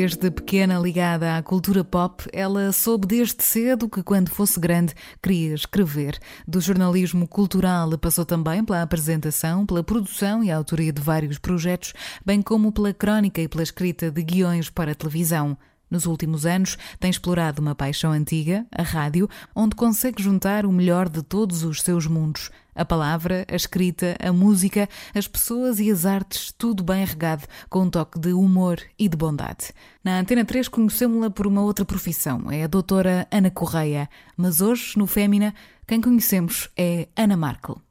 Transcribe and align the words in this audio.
Desde 0.00 0.30
pequena 0.30 0.78
ligada 0.78 1.36
à 1.36 1.42
cultura 1.42 1.84
pop, 1.84 2.24
ela 2.32 2.72
soube 2.72 3.06
desde 3.06 3.44
cedo 3.44 3.86
que, 3.86 4.02
quando 4.02 4.30
fosse 4.30 4.58
grande, 4.58 4.94
queria 5.22 5.54
escrever. 5.54 6.18
Do 6.48 6.58
jornalismo 6.58 7.28
cultural 7.28 7.98
passou 7.98 8.24
também 8.24 8.64
pela 8.64 8.80
apresentação, 8.80 9.66
pela 9.66 9.84
produção 9.84 10.42
e 10.42 10.50
autoria 10.50 10.90
de 10.90 11.02
vários 11.02 11.36
projetos, 11.36 11.92
bem 12.24 12.40
como 12.40 12.72
pela 12.72 12.94
crónica 12.94 13.42
e 13.42 13.46
pela 13.46 13.62
escrita 13.62 14.10
de 14.10 14.22
guiões 14.22 14.70
para 14.70 14.94
televisão. 14.94 15.54
Nos 15.90 16.06
últimos 16.06 16.46
anos, 16.46 16.78
tem 16.98 17.10
explorado 17.10 17.60
uma 17.60 17.74
paixão 17.74 18.10
antiga, 18.10 18.64
a 18.72 18.82
rádio, 18.82 19.28
onde 19.54 19.76
consegue 19.76 20.22
juntar 20.22 20.64
o 20.64 20.72
melhor 20.72 21.10
de 21.10 21.22
todos 21.22 21.62
os 21.62 21.82
seus 21.82 22.06
mundos. 22.06 22.50
A 22.80 22.84
palavra, 22.86 23.44
a 23.46 23.54
escrita, 23.54 24.16
a 24.18 24.32
música, 24.32 24.88
as 25.14 25.28
pessoas 25.28 25.78
e 25.80 25.90
as 25.90 26.06
artes, 26.06 26.50
tudo 26.56 26.82
bem 26.82 27.04
regado, 27.04 27.46
com 27.68 27.82
um 27.82 27.90
toque 27.90 28.18
de 28.18 28.32
humor 28.32 28.80
e 28.98 29.06
de 29.06 29.18
bondade. 29.18 29.74
Na 30.02 30.18
Antena 30.18 30.46
3 30.46 30.66
conhecemos-la 30.66 31.28
por 31.28 31.46
uma 31.46 31.60
outra 31.60 31.84
profissão, 31.84 32.50
é 32.50 32.64
a 32.64 32.66
doutora 32.66 33.28
Ana 33.30 33.50
Correia. 33.50 34.08
Mas 34.34 34.62
hoje, 34.62 34.96
no 34.96 35.06
Fémina, 35.06 35.54
quem 35.86 36.00
conhecemos 36.00 36.70
é 36.74 37.06
Ana 37.14 37.36
Markel. 37.36 37.82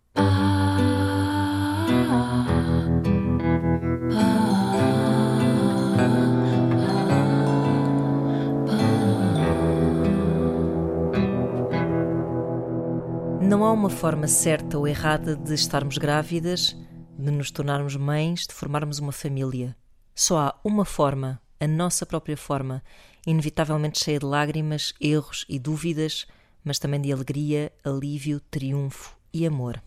Não 13.60 13.66
há 13.66 13.74
uma 13.74 13.90
forma 13.90 14.26
certa 14.26 14.78
ou 14.78 14.88
errada 14.88 15.36
de 15.36 15.54
estarmos 15.54 15.98
grávidas, 15.98 16.78
de 17.18 17.30
nos 17.30 17.52
tornarmos 17.52 17.94
mães, 17.98 18.48
de 18.48 18.54
formarmos 18.54 19.00
uma 19.00 19.12
família. 19.12 19.76
Só 20.16 20.40
há 20.40 20.60
uma 20.64 20.86
forma, 20.86 21.42
a 21.60 21.68
nossa 21.68 22.06
própria 22.06 22.38
forma, 22.38 22.82
inevitavelmente 23.28 24.02
cheia 24.02 24.18
de 24.18 24.26
lágrimas, 24.26 24.94
erros 24.98 25.46
e 25.50 25.60
dúvidas, 25.60 26.26
mas 26.64 26.80
também 26.80 27.02
de 27.02 27.12
alegria, 27.12 27.70
alívio, 27.84 28.40
triunfo 28.50 29.18
e 29.34 29.46
amor. 29.46 29.84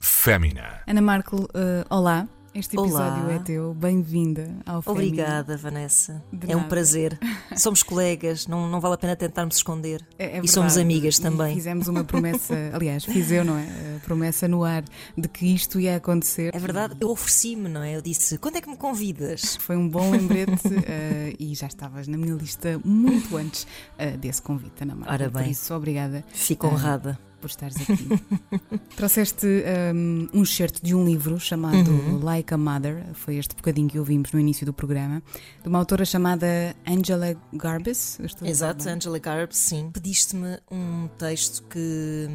Fémina. 0.00 0.82
Ana 0.84 1.00
Markel, 1.00 1.38
uh, 1.38 1.86
olá. 1.88 2.26
Este 2.54 2.76
episódio 2.76 3.24
Olá. 3.24 3.32
é 3.32 3.38
teu. 3.40 3.74
Bem-vinda 3.74 4.48
ao. 4.64 4.80
Obrigada, 4.86 5.56
Vanessa. 5.56 6.22
De 6.32 6.52
é 6.52 6.54
um 6.54 6.58
nada. 6.60 6.68
prazer. 6.68 7.18
Somos 7.56 7.82
colegas, 7.82 8.46
não, 8.46 8.68
não 8.70 8.80
vale 8.80 8.94
a 8.94 8.96
pena 8.98 9.16
tentarmos 9.16 9.56
esconder. 9.56 10.06
É- 10.16 10.38
é 10.38 10.40
e 10.40 10.46
somos 10.46 10.76
amigas 10.76 11.18
E 11.18 11.22
também. 11.22 11.52
Fizemos 11.56 11.88
uma 11.88 12.04
promessa, 12.04 12.54
aliás, 12.72 13.04
fiz 13.04 13.32
eu, 13.32 13.44
não 13.44 13.56
é? 13.58 13.96
A 13.96 14.04
promessa 14.04 14.46
no 14.46 14.62
ar 14.62 14.84
de 15.18 15.28
que 15.28 15.52
isto 15.52 15.80
ia 15.80 15.96
acontecer. 15.96 16.54
É 16.54 16.58
verdade, 16.60 16.94
eu 17.00 17.10
ofereci-me, 17.10 17.68
não 17.68 17.82
é? 17.82 17.96
Eu 17.96 18.00
disse: 18.00 18.38
quando 18.38 18.54
é 18.54 18.60
que 18.60 18.70
me 18.70 18.76
convidas? 18.76 19.56
Foi 19.56 19.76
um 19.76 19.88
bom 19.88 20.12
lembrete 20.12 20.62
eh, 20.86 21.34
e 21.40 21.56
já 21.56 21.66
estavas 21.66 22.06
na 22.06 22.16
minha 22.16 22.34
lista 22.34 22.80
muito 22.84 23.36
antes 23.36 23.66
eh, 23.98 24.12
desse 24.16 24.40
convite, 24.40 24.80
Ana 24.80 24.94
Marta. 24.94 25.12
Ora 25.12 25.28
Por 25.30 25.42
bem. 25.42 25.50
isso, 25.50 25.74
obrigada 25.74 26.24
Fico 26.32 26.68
Ah. 26.68 26.70
honrada. 26.70 27.18
Por 27.44 27.50
estares 27.50 27.76
aqui. 27.76 28.08
Trouxeste 28.96 29.46
um, 29.94 30.28
um 30.32 30.42
excerto 30.42 30.82
de 30.82 30.94
um 30.94 31.04
livro 31.04 31.38
chamado 31.38 31.74
Uhum. 31.74 32.24
Like 32.24 32.54
a 32.54 32.56
Mother, 32.56 33.04
foi 33.12 33.36
este 33.36 33.54
bocadinho 33.54 33.88
que 33.88 33.98
ouvimos 33.98 34.32
no 34.32 34.40
início 34.40 34.64
do 34.64 34.72
programa, 34.72 35.22
de 35.62 35.68
uma 35.68 35.78
autora 35.78 36.06
chamada 36.06 36.74
Angela 36.86 37.36
Garbus. 37.52 38.18
Dizer 38.18 38.48
Exato? 38.48 38.88
Angela 38.88 39.18
Garbs, 39.18 39.58
sim. 39.58 39.90
Pediste-me 39.92 40.58
um 40.70 41.08
texto 41.18 41.62
que, 41.64 42.28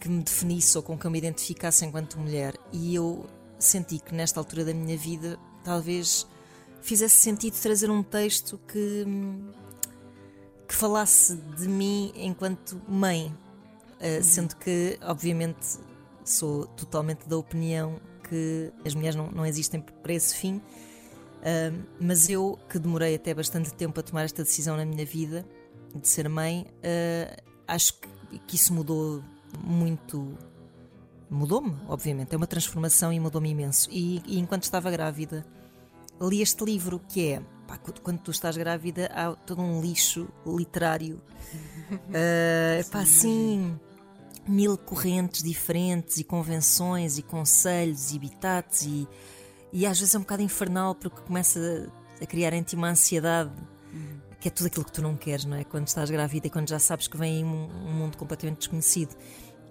que 0.00 0.08
me 0.08 0.22
definisse 0.22 0.76
ou 0.76 0.82
com 0.82 0.98
que 0.98 1.06
eu 1.06 1.10
me 1.10 1.18
identificasse 1.18 1.84
enquanto 1.84 2.18
mulher 2.18 2.54
e 2.72 2.94
eu 2.94 3.26
senti 3.58 3.98
que 3.98 4.12
nesta 4.14 4.40
altura 4.40 4.64
da 4.64 4.74
minha 4.74 4.96
vida 4.96 5.38
talvez 5.62 6.26
fizesse 6.80 7.20
sentido 7.20 7.54
trazer 7.54 7.88
um 7.88 8.02
texto 8.02 8.58
que, 8.66 9.04
que 10.66 10.74
falasse 10.74 11.36
de 11.36 11.68
mim 11.68 12.12
enquanto 12.16 12.80
mãe, 12.88 13.32
Uh, 13.96 14.22
sendo 14.22 14.54
que, 14.56 14.98
obviamente, 15.02 15.78
sou 16.24 16.66
totalmente 16.66 17.26
da 17.28 17.36
opinião 17.36 17.98
que 18.28 18.72
as 18.84 18.94
mulheres 18.94 19.16
não, 19.16 19.30
não 19.30 19.46
existem 19.46 19.80
para 19.80 20.12
esse 20.12 20.34
fim. 20.34 20.56
Uh, 20.56 21.86
mas 22.00 22.28
eu, 22.28 22.58
que 22.68 22.78
demorei 22.78 23.14
até 23.14 23.32
bastante 23.32 23.72
tempo 23.72 23.98
a 24.00 24.02
tomar 24.02 24.24
esta 24.24 24.42
decisão 24.42 24.76
na 24.76 24.84
minha 24.84 25.06
vida, 25.06 25.46
de 25.94 26.08
ser 26.08 26.28
mãe, 26.28 26.66
uh, 26.78 27.42
acho 27.66 27.94
que, 27.94 28.38
que 28.46 28.56
isso 28.56 28.74
mudou 28.74 29.22
muito. 29.64 30.36
Mudou-me, 31.30 31.76
obviamente, 31.88 32.34
é 32.34 32.36
uma 32.36 32.46
transformação 32.46 33.12
e 33.12 33.18
mudou-me 33.18 33.50
imenso. 33.50 33.88
E, 33.90 34.22
e 34.26 34.38
enquanto 34.38 34.62
estava 34.64 34.90
grávida, 34.90 35.44
li 36.20 36.40
este 36.40 36.64
livro 36.64 37.00
que 37.08 37.32
é. 37.32 37.42
pá, 37.66 37.78
quando- 38.02 38.18
tu 38.20 38.30
estás 38.30 38.56
grávida, 38.56 39.10
há 39.12 39.34
todo 39.34 39.60
um 39.62 39.80
lixo 39.80 40.28
literário. 40.46 41.20
Uh, 41.86 42.90
pá, 42.90 43.02
assim, 43.02 43.78
mil 44.48 44.76
correntes 44.78 45.42
diferentes 45.42 46.18
e 46.18 46.24
convenções 46.24 47.18
e 47.18 47.22
conselhos 47.22 48.12
e 48.12 48.18
bitates 48.18 48.82
e, 48.86 49.08
e 49.72 49.86
às 49.86 49.98
vezes 49.98 50.14
é 50.14 50.18
um 50.18 50.22
bocado 50.22 50.42
infernal 50.42 50.94
porque 50.94 51.20
começa 51.22 51.90
a, 52.20 52.24
a 52.24 52.26
criar 52.26 52.52
em 52.52 52.62
ti 52.62 52.76
uma 52.76 52.90
ansiedade 52.90 53.52
que 54.46 54.48
é 54.48 54.50
tudo 54.50 54.66
aquilo 54.66 54.84
que 54.84 54.92
tu 54.92 55.02
não 55.02 55.16
queres, 55.16 55.44
não 55.44 55.56
é? 55.56 55.64
Quando 55.64 55.88
estás 55.88 56.08
grávida 56.08 56.46
e 56.46 56.50
quando 56.50 56.68
já 56.68 56.78
sabes 56.78 57.08
que 57.08 57.16
vem 57.16 57.44
um, 57.44 57.68
um 57.84 57.92
mundo 57.92 58.16
completamente 58.16 58.58
desconhecido. 58.58 59.16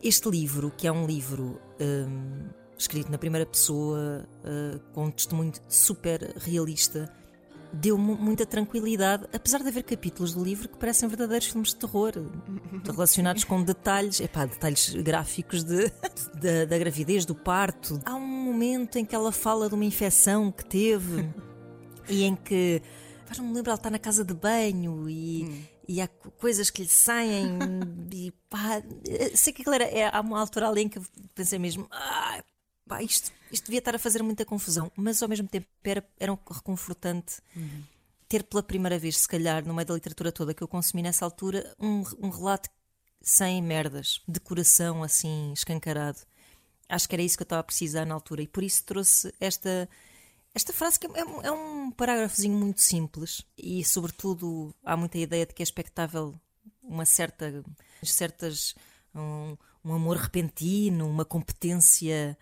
Este 0.03 0.29
livro, 0.29 0.69
que 0.75 0.85
é 0.85 0.91
um 0.91 1.05
livro 1.05 1.61
hum, 1.79 2.49
escrito 2.77 3.09
na 3.09 3.17
primeira 3.17 3.45
pessoa, 3.45 4.27
uh, 4.43 4.79
com 4.91 5.05
um 5.05 5.11
testemunho 5.11 5.53
super 5.69 6.35
realista, 6.37 7.09
deu 7.75 7.97
mu- 7.97 8.15
muita 8.17 8.45
tranquilidade, 8.45 9.25
apesar 9.33 9.61
de 9.61 9.67
haver 9.67 9.83
capítulos 9.83 10.33
do 10.33 10.43
livro 10.43 10.67
que 10.69 10.77
parecem 10.77 11.07
verdadeiros 11.09 11.47
filmes 11.47 11.69
de 11.69 11.75
terror, 11.77 12.11
relacionados 12.85 13.43
com 13.43 13.61
detalhes, 13.63 14.19
epá, 14.19 14.45
detalhes 14.45 14.93
gráficos 14.95 15.63
de, 15.63 15.89
da, 16.41 16.65
da 16.65 16.77
gravidez, 16.77 17.25
do 17.25 17.35
parto. 17.35 17.99
Há 18.05 18.15
um 18.15 18.25
momento 18.27 18.97
em 18.97 19.05
que 19.05 19.15
ela 19.15 19.31
fala 19.31 19.67
de 19.69 19.75
uma 19.75 19.85
infecção 19.85 20.51
que 20.51 20.65
teve 20.65 21.29
e 22.09 22.23
em 22.23 22.35
que 22.35 22.81
faz-me 23.25 23.47
lembrar, 23.53 23.71
ela 23.71 23.77
está 23.79 23.89
na 23.89 23.99
casa 23.99 24.23
de 24.23 24.33
banho 24.33 25.09
e, 25.09 25.67
e 25.87 25.99
há 26.01 26.07
co- 26.07 26.31
coisas 26.31 26.69
que 26.69 26.83
lhe 26.83 26.87
saem 26.89 27.57
e 28.13 28.31
pá, 28.49 28.81
sei 29.33 29.51
que 29.51 29.67
era, 29.69 29.83
é, 29.85 30.09
há 30.11 30.21
uma 30.21 30.39
altura 30.39 30.69
ali 30.69 30.81
em 30.83 30.89
que 30.89 30.99
pensei 31.33 31.57
mesmo, 31.59 31.87
ah, 31.91 32.43
pá, 32.87 33.01
isto, 33.01 33.31
isto 33.55 33.65
devia 33.65 33.79
estar 33.79 33.95
a 33.95 33.99
fazer 33.99 34.21
muita 34.21 34.45
confusão, 34.45 34.91
mas 34.95 35.21
ao 35.23 35.29
mesmo 35.29 35.47
tempo 35.47 35.67
era, 35.83 36.07
era 36.19 36.31
um 36.31 36.37
reconfortante 36.51 37.37
ter 38.27 38.43
pela 38.43 38.61
primeira 38.63 38.97
vez, 38.99 39.17
se 39.19 39.27
calhar, 39.27 39.65
no 39.65 39.73
meio 39.73 39.85
da 39.87 39.93
literatura 39.93 40.31
toda 40.31 40.53
que 40.53 40.61
eu 40.63 40.67
consumi 40.67 41.01
nessa 41.03 41.25
altura, 41.25 41.75
um, 41.79 42.03
um 42.19 42.29
relato 42.29 42.69
sem 43.21 43.61
merdas, 43.61 44.21
de 44.27 44.39
coração 44.39 45.01
assim 45.03 45.51
escancarado. 45.53 46.19
Acho 46.89 47.07
que 47.09 47.15
era 47.15 47.23
isso 47.23 47.37
que 47.37 47.43
eu 47.43 47.45
estava 47.45 47.61
a 47.61 47.63
precisar 47.63 48.05
na 48.05 48.13
altura 48.13 48.41
e 48.43 48.47
por 48.47 48.63
isso 48.63 48.83
trouxe 48.83 49.33
esta, 49.39 49.89
esta 50.53 50.71
frase 50.73 50.99
que 50.99 51.07
é, 51.07 51.25
um- 51.25 51.41
é 51.41 51.51
um 51.51 51.91
parágrafozinho 51.91 52.55
muito 52.57 52.81
simples 52.81 53.43
e, 53.57 53.83
sobretudo, 53.83 54.73
há 54.83 54.95
muita 54.95 55.17
ideia 55.17 55.45
de 55.45 55.53
que 55.53 55.61
é 55.61 55.65
expectável 55.65 56.35
uma 56.83 57.05
certa, 57.05 57.63
certas, 58.03 58.75
um, 59.15 59.57
um 59.83 59.93
amor 59.93 60.17
repentino, 60.17 61.07
uma 61.09 61.25
competência 61.25 62.37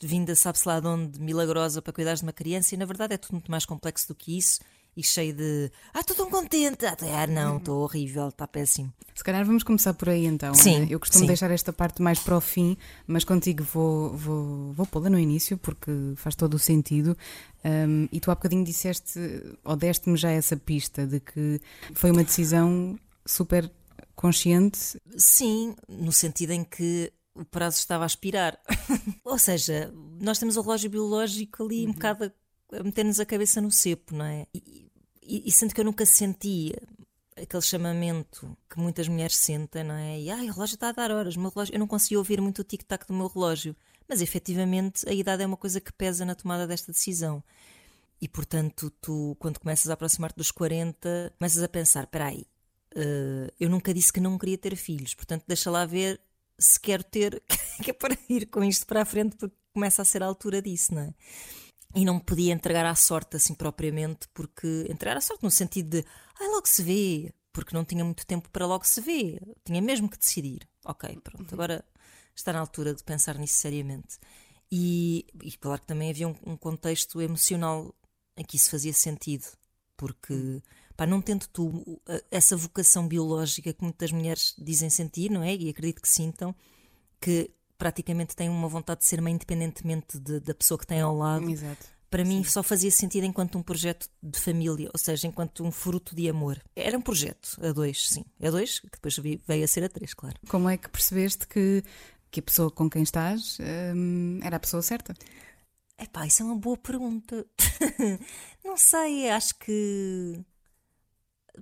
vinda, 0.00 0.34
sabe-se 0.34 0.66
lá 0.66 0.80
de 0.80 0.86
onde, 0.86 1.20
milagrosa 1.20 1.82
para 1.82 1.92
cuidar 1.92 2.14
de 2.14 2.22
uma 2.22 2.32
criança, 2.32 2.74
e 2.74 2.78
na 2.78 2.84
verdade 2.84 3.14
é 3.14 3.16
tudo 3.16 3.32
muito 3.32 3.50
mais 3.50 3.64
complexo 3.64 4.08
do 4.08 4.14
que 4.14 4.36
isso 4.36 4.60
e 4.96 5.02
cheio 5.02 5.32
de 5.32 5.70
ah, 5.94 6.00
estou 6.00 6.14
tão 6.14 6.30
contente, 6.30 6.84
ah, 6.84 7.26
não, 7.26 7.56
estou 7.56 7.82
horrível, 7.82 8.28
está 8.28 8.46
péssimo. 8.46 8.92
Se 9.14 9.24
calhar 9.24 9.44
vamos 9.44 9.62
começar 9.62 9.94
por 9.94 10.10
aí 10.10 10.26
então. 10.26 10.54
Sim. 10.54 10.86
Eu 10.90 11.00
costumo 11.00 11.20
sim. 11.20 11.26
deixar 11.26 11.50
esta 11.50 11.72
parte 11.72 12.02
mais 12.02 12.18
para 12.18 12.36
o 12.36 12.40
fim, 12.40 12.76
mas 13.06 13.24
contigo 13.24 13.64
vou, 13.64 14.14
vou, 14.16 14.72
vou 14.72 14.86
pô-la 14.86 15.08
no 15.08 15.18
início 15.18 15.56
porque 15.56 15.90
faz 16.16 16.34
todo 16.34 16.54
o 16.54 16.58
sentido. 16.58 17.16
Um, 17.64 18.08
e 18.12 18.20
tu 18.20 18.30
há 18.30 18.34
bocadinho 18.34 18.64
disseste, 18.64 19.18
ou 19.64 19.76
deste-me 19.76 20.16
já 20.16 20.30
essa 20.30 20.56
pista 20.56 21.06
de 21.06 21.20
que 21.20 21.60
foi 21.94 22.10
uma 22.10 22.24
decisão 22.24 22.98
super 23.24 23.70
consciente. 24.14 25.00
Sim, 25.16 25.74
no 25.88 26.12
sentido 26.12 26.50
em 26.50 26.64
que 26.64 27.12
o 27.34 27.44
prazo 27.44 27.78
estava 27.78 28.04
a 28.04 28.06
expirar. 28.06 28.58
Ou 29.24 29.38
seja, 29.38 29.92
nós 30.20 30.38
temos 30.38 30.56
o 30.56 30.60
relógio 30.60 30.90
biológico 30.90 31.64
ali 31.64 31.86
um 31.86 31.92
bocado 31.92 32.32
a, 32.72 32.76
a 32.76 32.82
meter-nos 32.82 33.20
a 33.20 33.26
cabeça 33.26 33.60
no 33.60 33.70
cepo, 33.70 34.14
não 34.14 34.24
é? 34.24 34.46
E, 34.54 34.90
e, 35.22 35.42
e 35.46 35.52
sendo 35.52 35.74
que 35.74 35.80
eu 35.80 35.84
nunca 35.84 36.04
senti 36.04 36.74
aquele 37.36 37.62
chamamento 37.62 38.56
que 38.68 38.78
muitas 38.78 39.08
mulheres 39.08 39.36
sentem, 39.36 39.84
não 39.84 39.94
é? 39.94 40.20
E 40.20 40.30
ai, 40.30 40.48
o 40.48 40.52
relógio 40.52 40.74
está 40.74 40.88
a 40.88 40.92
dar 40.92 41.10
horas, 41.10 41.36
meu 41.36 41.50
relógio. 41.50 41.74
Eu 41.74 41.78
não 41.78 41.86
conseguia 41.86 42.18
ouvir 42.18 42.40
muito 42.40 42.60
o 42.60 42.64
tic-tac 42.64 43.06
do 43.06 43.14
meu 43.14 43.28
relógio. 43.28 43.74
Mas 44.08 44.20
efetivamente 44.20 45.08
a 45.08 45.12
idade 45.12 45.42
é 45.42 45.46
uma 45.46 45.56
coisa 45.56 45.80
que 45.80 45.92
pesa 45.92 46.24
na 46.24 46.34
tomada 46.34 46.66
desta 46.66 46.92
decisão. 46.92 47.42
E 48.20 48.28
portanto, 48.28 48.90
tu, 49.00 49.36
quando 49.38 49.58
começas 49.58 49.88
a 49.90 49.94
aproximar-te 49.94 50.36
dos 50.36 50.50
40, 50.50 51.34
começas 51.38 51.62
a 51.62 51.68
pensar: 51.68 52.04
espera 52.04 52.26
aí, 52.26 52.46
eh, 52.94 53.52
eu 53.58 53.70
nunca 53.70 53.92
disse 53.92 54.12
que 54.12 54.20
não 54.20 54.38
queria 54.38 54.58
ter 54.58 54.76
filhos, 54.76 55.14
portanto, 55.14 55.44
deixa 55.46 55.70
lá 55.70 55.84
ver 55.84 56.20
se 56.62 56.80
quero 56.80 57.04
ter, 57.04 57.42
que 57.82 57.90
é 57.90 57.94
para 57.94 58.16
ir 58.28 58.46
com 58.46 58.62
isto 58.62 58.86
para 58.86 59.02
a 59.02 59.04
frente, 59.04 59.36
porque 59.36 59.56
começa 59.74 60.02
a 60.02 60.04
ser 60.04 60.22
a 60.22 60.26
altura 60.26 60.62
disso, 60.62 60.94
não 60.94 61.02
é? 61.02 61.14
e 61.94 62.04
não 62.04 62.14
me 62.14 62.20
podia 62.20 62.52
entregar 62.52 62.86
à 62.86 62.94
sorte 62.94 63.36
assim 63.36 63.54
propriamente, 63.54 64.28
porque 64.32 64.86
entregar 64.88 65.16
à 65.16 65.20
sorte 65.20 65.42
no 65.42 65.50
sentido 65.50 65.90
de 66.00 66.06
ah, 66.40 66.48
logo 66.48 66.66
se 66.66 66.82
vê, 66.82 67.32
porque 67.52 67.74
não 67.74 67.84
tinha 67.84 68.04
muito 68.04 68.26
tempo 68.26 68.48
para 68.50 68.66
logo 68.66 68.86
se 68.86 69.00
vê, 69.00 69.38
tinha 69.64 69.82
mesmo 69.82 70.08
que 70.08 70.18
decidir. 70.18 70.66
Ok, 70.84 71.18
pronto, 71.22 71.42
uhum. 71.42 71.54
agora 71.54 71.84
está 72.34 72.52
na 72.52 72.60
altura 72.60 72.94
de 72.94 73.04
pensar 73.04 73.36
nisso 73.38 73.54
seriamente. 73.54 74.18
E, 74.70 75.26
e 75.42 75.52
claro 75.52 75.82
que 75.82 75.86
também 75.86 76.10
havia 76.10 76.26
um, 76.26 76.34
um, 76.46 76.56
contexto 76.56 77.20
emocional 77.20 77.94
em 78.36 78.44
que 78.44 78.56
isso 78.56 78.70
fazia 78.70 78.92
sentido, 78.94 79.44
porque 79.98 80.62
pá, 80.96 81.06
não 81.06 81.20
tendo 81.20 81.46
tu 81.48 82.00
essa 82.30 82.56
vocação 82.56 83.06
biológica 83.06 83.72
que 83.72 83.82
muitas 83.82 84.12
mulheres 84.12 84.54
dizem 84.58 84.90
sentir, 84.90 85.30
não 85.30 85.42
é? 85.42 85.54
E 85.54 85.68
acredito 85.68 86.00
que 86.00 86.08
sintam, 86.08 86.54
que 87.20 87.50
praticamente 87.78 88.36
têm 88.36 88.48
uma 88.48 88.68
vontade 88.68 89.00
de 89.00 89.06
ser 89.06 89.20
mãe 89.20 89.32
independentemente 89.32 90.18
de, 90.18 90.38
da 90.38 90.54
pessoa 90.54 90.78
que 90.78 90.86
têm 90.86 91.00
ao 91.00 91.16
lado. 91.16 91.50
Exato. 91.50 91.86
Para 92.08 92.24
mim 92.24 92.44
só 92.44 92.62
fazia 92.62 92.90
sentido 92.90 93.24
enquanto 93.24 93.56
um 93.56 93.62
projeto 93.62 94.08
de 94.22 94.38
família, 94.38 94.90
ou 94.92 94.98
seja, 94.98 95.26
enquanto 95.26 95.64
um 95.64 95.72
fruto 95.72 96.14
de 96.14 96.28
amor. 96.28 96.62
Era 96.76 96.96
um 96.96 97.00
projeto, 97.00 97.58
a 97.60 97.72
dois, 97.72 98.08
sim. 98.08 98.24
A 98.40 98.50
dois, 98.50 98.78
que 98.80 98.90
depois 98.90 99.16
veio 99.16 99.64
a 99.64 99.66
ser 99.66 99.82
a 99.82 99.88
três, 99.88 100.12
claro. 100.12 100.36
Como 100.46 100.68
é 100.68 100.76
que 100.76 100.90
percebeste 100.90 101.48
que, 101.48 101.82
que 102.30 102.40
a 102.40 102.42
pessoa 102.42 102.70
com 102.70 102.88
quem 102.88 103.02
estás 103.02 103.56
hum, 103.96 104.38
era 104.42 104.56
a 104.56 104.60
pessoa 104.60 104.82
certa? 104.82 105.14
Epá, 105.98 106.26
isso 106.26 106.42
é 106.42 106.46
uma 106.46 106.56
boa 106.56 106.76
pergunta. 106.76 107.46
não 108.62 108.76
sei, 108.76 109.30
acho 109.30 109.54
que 109.58 110.38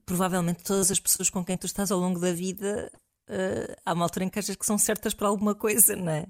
provavelmente 0.05 0.63
todas 0.63 0.91
as 0.91 1.01
pessoas 1.01 1.31
com 1.31 1.45
quem 1.45 1.57
tu 1.57 1.67
estás 1.67 1.91
ao 1.91 1.99
longo 1.99 2.21
da 2.21 2.33
vida 2.33 2.91
uh, 3.29 3.77
há 3.85 3.93
uma 3.93 4.05
altura 4.05 4.25
em 4.25 4.29
que 4.29 4.39
achas 4.39 4.57
que 4.57 4.67
são 4.67 4.79
certas 4.79 5.15
para 5.15 5.29
alguma 5.29 5.55
coisa, 5.55 5.97
não 5.97 6.11
é? 6.11 6.27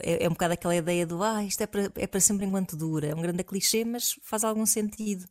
É, 0.00 0.24
é 0.24 0.28
um 0.28 0.32
bocado 0.32 0.54
aquela 0.54 0.76
ideia 0.76 1.06
do 1.06 1.22
ah, 1.22 1.42
isto 1.44 1.62
é 1.62 1.66
para, 1.66 1.90
é 1.94 2.06
para 2.06 2.20
sempre 2.20 2.46
enquanto 2.46 2.76
dura. 2.76 3.08
É 3.08 3.14
um 3.14 3.22
grande 3.22 3.44
clichê, 3.44 3.84
mas 3.84 4.18
faz 4.22 4.44
algum 4.44 4.66
sentido. 4.66 5.24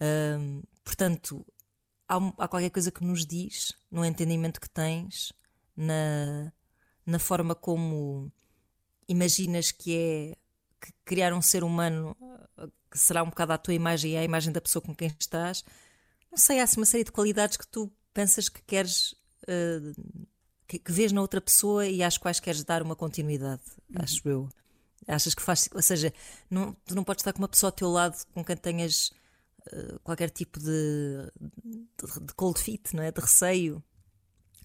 Uh, 0.00 0.62
portanto, 0.84 1.44
há, 2.08 2.16
há, 2.16 2.48
qualquer 2.48 2.70
coisa 2.70 2.90
que 2.90 3.04
nos 3.04 3.26
diz 3.26 3.74
no 3.90 4.04
entendimento 4.04 4.60
que 4.60 4.68
tens, 4.68 5.32
na, 5.76 6.52
na 7.06 7.18
forma 7.18 7.54
como 7.54 8.30
imaginas 9.08 9.70
que 9.72 9.96
é 9.96 10.36
que 10.80 10.92
criar 11.04 11.32
um 11.32 11.42
ser 11.42 11.64
humano 11.64 12.16
que 12.90 12.98
será 12.98 13.22
um 13.22 13.30
bocado 13.30 13.52
à 13.52 13.58
tua 13.58 13.74
imagem 13.74 14.12
e 14.12 14.16
à 14.16 14.24
imagem 14.24 14.52
da 14.52 14.60
pessoa 14.60 14.82
com 14.82 14.94
quem 14.94 15.14
estás. 15.18 15.64
Não 16.30 16.38
sei, 16.38 16.60
há 16.60 16.66
uma 16.76 16.86
série 16.86 17.04
de 17.04 17.12
qualidades 17.12 17.56
que 17.56 17.66
tu 17.66 17.90
pensas 18.12 18.48
que 18.48 18.62
queres 18.62 19.12
uh, 19.44 20.28
que, 20.68 20.78
que 20.78 20.92
vês 20.92 21.10
na 21.12 21.22
outra 21.22 21.40
pessoa 21.40 21.86
e 21.86 22.02
às 22.02 22.18
quais 22.18 22.38
queres 22.38 22.62
dar 22.62 22.82
uma 22.82 22.94
continuidade, 22.94 23.62
uhum. 23.88 24.02
acho 24.02 24.28
eu. 24.28 24.48
Achas 25.06 25.34
que 25.34 25.42
faz. 25.42 25.68
Ou 25.74 25.80
seja, 25.80 26.12
não, 26.50 26.76
tu 26.84 26.94
não 26.94 27.02
podes 27.02 27.22
estar 27.22 27.32
com 27.32 27.38
uma 27.38 27.48
pessoa 27.48 27.68
ao 27.68 27.72
teu 27.72 27.88
lado 27.88 28.16
com 28.34 28.44
quem 28.44 28.56
tenhas 28.56 29.10
uh, 29.72 29.98
qualquer 30.00 30.28
tipo 30.28 30.60
de, 30.60 31.32
de, 31.64 32.26
de, 32.26 32.34
cold 32.34 32.60
feet, 32.60 32.92
não 32.92 33.02
é? 33.02 33.10
De 33.10 33.20
receio. 33.20 33.82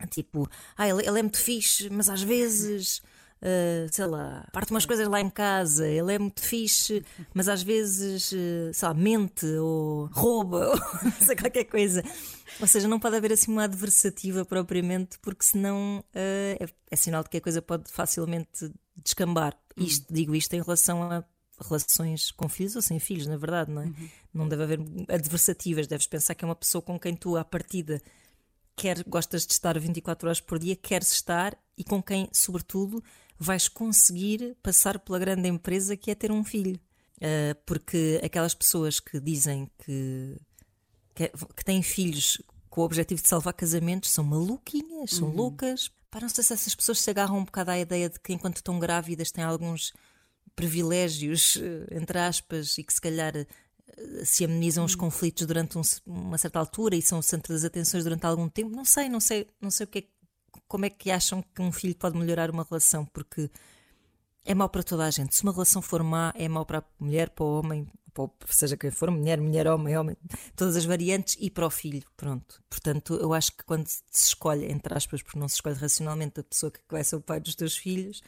Tipo, 0.10 0.50
ah, 0.76 0.90
ele, 0.90 1.08
ele 1.08 1.20
é 1.20 1.22
muito 1.22 1.38
fixe, 1.38 1.90
mas 1.90 2.10
às 2.10 2.22
vezes 2.22 3.02
uh, 3.44 3.88
sei 3.92 4.06
lá, 4.06 4.48
parte 4.52 4.72
umas 4.72 4.86
coisas 4.86 5.08
lá 5.08 5.20
em 5.20 5.30
casa, 5.30 5.88
ele 5.88 6.14
é 6.14 6.20
muito 6.20 6.42
fixe, 6.42 7.04
mas 7.34 7.50
às 7.50 7.62
vezes, 7.62 8.32
uh, 8.32 8.74
sei 8.74 8.88
lá, 8.88 8.94
mente 8.94 9.46
ou 9.46 10.06
rouba, 10.08 10.70
ou 11.04 11.12
sei, 11.26 11.36
qualquer 11.36 11.66
coisa. 11.66 12.04
Ou 12.60 12.68
seja, 12.68 12.88
não 12.88 13.00
pode 13.00 13.18
haver 13.18 13.34
assim 13.34 13.52
uma 13.52 13.66
adversativa 13.66 14.46
propriamente, 14.46 15.20
porque 15.20 15.44
senão 15.44 16.00
uh, 16.00 16.04
é, 16.16 16.68
é, 16.90 16.96
sinal 16.96 17.24
de 17.24 17.30
que 17.30 17.38
a 17.38 17.42
coisa 17.42 17.62
pode 17.62 17.92
facilmente 17.92 18.72
descambar. 18.96 19.58
Isto, 19.76 20.10
uhum. 20.10 20.16
Digo 20.16 20.36
isto 20.36 20.54
em 20.54 20.62
relação 20.62 21.04
a 21.04 21.24
relações 21.60 22.32
com 22.32 22.50
filhos 22.50 22.76
ou 22.76 22.82
sem 22.82 23.00
filhos, 23.00 23.28
na 23.28 23.38
verdade, 23.38 23.72
não 23.72 23.82
é? 23.82 23.86
Uhum. 23.86 24.10
Não 24.34 24.48
deve 24.48 24.64
haver 24.64 24.80
adversativas, 25.10 25.88
deves 25.88 26.08
pensar 26.08 26.36
que 26.36 26.44
é 26.44 26.48
uma 26.48 26.56
pessoa 26.56 26.82
com 26.82 27.00
quem 27.00 27.16
tu, 27.16 27.38
à 27.38 27.44
partida, 27.44 28.02
quer 28.76 29.04
gostas 29.04 29.46
de 29.46 29.54
estar 29.54 29.78
24 29.80 30.28
horas 30.28 30.42
por 30.42 30.60
dia, 30.60 30.76
queres 30.76 31.12
estar 31.12 31.58
e 31.78 31.84
com 31.84 32.02
quem, 32.02 32.28
sobretudo, 32.32 33.04
vais 33.38 33.68
conseguir 33.68 34.56
passar 34.62 35.00
pela 35.00 35.20
grande 35.20 35.48
empresa 35.48 35.98
que 35.98 36.12
é 36.12 36.16
ter 36.16 36.32
um 36.32 36.44
filho. 36.44 36.80
Uh, 37.18 37.56
porque 37.66 38.20
aquelas 38.24 38.54
pessoas 38.54 39.00
que 39.00 39.20
dizem 39.20 39.70
que, 39.86 40.36
que, 41.16 41.32
que, 41.56 41.64
têm 41.64 41.82
filhos 41.82 42.42
com 42.70 42.82
o 42.82 42.84
objetivo 42.84 43.22
de 43.22 43.30
salvar 43.30 43.54
casamentos 43.54 44.10
são 44.10 44.24
maluquinhas, 44.24 45.12
são 45.12 45.30
uhum. 45.30 45.36
loucas. 45.36 45.90
Pá, 46.10 46.20
não 46.20 46.28
sei 46.28 46.44
se 46.44 46.54
essas 46.54 46.76
pessoas 46.76 47.00
se 47.00 47.10
agarram 47.10 47.38
um 47.38 47.46
bocado 47.46 47.72
à 47.72 47.80
ideia 47.80 48.10
de 48.10 48.20
que 48.20 48.34
enquanto 48.34 48.58
estão 48.58 48.78
grávidas 48.78 49.32
têm 49.32 49.44
alguns 49.44 49.94
privilégios, 50.56 51.58
eh, 51.58 51.98
entre 51.98 52.20
aspas, 52.20 52.78
e 52.78 52.84
que 52.84 52.94
se 52.94 53.02
calhar 53.02 53.36
eh, 53.36 53.48
se 54.26 54.44
amenizam 54.46 54.86
os 54.86 54.94
uhum. 54.94 55.00
conflitos 55.00 55.46
durante 55.46 55.78
um, 55.78 55.82
uma 56.06 56.38
certa 56.38 56.60
altura 56.60 56.96
e 56.96 57.02
são 57.02 57.20
o 57.20 57.24
centro 57.24 57.54
das 57.54 57.64
atenções 57.64 58.04
durante 58.04 58.26
algum 58.26 58.50
tempo. 58.50 58.76
Não 58.76 58.86
sei, 58.86 59.10
não 59.10 59.20
sei, 59.20 59.48
não 59.62 59.72
sei 59.72 59.86
o 59.86 59.88
que 59.88 60.00
é, 60.00 60.04
como 60.68 60.86
é 60.86 60.90
que 60.90 61.12
acham 61.12 61.42
que 61.42 61.62
um 61.62 61.72
filho 61.72 61.96
pode 61.96 62.18
melhorar 62.18 62.50
uma 62.50 62.64
relação, 62.64 63.06
porque 63.06 63.50
é 64.46 64.54
mau 64.54 64.70
para 64.70 64.84
toda 64.84 65.06
a 65.06 65.12
gente. 65.12 65.36
Se 65.36 65.44
uma 65.44 65.52
relação 65.52 65.82
for 65.82 66.04
má, 66.04 66.34
é 66.36 66.48
mau 66.48 66.66
para 66.66 66.80
a 66.80 66.84
mulher, 67.00 67.30
para 67.30 67.46
o 67.46 67.60
homem, 67.60 67.88
para 68.14 68.30
seja 68.50 68.78
quem 68.78 68.92
for, 68.92 69.10
mulher, 69.10 69.40
mulher, 69.40 69.68
homem, 69.68 69.98
homem, 69.98 70.18
todas 70.56 70.76
as 70.76 70.86
variantes 70.86 71.36
e 71.40 71.50
para 71.50 71.66
o 71.66 71.70
filho. 71.70 72.04
Pronto. 72.16 72.62
Portanto, 72.70 73.16
eu 73.16 73.34
acho 73.34 73.56
que 73.56 73.64
quando 73.64 73.88
se 73.88 74.04
escolhe, 74.12 74.72
entre 74.72 74.96
aspas, 74.96 75.22
porque 75.22 75.40
não 75.40 75.48
se 75.48 75.56
escolhe 75.56 75.76
racionalmente 75.76 76.40
a 76.40 76.44
pessoa 76.44 76.72
que 76.72 76.80
vai 76.90 77.04
ser 77.04 77.16
o 77.16 77.22
pai 77.22 77.40
dos 77.40 77.56
teus 77.56 77.76
filhos, 77.76 78.22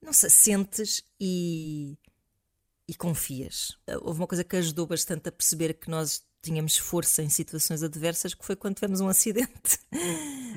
não 0.00 0.12
se 0.12 0.28
sentes 0.28 1.04
e, 1.20 1.96
e 2.88 2.94
confias. 2.94 3.76
Houve 4.02 4.20
uma 4.20 4.26
coisa 4.26 4.42
que 4.42 4.56
ajudou 4.56 4.86
bastante 4.86 5.28
a 5.28 5.32
perceber 5.32 5.74
que 5.74 5.88
nós 5.88 6.24
tínhamos 6.42 6.76
força 6.76 7.22
em 7.22 7.28
situações 7.28 7.82
adversas, 7.82 8.34
que 8.34 8.44
foi 8.44 8.56
quando 8.56 8.74
tivemos 8.74 9.00
um 9.00 9.08
acidente 9.08 9.78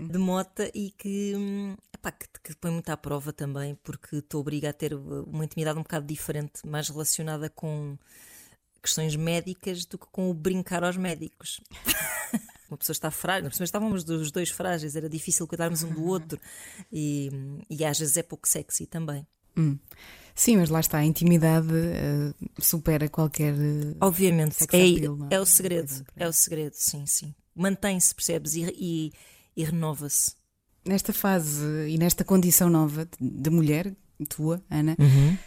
de 0.10 0.18
moto 0.18 0.64
e 0.74 0.92
que, 0.92 1.34
epá, 1.94 2.12
que, 2.12 2.28
que 2.44 2.56
põe 2.56 2.72
muito 2.72 2.90
à 2.90 2.98
prova 2.98 3.32
também, 3.32 3.76
porque 3.84 4.22
te 4.22 4.36
obriga 4.36 4.72
a 4.72 4.74
ter 4.74 4.94
uma 4.94 5.46
intimidade 5.46 5.78
um 5.78 5.84
bocado 5.84 6.06
diferente, 6.06 6.66
mais 6.66 6.90
relacionada 6.90 7.50
com 7.50 7.98
questões 8.82 9.16
médicas 9.16 9.86
do 9.86 9.98
que 9.98 10.06
com 10.12 10.30
o 10.30 10.34
brincar 10.34 10.84
aos 10.84 10.98
médicos. 10.98 11.62
uma 12.70 12.78
pessoa 12.78 12.94
está 12.94 13.12
frágil, 13.12 13.50
estávamos 13.62 14.04
os 14.10 14.32
dois 14.32 14.50
frágeis, 14.50 14.96
era 14.96 15.10
difícil 15.10 15.48
cuidarmos 15.48 15.84
um 15.84 15.94
do 15.94 16.04
outro 16.06 16.40
e, 16.92 17.30
e 17.70 17.86
às 17.86 18.00
vezes 18.00 18.18
é 18.18 18.24
pouco 18.24 18.48
sexy 18.48 18.86
também. 18.86 19.26
Hum. 19.58 19.78
Sim, 20.38 20.58
mas 20.58 20.70
lá 20.70 20.82
está, 20.82 20.98
a 20.98 21.06
intimidade 21.06 21.70
uh, 21.70 22.62
supera 22.62 23.08
qualquer. 23.08 23.54
Uh, 23.54 23.96
Obviamente, 24.02 24.58
é, 24.74 25.36
é, 25.36 25.40
o 25.40 25.46
segredo. 25.46 26.06
É 26.18 26.28
o 26.28 26.34
segredo, 26.34 26.74
sim, 26.74 27.06
sim. 27.06 27.34
Mantém-se, 27.56 28.14
percebes? 28.14 28.54
E, 28.56 28.64
e, 28.78 29.14
e 29.56 29.64
renova-se. 29.64 30.36
Nesta 30.86 31.14
fase 31.14 31.66
e 31.88 31.98
nesta 31.98 32.26
condição 32.26 32.70
nova 32.70 33.08
de 33.20 33.50
mulher, 33.50 33.96
tua, 34.28 34.62
Ana, 34.70 34.98
uhum. 35.00 35.38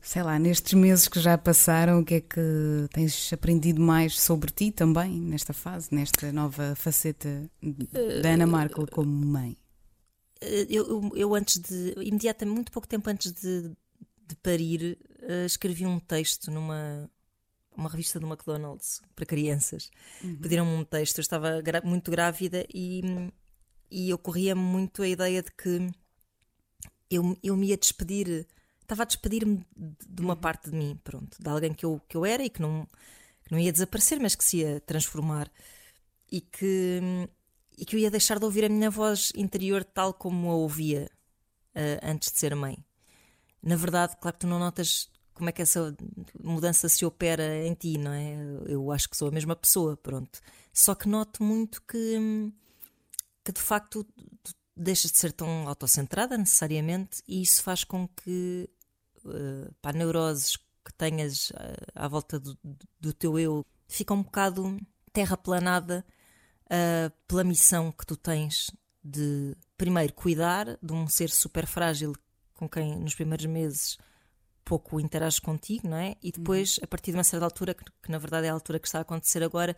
sei 0.00 0.22
lá, 0.22 0.38
nestes 0.38 0.72
meses 0.72 1.08
que 1.08 1.18
já 1.18 1.36
passaram, 1.36 1.98
o 1.98 2.04
que 2.04 2.14
é 2.14 2.20
que 2.20 2.88
tens 2.92 3.32
aprendido 3.32 3.80
mais 3.80 4.20
sobre 4.20 4.52
ti 4.52 4.70
também, 4.70 5.20
nesta 5.20 5.52
fase, 5.52 5.88
nesta 5.90 6.32
nova 6.32 6.76
faceta 6.76 7.50
da 8.22 8.30
Ana 8.30 8.46
Markle 8.46 8.86
como 8.86 9.10
mãe? 9.10 9.58
Eu, 10.40 10.86
eu, 10.86 11.12
eu 11.16 11.34
antes 11.34 11.58
de. 11.58 11.94
imediatamente, 12.00 12.54
muito 12.54 12.72
pouco 12.72 12.86
tempo 12.86 13.10
antes 13.10 13.32
de 13.32 13.72
de 14.28 14.36
parir, 14.36 14.98
uh, 15.22 15.46
escrevi 15.46 15.86
um 15.86 15.98
texto 15.98 16.50
numa 16.50 17.10
uma 17.78 17.88
revista 17.88 18.18
do 18.18 18.26
McDonald's 18.26 19.00
para 19.14 19.24
crianças. 19.24 19.88
Uhum. 20.22 20.36
Pediram-me 20.36 20.72
um 20.72 20.84
texto, 20.84 21.18
eu 21.18 21.22
estava 21.22 21.62
muito 21.84 22.10
grávida 22.10 22.66
e, 22.74 23.02
e 23.88 24.12
ocorria-me 24.12 24.60
muito 24.60 25.00
a 25.00 25.08
ideia 25.08 25.40
de 25.40 25.52
que 25.52 25.88
eu, 27.08 27.38
eu 27.40 27.56
me 27.56 27.68
ia 27.68 27.76
despedir, 27.76 28.46
estava 28.82 29.04
a 29.04 29.06
despedir-me 29.06 29.64
de 29.76 30.20
uma 30.20 30.34
uhum. 30.34 30.40
parte 30.40 30.70
de 30.70 30.76
mim, 30.76 30.98
pronto, 31.04 31.40
de 31.40 31.48
alguém 31.48 31.72
que 31.72 31.86
eu, 31.86 32.00
que 32.08 32.16
eu 32.16 32.26
era 32.26 32.44
e 32.44 32.50
que 32.50 32.60
não, 32.60 32.84
que 33.44 33.52
não 33.52 33.60
ia 33.60 33.72
desaparecer, 33.72 34.18
mas 34.18 34.34
que 34.34 34.44
se 34.44 34.58
ia 34.58 34.80
transformar 34.80 35.48
e 36.30 36.40
que, 36.40 37.00
e 37.78 37.86
que 37.86 37.94
eu 37.94 38.00
ia 38.00 38.10
deixar 38.10 38.40
de 38.40 38.44
ouvir 38.44 38.64
a 38.64 38.68
minha 38.68 38.90
voz 38.90 39.30
interior 39.36 39.84
tal 39.84 40.12
como 40.12 40.50
a 40.50 40.54
ouvia 40.54 41.08
uh, 41.76 42.00
antes 42.02 42.32
de 42.32 42.38
ser 42.40 42.56
mãe 42.56 42.76
na 43.68 43.76
verdade, 43.76 44.16
claro 44.18 44.34
que 44.34 44.40
tu 44.40 44.46
não 44.46 44.58
notas 44.58 45.10
como 45.34 45.50
é 45.50 45.52
que 45.52 45.62
essa 45.62 45.94
mudança 46.42 46.88
se 46.88 47.04
opera 47.04 47.64
em 47.64 47.74
ti, 47.74 47.96
não 47.98 48.12
é? 48.12 48.34
Eu 48.66 48.90
acho 48.90 49.08
que 49.08 49.16
sou 49.16 49.28
a 49.28 49.30
mesma 49.30 49.54
pessoa, 49.54 49.96
pronto. 49.96 50.40
Só 50.72 50.94
que 50.94 51.06
noto 51.06 51.44
muito 51.44 51.80
que, 51.82 52.50
que 53.44 53.52
de 53.52 53.60
facto 53.60 54.04
tu 54.42 54.52
deixas 54.74 55.12
de 55.12 55.18
ser 55.18 55.32
tão 55.32 55.68
autocentrada 55.68 56.36
necessariamente 56.38 57.22
e 57.28 57.42
isso 57.42 57.62
faz 57.62 57.84
com 57.84 58.08
que 58.08 58.68
uh, 59.24 59.72
pá, 59.82 59.92
neuroses 59.92 60.56
que 60.56 60.92
tenhas 60.96 61.50
uh, 61.50 61.54
à 61.94 62.08
volta 62.08 62.40
do, 62.40 62.58
do, 62.98 63.12
teu 63.12 63.38
eu 63.38 63.66
fica 63.86 64.14
um 64.14 64.22
bocado 64.22 64.78
terraplanada 65.12 66.04
uh, 66.66 67.12
pela 67.26 67.44
missão 67.44 67.92
que 67.92 68.06
tu 68.06 68.16
tens 68.16 68.70
de 69.04 69.56
primeiro 69.76 70.12
cuidar 70.14 70.78
de 70.82 70.92
um 70.92 71.08
ser 71.08 71.30
super 71.30 71.66
frágil 71.66 72.14
com 72.58 72.68
quem 72.68 72.96
nos 72.98 73.14
primeiros 73.14 73.46
meses 73.46 73.96
pouco 74.64 75.00
interages 75.00 75.38
contigo, 75.38 75.88
não 75.88 75.96
é? 75.96 76.16
E 76.22 76.30
depois, 76.30 76.78
a 76.82 76.86
partir 76.86 77.12
de 77.12 77.16
uma 77.16 77.24
certa 77.24 77.46
altura, 77.46 77.72
que, 77.72 77.84
que 78.02 78.10
na 78.10 78.18
verdade 78.18 78.46
é 78.46 78.50
a 78.50 78.52
altura 78.52 78.78
que 78.78 78.86
está 78.86 78.98
a 78.98 79.02
acontecer 79.02 79.42
agora, 79.42 79.74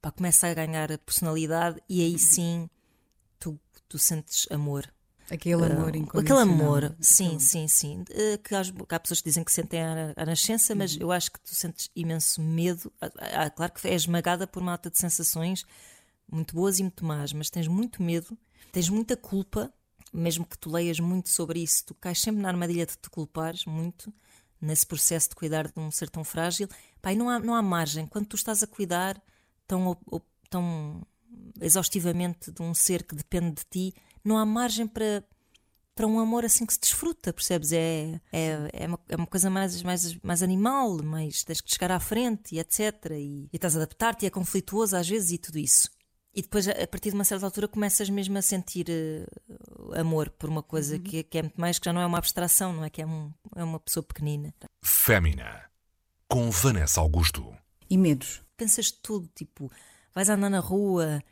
pá, 0.00 0.10
começa 0.10 0.46
a 0.46 0.54
ganhar 0.54 0.90
a 0.90 0.96
personalidade 0.96 1.78
e 1.88 2.00
aí 2.02 2.18
sim 2.18 2.70
tu, 3.38 3.60
tu 3.88 3.98
sentes 3.98 4.46
amor. 4.50 4.90
Aquele 5.30 5.64
amor 5.64 5.92
Uh, 5.94 5.96
incondicional. 5.96 6.42
Aquele 6.42 6.62
amor, 6.62 6.96
sim, 7.00 7.38
sim, 7.38 7.66
sim. 7.66 8.02
Uh, 8.02 8.38
que, 8.42 8.54
há, 8.54 8.62
que 8.62 8.94
há 8.94 9.00
pessoas 9.00 9.20
que 9.20 9.28
dizem 9.28 9.42
que 9.44 9.52
sentem 9.52 9.82
à, 9.82 10.12
à 10.16 10.24
nascença, 10.26 10.72
Uhum. 10.72 10.78
mas 10.78 10.96
eu 10.98 11.10
acho 11.10 11.32
que 11.32 11.40
tu 11.40 11.54
sentes 11.54 11.90
imenso 11.96 12.40
medo. 12.42 12.92
Ah, 13.00 13.10
ah, 13.44 13.50
claro 13.50 13.72
que 13.72 13.88
é 13.88 13.94
esmagada 13.94 14.46
por 14.46 14.62
uma 14.62 14.72
alta 14.72 14.90
de 14.90 14.98
sensações 14.98 15.64
muito 16.30 16.54
boas 16.54 16.78
e 16.78 16.82
muito 16.82 17.04
más, 17.04 17.32
mas 17.32 17.50
tens 17.50 17.66
muito 17.68 18.02
medo, 18.02 18.36
tens 18.72 18.88
muita 18.88 19.16
culpa, 19.16 19.72
mesmo 20.14 20.46
que 20.46 20.56
tu 20.56 20.70
leias 20.70 21.00
muito 21.00 21.28
sobre 21.28 21.60
isso, 21.60 21.84
tu 21.86 21.94
cais 21.94 22.20
sempre 22.20 22.40
na 22.40 22.48
armadilha 22.48 22.86
de 22.86 22.96
te 22.96 23.10
culpares 23.10 23.64
muito 23.64 24.12
nesse 24.60 24.86
processo 24.86 25.28
de 25.30 25.34
cuidar 25.34 25.66
de 25.66 25.78
um 25.78 25.90
ser 25.90 26.08
tão 26.08 26.24
frágil. 26.24 26.68
E 27.04 27.14
não 27.14 27.28
há, 27.28 27.38
não 27.38 27.54
há 27.54 27.62
margem. 27.62 28.06
Quando 28.06 28.26
tu 28.26 28.36
estás 28.36 28.62
a 28.62 28.66
cuidar 28.66 29.20
tão, 29.66 29.96
tão 30.48 31.02
exaustivamente 31.60 32.50
de 32.50 32.62
um 32.62 32.72
ser 32.72 33.02
que 33.04 33.14
depende 33.14 33.56
de 33.56 33.64
ti, 33.70 33.94
não 34.24 34.38
há 34.38 34.46
margem 34.46 34.86
para, 34.86 35.22
para 35.94 36.06
um 36.06 36.18
amor 36.18 36.44
assim 36.44 36.64
que 36.64 36.72
se 36.72 36.80
desfruta, 36.80 37.32
percebes? 37.32 37.72
É, 37.72 38.20
é, 38.32 38.70
é, 38.72 38.86
uma, 38.86 39.00
é 39.08 39.16
uma 39.16 39.26
coisa 39.26 39.50
mais, 39.50 39.82
mais, 39.82 40.14
mais 40.22 40.42
animal, 40.42 41.02
mais 41.02 41.44
tens 41.44 41.60
que 41.60 41.70
chegar 41.70 41.90
à 41.90 42.00
frente 42.00 42.54
e 42.54 42.58
etc. 42.58 43.10
E, 43.10 43.48
e 43.52 43.56
estás 43.56 43.76
a 43.76 43.80
adaptar-te 43.80 44.24
e 44.24 44.26
é 44.26 44.30
conflituoso 44.30 44.96
às 44.96 45.08
vezes 45.08 45.32
e 45.32 45.38
tudo 45.38 45.58
isso. 45.58 45.90
E 46.34 46.42
depois, 46.42 46.66
a 46.66 46.86
partir 46.86 47.10
de 47.10 47.14
uma 47.14 47.24
certa 47.24 47.46
altura, 47.46 47.68
começas 47.68 48.10
mesmo 48.10 48.36
a 48.36 48.42
sentir 48.42 48.86
eh, 48.88 49.24
amor 50.00 50.30
por 50.30 50.50
uma 50.50 50.62
coisa 50.62 50.98
que, 50.98 51.22
que 51.22 51.38
é 51.38 51.42
muito 51.42 51.60
mais, 51.60 51.78
que 51.78 51.84
já 51.84 51.92
não 51.92 52.00
é 52.00 52.06
uma 52.06 52.18
abstração, 52.18 52.72
não 52.72 52.84
é? 52.84 52.90
Que 52.90 53.02
é, 53.02 53.06
um, 53.06 53.32
é 53.54 53.62
uma 53.62 53.78
pessoa 53.78 54.02
pequenina. 54.02 54.52
Fémina. 54.82 55.62
Com 56.26 56.50
Vanessa 56.50 57.00
Augusto. 57.00 57.54
E 57.88 57.96
medos? 57.96 58.44
pensas 58.56 58.90
tudo, 58.90 59.28
tipo, 59.34 59.70
vais 60.14 60.28
andar 60.28 60.50
na 60.50 60.60
rua, 60.60 61.22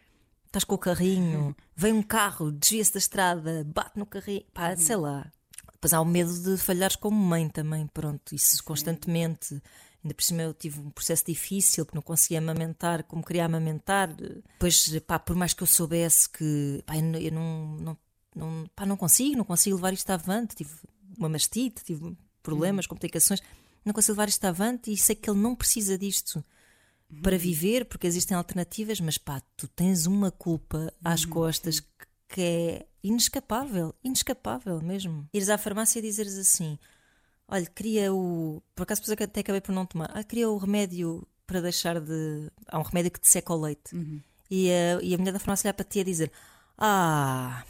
estás 0.47 0.65
com 0.65 0.75
o 0.75 0.79
carrinho, 0.79 1.57
vem 1.75 1.93
um 1.93 2.03
carro, 2.03 2.53
desvia-se 2.53 2.93
da 2.93 2.99
estrada, 2.99 3.65
bate 3.65 3.99
no 3.99 4.07
carrinho, 4.07 4.45
pá, 4.53 4.77
sei 4.77 4.97
lá. 4.97 5.31
Depois 5.73 5.93
há 5.93 6.01
o 6.01 6.05
medo 6.05 6.33
de 6.33 6.57
falhares 6.57 6.97
como 6.97 7.17
mãe 7.17 7.49
também, 7.49 7.87
pronto, 7.89 8.35
isso 8.35 8.63
constantemente. 8.63 9.61
Ainda 10.05 10.15
por 10.15 10.23
cima 10.25 10.43
eu 10.43 10.53
tive 10.53 10.81
um 10.81 10.91
processo 10.91 11.25
difícil, 11.27 11.85
porque 11.85 11.97
não 11.97 12.03
conseguia 12.03 12.39
amamentar 12.39 13.05
como 13.05 13.25
queria 13.25 13.45
amamentar. 13.45 14.13
Depois, 14.13 14.99
pá, 15.07 15.19
por 15.19 15.37
mais 15.37 15.53
que 15.55 15.63
eu 15.63 15.67
soubesse 15.67 16.29
que, 16.29 16.83
pá, 16.85 16.97
eu 16.97 17.33
não- 17.33 17.77
não, 17.79 17.99
não, 18.35 18.67
pá, 18.75 18.85
não 18.85 18.97
consigo, 18.97 19.37
não 19.37 19.45
consigo 19.45 19.77
levar 19.77 19.93
isto 19.93 20.11
avante. 20.11 20.57
Tive 20.57 20.71
uma 21.17 21.29
mastite, 21.29 21.85
tive 21.85 22.17
problemas, 22.43 22.87
complicações, 22.87 23.41
não 23.85 23.93
consigo 23.93 24.13
levar 24.15 24.29
isto 24.29 24.45
avante 24.45 24.91
e 24.93 24.97
sei 24.97 25.15
que 25.15 25.31
ele 25.31 25.39
não 25.39 25.55
precisa 25.55 25.97
disto 25.97 26.45
para 27.23 27.37
viver, 27.39 27.85
porque 27.85 28.07
existem 28.07 28.37
alternativas, 28.37 28.99
mas 29.01 29.19
pá, 29.19 29.41
tu 29.57 29.69
tens 29.69 30.07
uma 30.07 30.31
culpa 30.33 30.93
às 31.05 31.25
costas 31.25 31.79
que, 31.79 31.87
que 32.29 32.41
é 32.41 32.87
inescapável, 33.05 33.95
inescapável 34.03 34.81
mesmo. 34.81 35.29
Ires 35.33 35.49
à 35.51 35.59
farmácia 35.59 35.99
e 35.99 36.03
dizeres 36.03 36.37
assim: 36.39 36.79
olha, 37.53 37.67
queria 37.67 38.13
o. 38.13 38.63
Por 38.75 38.85
acaso 38.85 39.03
depois 39.03 39.21
até 39.21 39.41
acabei 39.41 39.61
por 39.61 39.73
não 39.73 39.87
tomar. 39.87 40.11
Ah, 40.15 40.25
queria 40.25 40.49
o 40.49 40.57
remédio 40.57 41.27
para 41.47 41.61
deixar 41.61 42.01
de. 42.01 42.51
Há 42.67 42.79
um 42.79 42.83
remédio 42.83 43.11
que 43.13 43.21
te 43.21 43.29
seca 43.29 43.53
o 43.53 43.61
leite. 43.61 43.95
E, 44.51 44.71
a, 44.71 45.03
e 45.03 45.15
a 45.15 45.19
mulher 45.19 45.33
da 45.33 45.39
farmácia 45.39 45.69
olhar 45.69 45.75
para 45.75 45.85
ti 45.85 46.01
a 46.01 46.05
dizer: 46.05 46.33
Ah, 46.79 47.63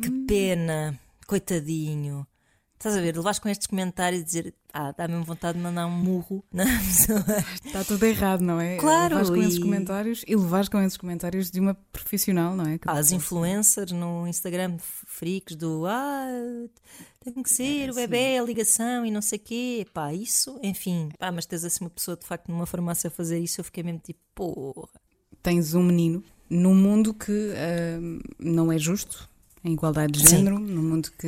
que 0.00 0.10
pena, 0.26 0.98
coitadinho. 1.26 2.26
Estás 2.74 2.96
a 2.96 3.00
ver, 3.00 3.16
levares 3.16 3.38
com 3.38 3.48
estes 3.48 3.66
comentários 3.66 4.20
e 4.20 4.24
dizer, 4.24 4.54
ah, 4.78 4.92
dá 4.96 5.08
mesmo 5.08 5.24
vontade 5.24 5.56
de 5.56 5.64
mandar 5.64 5.86
um 5.86 5.90
murro 5.90 6.44
na 6.52 6.64
pessoa. 6.84 7.24
Está 7.64 7.82
tudo 7.84 8.04
errado, 8.04 8.42
não 8.42 8.60
é? 8.60 8.76
Claro, 8.76 9.16
Levares 9.16 9.30
com 9.30 9.36
esses 9.36 9.56
e- 9.56 9.60
comentários 9.60 10.24
e 10.26 10.36
levares 10.36 10.68
com 10.68 10.80
esses 10.82 10.96
comentários 10.98 11.50
de 11.50 11.58
uma 11.60 11.74
profissional, 11.92 12.54
não 12.54 12.66
é? 12.66 12.78
Que- 12.78 12.88
as 12.90 13.10
influencers 13.12 13.92
no 13.92 14.26
Instagram, 14.26 14.76
freaks 14.78 15.56
do 15.56 15.86
ah, 15.86 16.28
tem 17.20 17.42
que 17.42 17.50
ser 17.50 17.90
o 17.90 17.94
bebê, 17.94 18.38
a 18.38 18.42
ligação 18.42 19.04
e 19.06 19.10
não 19.10 19.22
sei 19.22 19.38
o 19.38 19.42
quê. 19.42 19.86
Pá, 19.94 20.12
isso, 20.12 20.58
enfim. 20.62 21.08
Pá, 21.18 21.32
mas 21.32 21.46
tens 21.46 21.64
assim 21.64 21.84
uma 21.84 21.90
pessoa 21.90 22.16
de 22.16 22.26
facto 22.26 22.48
numa 22.50 22.66
farmácia 22.66 23.08
a 23.08 23.10
fazer 23.10 23.38
isso, 23.38 23.60
eu 23.60 23.64
fiquei 23.64 23.82
mesmo 23.82 24.00
tipo, 24.00 24.20
porra. 24.34 24.88
Tens 25.42 25.74
um 25.74 25.82
menino 25.82 26.22
num 26.50 26.74
mundo 26.74 27.12
que 27.14 27.52
ah, 27.56 27.98
não 28.38 28.70
é 28.70 28.78
justo, 28.78 29.28
em 29.66 29.72
igualdade 29.72 30.12
de 30.12 30.20
Sim. 30.20 30.36
género, 30.36 30.58
num 30.60 30.82
mundo 30.82 31.10
que 31.18 31.26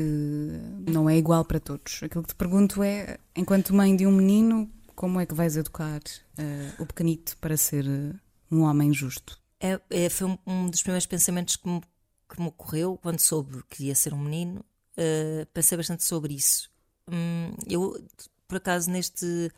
não 0.88 1.10
é 1.10 1.16
igual 1.16 1.44
para 1.44 1.58
todos. 1.58 2.00
Aquilo 2.02 2.22
que 2.22 2.28
te 2.28 2.36
pergunto 2.36 2.82
é, 2.82 3.18
enquanto 3.34 3.74
mãe 3.74 3.94
de 3.96 4.06
um 4.06 4.12
menino, 4.12 4.70
como 4.94 5.20
é 5.20 5.26
que 5.26 5.34
vais 5.34 5.56
educar 5.56 6.00
ah, 6.38 6.74
o 6.78 6.86
pequenito 6.86 7.36
para 7.38 7.56
ser 7.56 7.84
ah, 7.86 8.16
um 8.50 8.62
homem 8.62 8.92
justo? 8.92 9.40
É, 9.60 9.80
é- 9.90 10.08
foi 10.08 10.28
um, 10.28 10.38
um 10.46 10.70
dos 10.70 10.82
primeiros 10.82 11.06
pensamentos 11.06 11.56
que 11.56 11.68
me, 11.68 11.80
que 12.28 12.40
me 12.40 12.46
ocorreu 12.46 12.96
quando 13.02 13.18
soube 13.18 13.60
que 13.68 13.86
ia 13.86 13.94
ser 13.94 14.14
um 14.14 14.20
menino. 14.20 14.64
Uh, 14.96 15.46
pensei 15.52 15.76
bastante 15.76 16.04
sobre 16.04 16.34
isso. 16.34 16.70
Hum, 17.10 17.54
eu, 17.68 18.00
por 18.46 18.56
acaso, 18.56 18.90
neste 18.90 19.50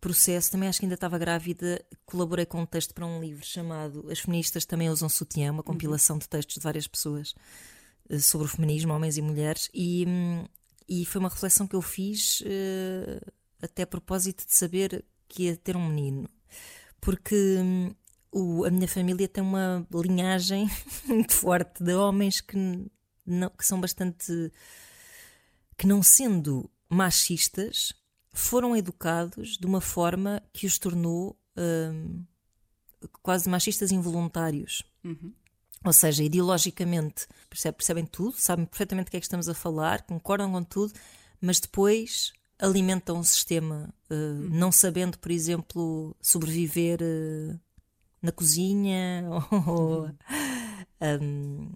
processo, 0.00 0.50
também 0.50 0.68
acho 0.68 0.78
que 0.78 0.86
ainda 0.86 0.94
estava 0.94 1.18
grávida, 1.18 1.82
colaborei 2.04 2.44
com 2.44 2.60
um 2.60 2.66
texto 2.66 2.92
para 2.94 3.06
um 3.06 3.20
livro 3.20 3.44
chamado 3.44 4.06
As 4.10 4.20
Feministas 4.20 4.64
Também 4.66 4.90
Usam 4.90 5.08
Sutiã, 5.08 5.50
uma 5.52 5.62
compilação 5.62 6.18
de 6.18 6.28
textos 6.28 6.56
de 6.56 6.60
várias 6.60 6.86
pessoas 6.86 7.30
uh, 7.32 7.34
sobre 8.20 8.46
o 8.46 8.50
feminismo, 8.50 8.92
homens 8.92 9.16
e 9.16 9.22
mulheres, 9.22 9.70
e, 9.72 10.04
hum, 10.06 10.44
e 10.88 11.04
foi 11.06 11.20
uma 11.20 11.28
reflexão 11.28 11.66
que 11.66 11.74
eu 11.76 11.82
fiz 11.82 12.40
uh, 12.42 13.32
até 13.62 13.82
a 13.82 13.86
propósito 13.86 14.46
de 14.46 14.54
saber 14.54 15.04
que 15.28 15.44
ia 15.44 15.56
ter 15.56 15.76
um 15.76 15.88
menino. 15.88 16.28
Porque 17.00 17.34
hum, 17.58 17.94
o- 18.32 18.64
a 18.64 18.70
minha 18.70 18.88
família 18.88 19.26
tem 19.28 19.42
uma 19.42 19.86
linhagem 19.94 20.68
muito 21.06 21.32
forte 21.34 21.82
de 21.82 21.94
homens 21.94 22.40
que, 22.40 22.56
não, 23.26 23.48
que 23.50 23.64
são 23.66 23.80
bastante. 23.80 24.50
que 25.76 25.86
não 25.86 26.02
sendo 26.02 26.70
machistas, 26.88 27.92
foram 28.32 28.76
educados 28.76 29.56
de 29.56 29.66
uma 29.66 29.80
forma 29.80 30.42
que 30.52 30.66
os 30.66 30.78
tornou 30.78 31.38
hum, 31.56 32.24
quase 33.22 33.48
machistas 33.48 33.90
involuntários. 33.92 34.82
Ou 35.84 35.92
seja, 35.92 36.24
ideologicamente 36.24 37.26
percebe- 37.48 37.76
percebem 37.76 38.06
tudo, 38.06 38.36
sabem 38.38 38.64
perfeitamente 38.64 39.08
o 39.08 39.10
que 39.10 39.16
é 39.18 39.20
que 39.20 39.26
estamos 39.26 39.48
a 39.48 39.54
falar, 39.54 40.02
concordam 40.02 40.50
com 40.50 40.64
tudo, 40.64 40.94
mas 41.40 41.60
depois 41.60 42.32
alimentam 42.58 43.18
o 43.20 43.24
sistema, 43.24 43.92
eh, 44.10 44.14
não 44.50 44.72
sabendo, 44.72 45.18
por 45.18 45.30
exemplo, 45.30 46.16
sobreviver 46.22 47.00
eh, 47.02 47.56
na 48.22 48.32
cozinha 48.32 49.24
ou 49.68 50.08
hum, 51.20 51.72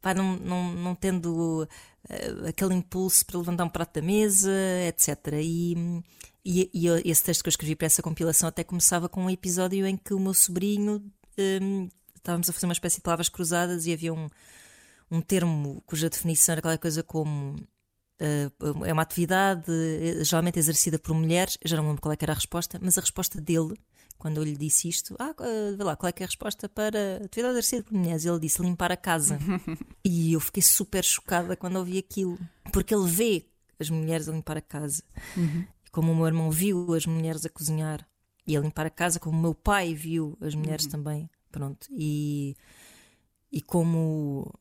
pá, 0.00 0.14
não, 0.14 0.36
não, 0.36 0.74
não 0.74 0.94
tendo 0.94 1.68
eh, 2.08 2.48
aquele 2.48 2.74
impulso 2.74 3.24
para 3.26 3.38
levantar 3.38 3.64
um 3.64 3.68
prato 3.68 4.00
da 4.00 4.02
mesa, 4.02 4.50
etc. 4.88 5.34
E, 5.42 6.02
e, 6.44 6.70
e 6.74 7.10
esse 7.10 7.22
texto 7.22 7.42
que 7.42 7.48
eu 7.48 7.50
escrevi 7.50 7.76
para 7.76 7.86
essa 7.86 8.02
compilação 8.02 8.48
até 8.48 8.64
começava 8.64 9.08
com 9.08 9.24
um 9.24 9.30
episódio 9.30 9.86
em 9.86 9.96
que 9.96 10.14
o 10.14 10.18
meu 10.20 10.34
sobrinho 10.34 11.02
hum, 11.62 11.88
estávamos 12.18 12.48
a 12.48 12.52
fazer 12.52 12.66
uma 12.66 12.72
espécie 12.72 12.96
de 12.96 13.02
palavras 13.02 13.28
cruzadas 13.28 13.86
e 13.86 13.92
havia 13.92 14.12
um, 14.12 14.28
um 15.10 15.20
termo 15.20 15.82
cuja 15.86 16.10
definição 16.10 16.52
era 16.52 16.62
qualquer 16.62 16.78
coisa 16.78 17.02
como 17.02 17.56
eh, 18.20 18.50
é 18.84 18.92
uma 18.92 19.02
atividade 19.02 19.70
eh, 19.70 20.24
geralmente 20.24 20.58
exercida 20.58 20.98
por 20.98 21.14
mulheres. 21.14 21.56
Eu 21.62 21.70
já 21.70 21.76
não 21.76 21.86
lembro 21.86 22.02
qual 22.02 22.12
é 22.12 22.16
era 22.20 22.32
a 22.32 22.34
resposta, 22.34 22.78
mas 22.82 22.98
a 22.98 23.00
resposta 23.00 23.40
dele, 23.40 23.74
quando 24.18 24.38
eu 24.38 24.44
lhe 24.44 24.56
disse 24.56 24.88
isto, 24.88 25.14
ah, 25.18 25.34
eh, 25.40 25.74
vê 25.76 25.84
lá, 25.84 25.96
qual 25.96 26.08
é 26.08 26.14
é 26.20 26.24
a 26.24 26.26
resposta 26.26 26.68
para 26.68 27.16
atividade 27.24 27.54
exercida 27.54 27.84
por 27.84 27.94
mulheres? 27.94 28.24
Ele 28.24 28.40
disse 28.40 28.60
limpar 28.60 28.90
a 28.90 28.96
casa. 28.96 29.38
e 30.04 30.32
eu 30.32 30.40
fiquei 30.40 30.62
super 30.62 31.04
chocada 31.04 31.56
quando 31.56 31.76
ouvi 31.76 31.98
aquilo, 31.98 32.38
porque 32.72 32.94
ele 32.94 33.08
vê 33.08 33.46
as 33.78 33.88
mulheres 33.88 34.28
a 34.28 34.32
limpar 34.32 34.56
a 34.56 34.62
casa. 34.62 35.02
E 35.86 35.90
Como 35.90 36.12
o 36.12 36.16
meu 36.16 36.26
irmão 36.26 36.50
viu 36.50 36.92
as 36.94 37.06
mulheres 37.06 37.46
a 37.46 37.48
cozinhar 37.48 38.06
e 38.46 38.56
a 38.56 38.60
limpar 38.60 38.86
a 38.86 38.90
casa, 38.90 39.20
como 39.20 39.38
o 39.38 39.40
meu 39.40 39.54
pai 39.54 39.94
viu 39.94 40.36
as 40.40 40.54
mulheres 40.54 40.86
também. 40.86 41.30
Pronto. 41.50 41.86
E, 41.90 42.56
e 43.50 43.60
como 43.60 44.52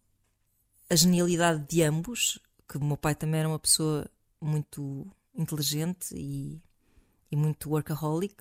a 0.89 0.95
genialidade 0.95 1.65
de 1.67 1.83
ambos, 1.83 2.39
que 2.67 2.77
o 2.77 2.83
meu 2.83 2.97
pai 2.97 3.15
também 3.15 3.39
era 3.39 3.49
uma 3.49 3.59
pessoa 3.59 4.09
muito 4.39 5.05
inteligente 5.35 6.15
e, 6.15 6.61
e 7.31 7.35
muito 7.35 7.69
workaholic, 7.69 8.35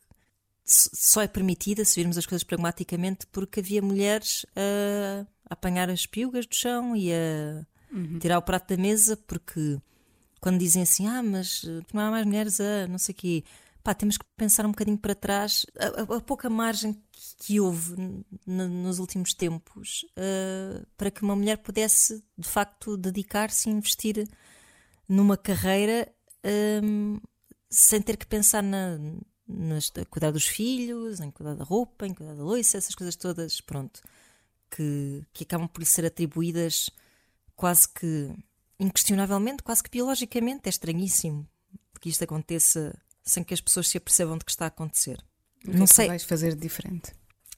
só 0.65 1.23
é 1.23 1.29
permitida, 1.29 1.85
se 1.85 2.01
virmos 2.01 2.19
as 2.19 2.27
coisas 2.27 2.43
pragmaticamente, 2.43 3.27
porque 3.29 3.61
havia 3.61 3.81
mulheres 3.81 4.45
a, 4.57 5.27
a 5.49 5.55
apanhar 5.55 5.89
as 5.89 6.07
piugas 6.07 6.47
do 6.47 6.55
chão 6.55 6.97
e 6.97 7.13
a 7.13 7.65
tirar 8.19 8.39
o 8.39 8.43
prato 8.43 8.75
da 8.75 8.83
mesa, 8.83 9.17
porque 9.17 9.81
quando 10.41 10.59
dizem 10.59 10.83
assim, 10.83 11.07
ah, 11.07 11.23
mas 11.23 11.65
eh, 11.65 11.83
não 11.93 12.03
há 12.03 12.11
mais 12.11 12.27
mulheres 12.27 12.61
a 12.61 12.87
não 12.89 12.99
sei 12.99 13.13
o 13.13 13.17
quê, 13.17 13.45
pá, 13.87 13.95
temos 13.95 14.17
que 14.19 14.25
pensar 14.37 14.67
um 14.67 14.71
bocadinho 14.71 14.99
para 14.99 15.15
trás, 15.15 15.65
a, 15.79 16.15
a- 16.15 16.17
a 16.17 16.21
pouca 16.21 16.51
margem 16.51 16.93
que, 17.13 17.37
que 17.39 17.61
houve 17.61 17.95
nos 18.45 18.99
últimos 18.99 19.33
tempos 19.33 20.05
eh, 20.17 20.85
para 20.97 21.09
que 21.09 21.23
uma 21.23 21.37
mulher 21.37 21.59
pudesse 21.59 22.21
de 22.37 22.49
facto 22.49 22.97
dedicar-se 22.97 23.69
e 23.69 23.73
investir 23.73 24.29
numa 25.09 25.37
carreira 25.37 26.13
hum, 26.83 27.21
sem 27.71 28.03
ter 28.03 28.17
que 28.17 28.27
pensar 28.27 28.61
na, 28.61 28.99
cuidar 30.11 30.33
dos 30.33 30.47
filhos, 30.49 31.21
em 31.21 31.31
cuidar 31.31 31.55
da 31.55 31.63
roupa, 31.63 32.09
em 32.09 32.13
cuidar 32.13 32.35
da 32.35 32.43
louça, 32.43 32.79
essas 32.79 32.95
coisas 32.97 33.15
todas, 33.15 33.61
pronto, 33.61 34.01
que, 34.69 35.25
que 35.33 35.45
acabam 35.45 35.69
por 35.69 35.85
ser 35.87 36.05
atribuídas 36.05 36.91
quase 37.55 37.89
que 37.89 38.35
inquestionavelmente, 38.81 39.63
quase 39.63 39.81
que 39.81 39.91
biologicamente. 39.91 40.63
É 40.67 40.71
estranhíssimo 40.71 41.49
que 42.01 42.09
isto 42.09 42.25
aconteça 42.25 42.99
sem 43.27 43.43
que 43.43 43.53
as 43.53 43.61
pessoas 43.61 43.89
se 43.89 43.99
apercebam 43.99 44.39
de 44.39 44.45
que 44.45 44.51
está 44.51 44.65
a 44.67 44.69
acontecer. 44.69 45.23
O 45.65 45.71
que 45.71 45.77
Não 45.77 45.85
é 45.85 45.89
que 45.89 45.95
sei. 45.95 46.07
vais 46.07 46.23
fazer 46.23 46.55
de 46.55 46.61
diferente? 46.61 47.13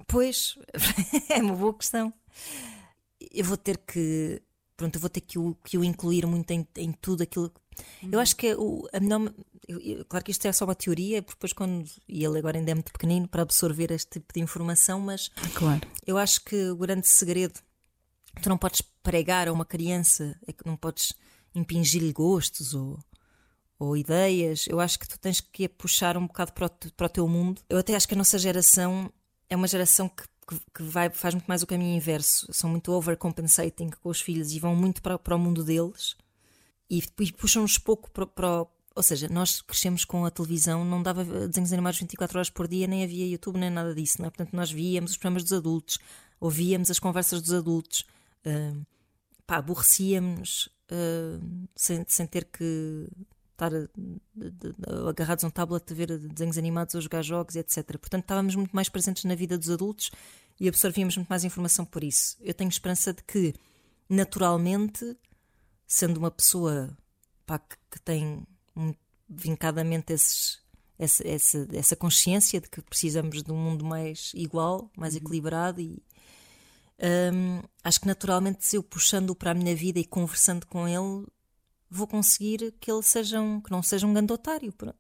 Pois, 0.07 0.57
é 1.29 1.43
uma 1.43 1.55
boa 1.55 1.75
questão. 1.75 2.13
Eu 3.31 3.45
vou 3.45 3.57
ter 3.57 3.77
que. 3.79 4.41
Pronto, 4.77 4.95
eu 4.97 5.01
vou 5.01 5.11
ter 5.11 5.21
que 5.21 5.39
o, 5.39 5.55
que 5.65 5.77
o 5.77 5.85
incluir 5.85 6.25
muito 6.27 6.51
em, 6.53 6.67
em 6.77 6.93
tudo 6.93 7.23
aquilo. 7.23 7.53
Uhum. 8.03 8.11
Eu 8.13 8.21
acho 8.21 8.35
que 8.35 8.55
o, 8.55 8.89
a 8.93 8.99
melhor. 8.99 9.33
Eu, 9.67 9.79
eu, 9.81 10.05
claro 10.07 10.25
que 10.25 10.31
isto 10.31 10.47
é 10.47 10.53
só 10.53 10.65
uma 10.65 10.75
teoria, 10.75 11.21
porque 11.21 11.37
depois, 11.37 11.53
quando. 11.53 11.85
E 12.09 12.25
ele 12.25 12.39
agora 12.39 12.57
ainda 12.57 12.71
é 12.71 12.75
muito 12.75 12.93
pequenino 12.93 13.29
para 13.29 13.43
absorver 13.43 13.91
este 13.91 14.13
tipo 14.13 14.33
de 14.33 14.41
informação, 14.41 15.01
mas. 15.01 15.29
Claro. 15.55 15.87
Eu 16.07 16.17
acho 16.17 16.43
que 16.45 16.71
o 16.71 16.77
grande 16.77 17.07
segredo. 17.07 17.61
Tu 18.41 18.49
não 18.49 18.57
podes 18.57 18.81
pregar 19.03 19.49
a 19.49 19.53
uma 19.53 19.65
criança, 19.65 20.39
é 20.47 20.53
que 20.53 20.65
não 20.65 20.77
podes 20.77 21.13
impingir-lhe 21.55 22.13
gostos 22.13 22.73
ou 22.73 22.99
ou 23.79 23.97
ideias, 23.97 24.67
eu 24.69 24.81
acho 24.81 24.99
que 24.99 25.09
tu 25.09 25.19
tens 25.19 25.41
que 25.41 25.69
puxar 25.69 26.17
um 26.17 26.27
bocado 26.27 26.53
para 26.53 26.67
o, 26.67 26.71
para 26.93 27.07
o 27.07 27.11
teu 27.11 27.29
mundo. 27.29 27.63
Eu 27.69 27.79
até 27.79 27.95
acho 27.95 28.09
que 28.09 28.15
a 28.15 28.19
nossa 28.19 28.39
geração 28.39 29.13
é 29.49 29.55
uma 29.55 29.69
geração 29.69 30.09
que, 30.09 30.25
que, 30.75 30.83
vai, 30.83 31.11
faz 31.11 31.35
muito 31.35 31.47
mais 31.47 31.63
o 31.63 31.67
caminho 31.67 31.97
inverso. 31.97 32.53
São 32.53 32.69
muito 32.69 32.91
overcompensating 32.93 33.91
com 33.91 34.09
os 34.09 34.21
filhos 34.21 34.53
e 34.53 34.59
vão 34.59 34.75
muito 34.75 35.01
para, 35.01 35.19
para 35.19 35.37
o 35.37 35.39
mundo 35.39 35.63
deles 35.63 36.17
e, 36.91 37.03
e 37.21 37.33
puxam-nos 37.33 37.79
pouco 37.79 38.11
para, 38.11 38.27
para 38.27 38.67
ou 38.95 39.03
seja, 39.03 39.29
nós 39.29 39.63
crescemos 39.63 40.05
com 40.05 40.25
a 40.25 40.31
televisão, 40.31 40.85
não 40.85 41.01
dava 41.01 41.25
desenhos 41.25 41.73
animados 41.73 42.01
24 42.01 42.37
horas 42.37 42.51
por 42.51 42.67
dia, 42.67 42.85
nem 42.89 43.05
havia 43.05 43.29
YouTube, 43.29 43.57
nem 43.57 43.71
nada 43.71 43.95
disso, 43.95 44.17
não 44.21 44.27
é? 44.27 44.31
Portanto, 44.31 44.57
nós 44.57 44.73
víamos 44.73 45.13
os 45.13 45.17
programas 45.17 45.45
dos 45.45 45.53
adultos, 45.53 45.99
ouvíamos 46.41 46.91
as 46.91 46.99
conversas 46.99 47.41
dos 47.41 47.53
adultos, 47.53 48.05
uh, 48.45 48.85
pá, 49.47 49.59
aborrecíamos 49.59 50.69
uh, 50.91 51.69
sem, 51.77 52.05
sem 52.09 52.27
ter 52.27 52.47
que 52.47 53.09
estar 53.59 53.73
agarrados 55.09 55.43
a 55.43 55.49
um 55.49 55.51
tablet 55.51 55.91
a 55.91 55.95
ver 55.95 56.17
desenhos 56.19 56.57
animados 56.57 56.95
ou 56.95 57.01
jogar 57.01 57.23
jogos, 57.23 57.57
etc. 57.57 57.85
Portanto, 57.99 58.23
estávamos 58.23 58.55
muito 58.55 58.75
mais 58.75 58.89
presentes 58.89 59.25
na 59.25 59.35
vida 59.35 59.59
dos 59.59 59.69
adultos 59.69 60.11
e 60.61 60.69
absorvíamos 60.69 61.17
muito 61.17 61.29
mais 61.29 61.45
informação 61.45 61.85
por 61.85 62.05
isso. 62.05 62.37
Eu 62.41 62.55
tenho 62.55 62.69
esperança 62.69 63.13
de 63.13 63.23
que, 63.25 63.55
naturalmente, 64.09 65.17
sendo 65.87 66.19
uma 66.19 66.31
pessoa 66.31 66.97
pá, 67.45 67.59
que, 67.59 67.77
que, 67.91 68.01
tem 68.01 68.47
vincadamente 69.29 70.13
esses, 70.13 70.61
essa, 70.99 71.27
essa, 71.27 71.69
essa 71.73 71.97
consciência 71.97 72.61
de 72.61 72.69
que 72.69 72.81
precisamos 72.81 73.43
de 73.43 73.51
um 73.51 73.57
mundo 73.57 73.85
mais 73.85 74.33
igual, 74.35 74.91
mais 74.97 75.15
uhum. 75.15 75.21
equilibrado 75.21 75.81
e 75.81 76.03
um, 77.33 77.63
acho 77.85 78.01
que 78.01 78.09
naturalmente 78.09 78.65
se 78.65 78.77
eu 78.77 78.83
puxando 78.83 79.35
para 79.35 79.53
a 79.53 79.55
minha 79.55 79.75
vida 79.75 80.01
e 80.01 80.05
conversando 80.05 80.67
com 80.67 80.89
ele 80.89 81.27
vou 81.91 82.07
conseguir 82.07 82.75
que 82.81 82.91
ele 82.91 83.03
seja 83.03 83.41
um, 83.41 83.61
que 83.61 83.71
não 83.71 83.83
seja 83.83 84.07
um 84.07 84.13
grande 84.13 84.33
otário. 84.33 84.73
Pronto. 84.73 84.97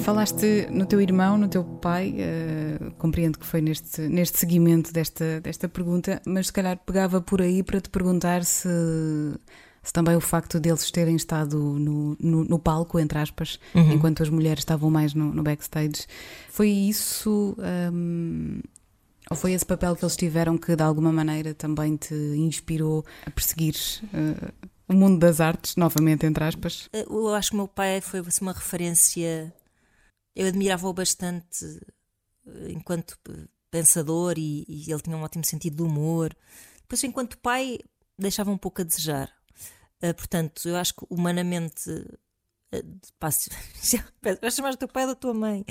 Falaste 0.00 0.68
no 0.70 0.86
teu 0.86 1.00
irmão, 1.00 1.36
no 1.36 1.48
teu 1.48 1.64
pai, 1.64 2.14
uh, 2.14 2.92
compreendo 2.92 3.40
que 3.40 3.44
foi 3.44 3.60
neste, 3.60 4.02
neste 4.02 4.38
seguimento 4.38 4.92
desta, 4.92 5.40
desta 5.40 5.68
pergunta, 5.68 6.22
mas 6.24 6.46
se 6.46 6.52
calhar 6.52 6.78
pegava 6.78 7.20
por 7.20 7.42
aí 7.42 7.60
para 7.60 7.80
te 7.80 7.90
perguntar 7.90 8.44
se 8.44 8.68
se 8.68 9.38
também 9.92 10.16
o 10.16 10.20
facto 10.20 10.58
deles 10.58 10.90
terem 10.90 11.16
estado 11.16 11.58
no, 11.58 12.16
no, 12.20 12.44
no 12.44 12.58
palco, 12.58 12.98
entre 12.98 13.18
aspas, 13.18 13.58
uhum. 13.74 13.92
enquanto 13.92 14.22
as 14.22 14.28
mulheres 14.28 14.60
estavam 14.60 14.90
mais 14.90 15.14
no, 15.14 15.32
no 15.32 15.42
backstage, 15.42 16.06
foi 16.48 16.68
isso. 16.68 17.56
Um, 17.92 18.60
ou 19.30 19.36
foi 19.36 19.52
esse 19.52 19.66
papel 19.66 19.96
que 19.96 20.04
eles 20.04 20.16
tiveram 20.16 20.56
que 20.56 20.76
de 20.76 20.82
alguma 20.82 21.12
maneira 21.12 21.52
também 21.52 21.96
te 21.96 22.14
inspirou 22.14 23.04
a 23.26 23.30
perseguir 23.30 23.74
uh, 24.04 24.52
o 24.88 24.94
mundo 24.94 25.18
das 25.18 25.40
artes, 25.40 25.74
novamente, 25.76 26.26
entre 26.26 26.44
aspas? 26.44 26.88
Eh, 26.92 27.04
eu 27.08 27.34
acho 27.34 27.50
que 27.50 27.56
o 27.56 27.58
meu 27.58 27.68
pai 27.68 28.00
foi 28.00 28.20
assim, 28.20 28.44
uma 28.44 28.52
referência. 28.52 29.52
Eu 30.34 30.46
admirava-o 30.46 30.92
bastante 30.92 31.64
eh, 32.46 32.70
enquanto 32.70 33.18
pensador 33.70 34.34
e, 34.38 34.64
e, 34.68 34.90
ele 34.90 35.02
tinha 35.02 35.16
um 35.16 35.22
ótimo 35.22 35.44
sentido 35.44 35.76
de 35.76 35.82
humor. 35.82 36.34
Depois, 36.82 37.02
enquanto 37.02 37.36
pai, 37.38 37.78
deixava 38.16 38.50
um 38.50 38.58
pouco 38.58 38.80
a 38.80 38.84
desejar. 38.84 39.35
Uh, 40.02 40.14
portanto, 40.14 40.68
eu 40.68 40.76
acho 40.76 40.94
que 40.94 41.06
humanamente. 41.10 41.90
Uh, 42.74 43.00
passo, 43.18 43.48
vais 44.42 44.54
chamar 44.54 44.72
o 44.72 44.76
teu 44.76 44.88
pai 44.88 45.04
ou 45.04 45.10
da 45.10 45.14
tua 45.14 45.32
mãe? 45.32 45.64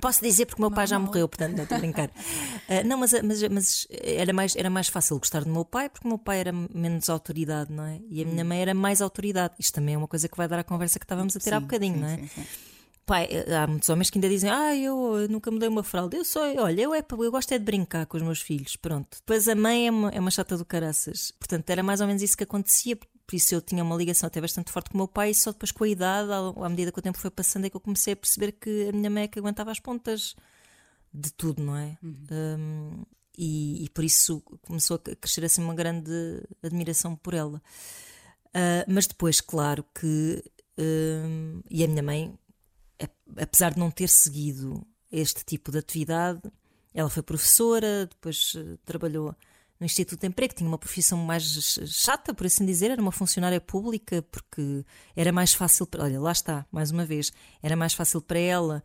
Posso 0.00 0.22
dizer 0.22 0.46
porque 0.46 0.62
o 0.62 0.64
meu 0.64 0.70
pai 0.70 0.86
já 0.86 0.98
morreu, 0.98 1.28
portanto, 1.28 1.56
não 1.56 1.64
estou 1.64 1.76
a 1.76 1.80
brincar. 1.80 2.08
Uh, 2.08 2.86
não, 2.86 2.96
mas, 2.96 3.12
mas, 3.20 3.42
mas, 3.48 3.86
era, 3.90 4.32
mais, 4.32 4.56
era 4.56 4.70
mais 4.70 4.88
fácil 4.88 5.18
gostar 5.18 5.44
do 5.44 5.50
meu 5.50 5.64
pai 5.64 5.88
porque 5.88 6.06
o 6.06 6.08
meu 6.08 6.18
pai 6.18 6.38
era 6.38 6.52
menos 6.52 7.10
autoridade, 7.10 7.72
não 7.72 7.84
é? 7.84 8.00
E 8.08 8.22
a 8.22 8.24
minha 8.24 8.44
hum. 8.44 8.48
mãe 8.48 8.62
era 8.62 8.74
mais 8.74 9.02
autoridade. 9.02 9.54
Isto 9.58 9.74
também 9.74 9.94
é 9.96 9.98
uma 9.98 10.08
coisa 10.08 10.28
que 10.28 10.36
vai 10.36 10.48
dar 10.48 10.60
à 10.60 10.64
conversa 10.64 10.98
que 10.98 11.04
estávamos 11.04 11.36
a 11.36 11.40
ter 11.40 11.50
sim, 11.50 11.56
há 11.56 11.60
bocadinho, 11.60 11.94
sim, 11.96 12.00
não 12.00 12.08
é? 12.08 12.16
Sim, 12.16 12.28
sim. 12.28 12.46
Pai, 13.10 13.28
há 13.60 13.66
muitos 13.66 13.88
homens 13.88 14.08
que 14.08 14.18
ainda 14.18 14.28
dizem: 14.28 14.48
Ah, 14.48 14.76
eu 14.76 15.26
nunca 15.28 15.50
mudei 15.50 15.68
uma 15.68 15.82
fralda. 15.82 16.16
Eu 16.16 16.24
sou, 16.24 16.42
olha, 16.42 16.80
eu, 16.80 16.94
é, 16.94 17.04
eu 17.10 17.30
gosto 17.32 17.50
é 17.50 17.58
de 17.58 17.64
brincar 17.64 18.06
com 18.06 18.16
os 18.16 18.22
meus 18.22 18.40
filhos. 18.40 18.76
Pronto. 18.76 19.16
Depois 19.16 19.48
a 19.48 19.54
mãe 19.56 19.88
é 19.88 19.90
uma, 19.90 20.10
é 20.10 20.20
uma 20.20 20.30
chata 20.30 20.56
do 20.56 20.64
caraças. 20.64 21.32
Portanto, 21.32 21.68
era 21.70 21.82
mais 21.82 22.00
ou 22.00 22.06
menos 22.06 22.22
isso 22.22 22.36
que 22.36 22.44
acontecia. 22.44 22.96
Por 23.30 23.36
isso 23.36 23.54
eu 23.54 23.62
tinha 23.62 23.84
uma 23.84 23.94
ligação 23.94 24.26
até 24.26 24.40
bastante 24.40 24.72
forte 24.72 24.90
com 24.90 24.96
o 24.96 24.98
meu 25.02 25.06
pai, 25.06 25.30
e 25.30 25.34
só 25.36 25.52
depois 25.52 25.70
com 25.70 25.84
a 25.84 25.88
idade, 25.88 26.28
à 26.32 26.68
medida 26.68 26.90
que 26.90 26.98
o 26.98 27.02
tempo 27.02 27.16
foi 27.16 27.30
passando, 27.30 27.64
é 27.64 27.70
que 27.70 27.76
eu 27.76 27.80
comecei 27.80 28.12
a 28.12 28.16
perceber 28.16 28.50
que 28.50 28.88
a 28.88 28.92
minha 28.92 29.08
mãe 29.08 29.22
é 29.22 29.28
que 29.28 29.38
aguentava 29.38 29.70
as 29.70 29.78
pontas 29.78 30.34
de 31.14 31.32
tudo, 31.34 31.62
não 31.62 31.76
é? 31.76 31.96
Uhum. 32.02 32.26
Um, 32.32 33.04
e, 33.38 33.84
e, 33.84 33.90
por 33.90 34.02
isso 34.02 34.40
começou 34.62 34.96
a 34.96 35.14
crescer 35.14 35.44
assim 35.44 35.62
uma 35.62 35.76
grande 35.76 36.10
admiração 36.60 37.14
por 37.14 37.32
ela. 37.32 37.62
Uh, 38.48 38.82
mas 38.88 39.06
depois, 39.06 39.40
claro 39.40 39.84
que. 39.94 40.42
Um, 40.76 41.60
e 41.70 41.84
a 41.84 41.86
minha 41.86 42.02
mãe, 42.02 42.36
apesar 43.36 43.74
de 43.74 43.78
não 43.78 43.92
ter 43.92 44.08
seguido 44.08 44.84
este 45.12 45.44
tipo 45.44 45.70
de 45.70 45.78
atividade, 45.78 46.42
ela 46.92 47.08
foi 47.08 47.22
professora, 47.22 48.06
depois 48.06 48.54
uh, 48.56 48.76
trabalhou 48.84 49.36
no 49.80 49.86
Instituto 49.86 50.20
de 50.20 50.26
Emprego, 50.26 50.54
tinha 50.54 50.68
uma 50.68 50.76
profissão 50.76 51.18
mais 51.18 51.42
chata, 51.86 52.34
por 52.34 52.46
assim 52.46 52.66
dizer, 52.66 52.90
era 52.90 53.00
uma 53.00 53.10
funcionária 53.10 53.60
pública, 53.60 54.22
porque 54.30 54.84
era 55.16 55.32
mais 55.32 55.54
fácil. 55.54 55.88
Olha, 55.98 56.20
lá 56.20 56.32
está, 56.32 56.66
mais 56.70 56.90
uma 56.90 57.06
vez, 57.06 57.32
era 57.62 57.74
mais 57.74 57.94
fácil 57.94 58.20
para 58.20 58.38
ela, 58.38 58.84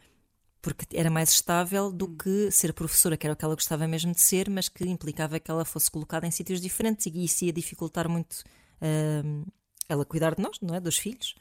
porque 0.61 0.85
era 0.97 1.09
mais 1.09 1.31
estável 1.31 1.91
do 1.91 2.07
que 2.07 2.49
ser 2.49 2.73
professora, 2.73 3.17
que 3.17 3.27
era 3.27 3.33
o 3.33 3.35
que 3.35 3.43
ela 3.43 3.55
gostava 3.55 3.85
mesmo 3.87 4.13
de 4.13 4.21
ser, 4.21 4.49
mas 4.49 4.69
que 4.69 4.85
implicava 4.85 5.37
que 5.37 5.51
ela 5.51 5.65
fosse 5.65 5.91
colocada 5.91 6.25
em 6.25 6.31
sítios 6.31 6.61
diferentes 6.61 7.05
e 7.05 7.25
isso 7.25 7.43
ia 7.43 7.51
dificultar 7.51 8.07
muito 8.07 8.41
uh, 8.81 9.51
ela 9.89 10.05
cuidar 10.05 10.33
de 10.33 10.41
nós, 10.41 10.57
não 10.61 10.73
é? 10.73 10.79
Dos 10.79 10.97
filhos. 10.97 11.35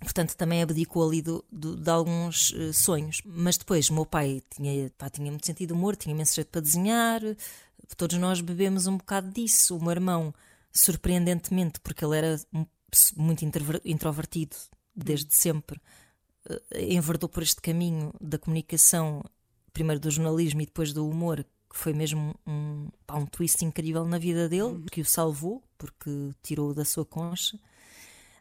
Portanto, 0.00 0.36
também 0.36 0.62
abdicou 0.62 1.08
ali 1.08 1.22
do, 1.22 1.42
do, 1.50 1.74
de 1.74 1.88
alguns 1.88 2.50
uh, 2.50 2.72
sonhos. 2.72 3.22
Mas 3.24 3.56
depois, 3.56 3.88
meu 3.88 4.04
pai 4.04 4.42
tinha, 4.54 4.90
pá, 4.98 5.08
tinha 5.08 5.30
muito 5.30 5.46
sentido 5.46 5.72
humor, 5.72 5.96
tinha 5.96 6.14
imenso 6.14 6.34
jeito 6.34 6.48
para 6.48 6.60
desenhar, 6.60 7.22
todos 7.94 8.18
nós 8.18 8.40
bebemos 8.40 8.86
um 8.86 8.96
bocado 8.96 9.30
disso. 9.30 9.76
O 9.76 9.82
meu 9.82 9.92
irmão, 9.92 10.34
surpreendentemente, 10.72 11.78
porque 11.80 12.04
ele 12.04 12.16
era 12.16 12.40
muito 13.16 13.44
introvertido 13.84 14.56
desde 14.94 15.34
sempre, 15.36 15.80
eh, 16.48 16.94
enverdou 16.94 17.28
por 17.28 17.42
este 17.42 17.60
caminho 17.60 18.12
da 18.20 18.38
comunicação, 18.38 19.22
primeiro 19.72 20.00
do 20.00 20.10
jornalismo 20.10 20.62
e 20.62 20.66
depois 20.66 20.92
do 20.92 21.06
humor, 21.06 21.44
que 21.68 21.76
foi 21.76 21.92
mesmo 21.92 22.34
um, 22.46 22.88
pá, 23.06 23.16
um 23.16 23.26
twist 23.26 23.62
incrível 23.64 24.04
na 24.06 24.18
vida 24.18 24.48
dele, 24.48 24.62
uhum. 24.62 24.86
que 24.86 25.00
o 25.00 25.04
salvou, 25.04 25.62
porque 25.76 26.30
tirou 26.42 26.72
da 26.72 26.84
sua 26.84 27.04
concha. 27.04 27.58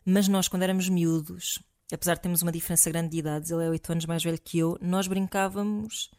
Mas 0.05 0.27
nós, 0.27 0.47
quando 0.47 0.63
éramos 0.63 0.87
miúdos, 0.87 1.59
apesar 1.91 2.15
de 2.15 2.21
termos 2.21 2.41
uma 2.41 2.51
diferença 2.51 2.89
grande 2.89 3.09
de 3.09 3.17
idades, 3.17 3.51
ele 3.51 3.65
é 3.65 3.69
oito 3.69 3.91
anos 3.91 4.05
mais 4.05 4.23
velho 4.23 4.39
que 4.41 4.59
eu, 4.59 4.77
nós 4.81 5.07
brincávamos 5.07 6.09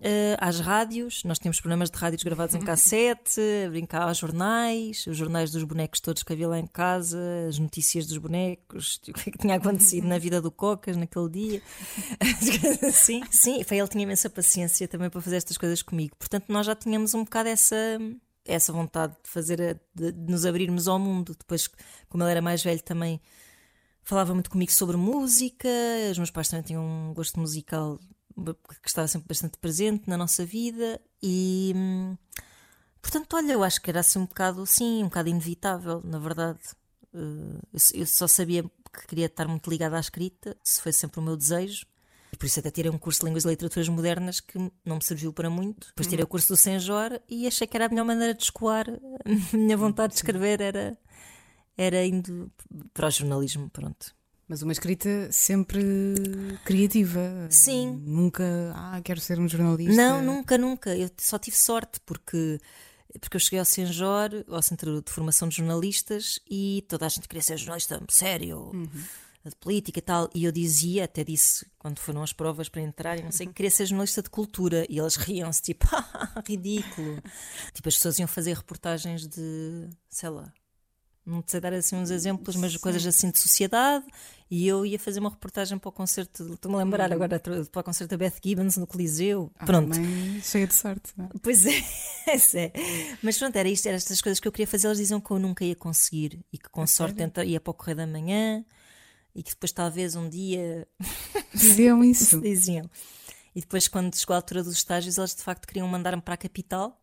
uh, 0.00 0.36
às 0.38 0.60
rádios. 0.60 1.22
Nós 1.24 1.38
tínhamos 1.38 1.60
programas 1.60 1.90
de 1.90 1.98
rádios 1.98 2.22
gravados 2.22 2.54
em 2.54 2.60
cassete, 2.60 3.40
a 3.66 3.70
brincar 3.70 4.02
aos 4.02 4.18
jornais, 4.18 5.06
os 5.06 5.16
jornais 5.16 5.50
dos 5.50 5.64
bonecos 5.64 6.00
todos 6.00 6.22
que 6.22 6.32
havia 6.32 6.48
lá 6.48 6.58
em 6.58 6.66
casa, 6.66 7.18
as 7.48 7.58
notícias 7.58 8.06
dos 8.06 8.18
bonecos, 8.18 9.00
o 9.08 9.12
que, 9.12 9.30
é 9.30 9.32
que 9.32 9.38
tinha 9.38 9.56
acontecido 9.56 10.06
na 10.06 10.18
vida 10.18 10.40
do 10.40 10.50
Cocas 10.50 10.96
naquele 10.96 11.28
dia. 11.28 11.62
sim, 12.92 13.22
sim, 13.30 13.64
ele 13.70 13.88
tinha 13.88 14.02
imensa 14.02 14.28
paciência 14.30 14.88
também 14.88 15.10
para 15.10 15.20
fazer 15.20 15.36
estas 15.36 15.56
coisas 15.56 15.82
comigo. 15.82 16.14
Portanto, 16.18 16.46
nós 16.48 16.66
já 16.66 16.74
tínhamos 16.74 17.14
um 17.14 17.24
bocado 17.24 17.48
essa 17.48 17.76
essa 18.46 18.72
vontade 18.72 19.14
de 19.22 19.30
fazer 19.30 19.80
de, 19.94 20.12
de 20.12 20.30
nos 20.30 20.44
abrirmos 20.44 20.86
ao 20.86 20.98
mundo. 20.98 21.34
Depois, 21.38 21.66
como 22.10 22.22
ele 22.22 22.30
era 22.30 22.42
mais 22.42 22.62
velho, 22.62 22.82
também 22.82 23.18
falava 24.02 24.34
muito 24.34 24.50
comigo 24.50 24.70
sobre 24.70 24.96
música. 24.96 25.68
Os 26.10 26.18
meus 26.18 26.30
pais 26.30 26.48
também 26.48 26.62
tinham 26.62 26.84
um 26.84 27.14
gosto 27.14 27.40
musical 27.40 27.98
que 28.82 28.88
estava 28.88 29.06
sempre 29.08 29.28
bastante 29.28 29.58
presente 29.58 30.08
na 30.08 30.16
nossa 30.16 30.44
vida 30.44 31.00
e. 31.22 31.72
Hum, 31.76 32.16
portanto, 33.00 33.34
olha, 33.34 33.52
eu 33.52 33.62
acho 33.62 33.80
que 33.80 33.90
era 33.90 34.00
assim 34.00 34.18
um 34.18 34.26
bocado, 34.26 34.66
sim, 34.66 35.02
um 35.02 35.08
bocado 35.08 35.28
inevitável, 35.28 36.00
na 36.04 36.18
verdade. 36.18 36.60
Uh, 37.12 37.60
eu 37.94 38.06
só 38.06 38.26
sabia 38.26 38.62
que 38.62 39.06
queria 39.06 39.26
estar 39.26 39.46
muito 39.46 39.70
ligada 39.70 39.96
à 39.96 40.00
escrita, 40.00 40.56
se 40.62 40.80
foi 40.82 40.92
sempre 40.92 41.20
o 41.20 41.22
meu 41.22 41.36
desejo. 41.36 41.86
E 42.32 42.36
por 42.36 42.46
isso 42.46 42.58
até 42.58 42.68
tirei 42.68 42.90
um 42.90 42.98
curso 42.98 43.20
de 43.20 43.26
Línguas 43.26 43.44
e 43.44 43.48
Literaturas 43.48 43.88
Modernas 43.88 44.40
que 44.40 44.58
não 44.84 44.96
me 44.96 45.04
serviu 45.04 45.32
para 45.32 45.48
muito. 45.48 45.86
Depois 45.88 46.08
tirei 46.08 46.24
o 46.24 46.26
curso 46.26 46.48
do 46.48 46.56
Senjor 46.56 47.20
e 47.28 47.46
achei 47.46 47.64
que 47.64 47.76
era 47.76 47.86
a 47.86 47.88
melhor 47.88 48.04
maneira 48.04 48.34
de 48.34 48.42
escoar 48.42 48.88
a 49.52 49.56
minha 49.56 49.76
vontade 49.76 50.14
de 50.14 50.16
escrever 50.16 50.60
era, 50.60 50.98
era 51.76 52.04
indo 52.04 52.50
para 52.92 53.06
o 53.06 53.10
jornalismo, 53.10 53.70
pronto. 53.70 54.12
Mas 54.48 54.62
uma 54.62 54.72
escrita 54.72 55.30
sempre 55.32 55.72
criativa. 56.64 57.20
Sim. 57.48 58.02
Nunca, 58.04 58.44
ah, 58.74 59.00
quero 59.02 59.20
ser 59.20 59.38
um 59.38 59.48
jornalista. 59.48 59.94
Não, 59.94 60.22
nunca, 60.22 60.58
nunca. 60.58 60.94
Eu 60.94 61.10
só 61.18 61.38
tive 61.38 61.56
sorte 61.56 61.98
porque 62.04 62.60
porque 63.20 63.36
eu 63.36 63.40
cheguei 63.40 63.58
ao 63.58 63.64
Senjor, 63.64 64.44
ao 64.48 64.62
Centro 64.62 65.00
de 65.02 65.10
Formação 65.10 65.48
de 65.48 65.56
Jornalistas, 65.56 66.40
e 66.50 66.84
toda 66.88 67.06
a 67.06 67.08
gente 67.08 67.28
queria 67.28 67.42
ser 67.42 67.56
jornalista 67.56 68.02
sério, 68.08 68.70
uhum. 68.74 68.88
de 69.44 69.56
política 69.60 69.98
e 69.98 70.02
tal. 70.02 70.28
E 70.34 70.44
eu 70.44 70.52
dizia, 70.52 71.04
até 71.04 71.22
disse 71.22 71.66
quando 71.78 71.98
foram 71.98 72.22
as 72.22 72.32
provas 72.32 72.68
para 72.68 72.82
entrar, 72.82 73.20
não 73.22 73.30
sei, 73.30 73.46
que 73.46 73.52
queria 73.52 73.70
ser 73.70 73.86
jornalista 73.86 74.22
de 74.22 74.30
cultura. 74.30 74.84
E 74.88 74.98
eles 74.98 75.16
riam-se, 75.16 75.62
tipo, 75.62 75.86
ridículo. 76.46 77.22
tipo, 77.72 77.88
as 77.88 77.94
pessoas 77.94 78.18
iam 78.18 78.28
fazer 78.28 78.54
reportagens 78.54 79.26
de, 79.28 79.88
sei 80.08 80.28
lá, 80.28 80.52
não 81.26 81.42
sei 81.46 81.60
dar 81.60 81.72
assim 81.72 81.96
uns 81.96 82.10
exemplos, 82.10 82.56
mas 82.56 82.72
Sim. 82.72 82.78
coisas 82.78 83.06
assim 83.06 83.30
de 83.30 83.38
sociedade. 83.38 84.04
E 84.50 84.68
eu 84.68 84.84
ia 84.84 84.98
fazer 84.98 85.20
uma 85.20 85.30
reportagem 85.30 85.78
para 85.78 85.88
o 85.88 85.92
concerto, 85.92 86.52
estou-me 86.52 86.76
a 86.76 86.80
lembrar 86.80 87.10
hum. 87.10 87.14
agora, 87.14 87.40
para 87.40 87.80
o 87.80 87.82
concerto 87.82 88.10
da 88.10 88.16
Beth 88.16 88.38
Gibbons 88.44 88.76
no 88.76 88.86
Coliseu. 88.86 89.50
Ah, 89.58 89.64
pronto. 89.64 89.96
cheia 90.42 90.66
de 90.66 90.74
sorte, 90.74 91.12
não 91.16 91.24
é? 91.24 91.28
Pois 91.42 91.64
é, 91.64 91.78
é. 92.58 92.72
Mas 93.22 93.38
pronto, 93.38 93.56
era 93.56 93.68
isto, 93.68 93.86
eram 93.86 93.96
estas 93.96 94.20
coisas 94.20 94.38
que 94.38 94.46
eu 94.46 94.52
queria 94.52 94.66
fazer. 94.66 94.86
Eles 94.86 94.98
diziam 94.98 95.20
que 95.20 95.30
eu 95.30 95.38
nunca 95.38 95.64
ia 95.64 95.74
conseguir 95.74 96.44
e 96.52 96.58
que 96.58 96.68
com 96.68 96.82
é 96.82 96.86
sorte 96.86 97.18
ia 97.46 97.60
para 97.60 97.70
o 97.70 97.74
Correio 97.74 97.96
da 97.96 98.06
Manhã 98.06 98.64
e 99.34 99.42
que 99.42 99.50
depois 99.50 99.72
talvez 99.72 100.14
um 100.14 100.28
dia. 100.28 100.86
Diziam 101.52 102.04
isso. 102.04 102.40
diziam. 102.40 102.88
E 103.54 103.60
depois, 103.60 103.86
quando 103.88 104.16
chegou 104.16 104.34
a 104.34 104.38
altura 104.38 104.62
dos 104.62 104.74
estágios, 104.74 105.16
eles 105.16 105.34
de 105.34 105.42
facto 105.42 105.66
queriam 105.66 105.86
mandar-me 105.86 106.20
para 106.20 106.34
a 106.34 106.36
capital, 106.36 107.00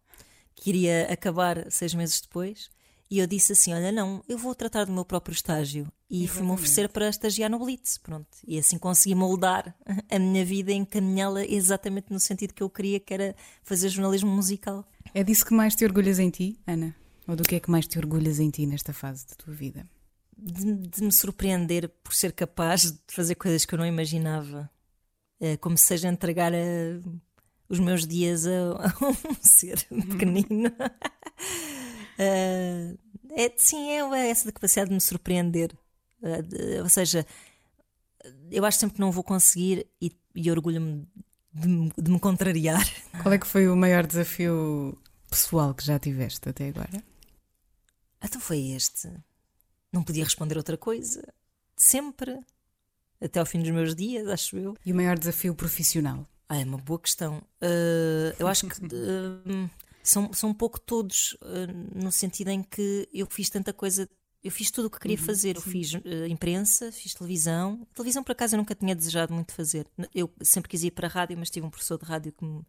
que 0.53 0.69
iria 0.69 1.07
acabar 1.12 1.71
seis 1.71 1.93
meses 1.93 2.19
depois. 2.19 2.69
E 3.12 3.19
eu 3.19 3.28
disse 3.28 3.52
assim: 3.52 3.74
Olha, 3.74 3.91
não, 3.91 4.24
eu 4.26 4.38
vou 4.38 4.56
tratar 4.56 4.86
do 4.86 4.93
meu 4.93 5.04
próprio 5.04 5.34
estágio. 5.34 5.91
E 6.10 6.30
fui-me 6.30 6.52
oferecer 6.52 6.88
para 6.88 7.10
estagiar 7.10 7.50
no 7.50 7.60
Blitz. 7.60 7.97
Pronto. 7.97 8.30
E 8.47 8.58
assim 8.58 8.78
consegui 8.78 9.13
moldar 9.13 9.76
a 10.10 10.17
minha 10.17 10.45
vida 10.45 10.71
e 10.71 10.76
encaminhá-la 10.76 11.43
exatamente 11.45 12.10
no 12.10 12.21
sentido 12.21 12.54
que 12.54 12.63
eu 12.63 12.69
queria, 12.69 13.02
que 13.02 13.13
era 13.13 13.36
fazer 13.63 13.89
jornalismo 13.89 14.32
musical. 14.32 14.89
É 15.13 15.26
disso 15.26 15.45
que 15.45 15.54
mais 15.54 15.76
te 15.76 15.84
orgulhas 15.84 16.19
em 16.19 16.30
ti, 16.30 16.58
Ana? 16.65 16.95
Ou 17.28 17.36
do 17.36 17.43
que 17.43 17.56
é 17.56 17.60
que 17.60 17.69
mais 17.69 17.86
te 17.86 18.00
orgulhas 18.00 18.39
em 18.39 18.50
ti 18.50 18.65
nesta 18.65 18.93
fase 18.93 19.28
da 19.28 19.36
tua 19.36 19.54
vida? 19.54 19.86
De, 20.38 20.74
de 20.74 21.04
me 21.04 21.12
surpreender 21.12 21.89
por 22.02 22.13
ser 22.13 22.32
capaz 22.32 22.93
de 22.93 23.00
fazer 23.08 23.36
coisas 23.36 23.65
que 23.65 23.76
eu 23.76 23.80
não 23.80 23.86
imaginava. 23.86 24.71
É, 25.38 25.58
como 25.58 25.78
seja 25.78 26.08
entregar 26.08 26.54
a, 26.54 26.58
os 27.67 27.80
meus 27.80 28.08
dias 28.08 28.47
a, 28.47 28.52
a 28.52 28.93
um 29.04 29.36
ser 29.41 29.86
pequenino. 29.89 30.71
Uh, 32.19 32.97
é, 33.32 33.52
sim, 33.58 33.89
é, 33.89 34.00
é 34.00 34.30
essa 34.30 34.52
capacidade 34.52 34.89
de 34.89 34.95
me 34.95 35.02
surpreender. 35.02 35.71
Uh, 36.21 36.43
de, 36.43 36.82
ou 36.82 36.89
seja, 36.89 37.26
eu 38.52 38.65
acho 38.65 38.80
sempre 38.80 38.95
que 38.95 39.02
não 39.02 39.12
vou 39.12 39.24
conseguir 39.24 39.88
e, 40.02 40.12
e 40.36 40.52
orgulho-me 40.52 41.08
de, 41.54 41.91
de, 42.02 42.12
me 42.12 42.19
contrariar. 42.19 42.86
Qual 43.21 43.34
é 43.34 43.38
que 43.38 43.47
foi 43.47 43.67
o 43.67 43.76
maior 43.76 44.06
desafio 44.06 44.97
pessoal 45.30 45.74
que 45.74 45.86
já 45.86 45.97
tiveste 46.00 46.47
até 46.47 46.69
agora? 46.69 47.04
Então 48.21 48.39
foi 48.39 48.71
este. 48.71 49.10
Não 49.91 50.04
podia 50.04 50.24
responder 50.24 50.58
outra 50.58 50.78
coisa. 50.78 51.21
Sempre. 51.76 52.39
Até 53.19 53.39
ao 53.39 53.45
fim 53.45 53.60
dos 53.60 53.69
meus 53.69 53.95
dias, 53.95 54.28
acho 54.28 54.58
eu. 54.58 54.76
E 54.86 54.91
o 54.91 54.95
maior 54.95 55.17
desafio 55.17 55.54
profissional? 55.54 56.28
Ah, 56.47 56.60
é 56.60 56.63
uma 56.63 56.78
boa 56.78 57.00
questão. 57.00 57.38
Uh, 57.62 58.36
eu 58.38 58.47
acho 58.47 58.67
que 58.67 58.76
são, 60.04 60.32
são 60.34 60.50
um 60.50 60.54
pouco 60.54 60.80
todos, 60.80 61.34
uh, 61.42 61.98
no 62.04 62.12
sentido 62.12 62.50
em 62.50 62.64
que 62.64 63.08
eu 63.14 63.28
fiz 63.28 63.50
tanta 63.50 63.74
coisa. 63.74 64.10
Eu 64.44 64.52
fiz 64.52 64.72
tudo 64.72 64.86
o 64.86 64.90
que 64.90 65.00
queria 65.00 65.18
uhum, 65.18 65.24
fazer. 65.24 65.56
Eu 65.56 65.62
fiz 65.62 65.94
uh, 65.94 66.26
imprensa, 66.28 66.92
fiz 66.92 67.14
televisão. 67.14 67.88
Televisão, 67.94 68.24
por 68.24 68.32
acaso, 68.32 68.56
eu 68.56 68.58
nunca 68.58 68.74
tinha 68.74 68.96
desejado 68.96 69.34
muito 69.34 69.54
fazer. 69.54 69.88
Eu 70.14 70.32
sempre 70.42 70.70
quis 70.70 70.84
ir 70.84 70.92
para 70.92 71.08
a 71.08 71.10
rádio, 71.10 71.38
mas 71.38 71.50
tive 71.50 71.66
um 71.66 71.70
professor 71.70 72.00
de 72.00 72.06
rádio 72.06 72.32
que 72.32 72.44
me, 72.44 72.66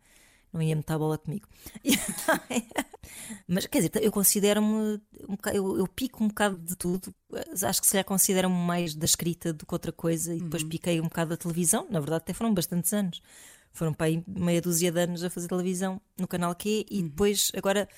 não 0.53 0.61
ia 0.61 0.77
meter 0.77 0.93
a 0.93 0.99
bola 0.99 1.17
comigo. 1.17 1.49
mas 3.49 3.67
quer 3.67 3.79
dizer, 3.79 4.03
eu 4.03 4.13
considero-me. 4.13 5.01
Um 5.27 5.37
eu, 5.53 5.79
eu, 5.79 5.89
pico 5.89 6.23
um 6.23 6.29
bocado 6.29 6.59
de 6.59 6.77
tudo. 6.77 7.15
Acho 7.63 7.81
que 7.81 7.87
se 7.87 7.93
calhar 7.93 8.05
considero-me 8.05 8.55
mais 8.55 8.95
da 8.95 9.07
escrita 9.07 9.53
do 9.53 9.65
que 9.65 9.75
outra 9.75 9.93
coisa. 9.93 10.35
E 10.35 10.41
depois 10.41 10.63
uhum. 10.63 10.69
piquei 10.69 11.01
um 11.01 11.05
bocado 11.05 11.31
da 11.31 11.37
televisão. 11.39 11.87
Na 11.91 12.01
verdade, 12.01 12.23
até 12.23 12.35
foram 12.35 12.53
bastantes 12.53 12.93
anos 12.93 13.23
foram 13.73 13.93
para 13.93 14.07
aí 14.07 14.23
meia 14.27 14.61
dúzia 14.61 14.93
de 14.93 15.01
anos 15.01 15.25
a 15.25 15.31
fazer 15.31 15.49
televisão 15.49 16.01
no 16.19 16.29
canal 16.29 16.55
Q 16.55 16.87
e 16.91 16.99
uhum. 16.99 17.09
depois 17.09 17.51
agora 17.55 17.89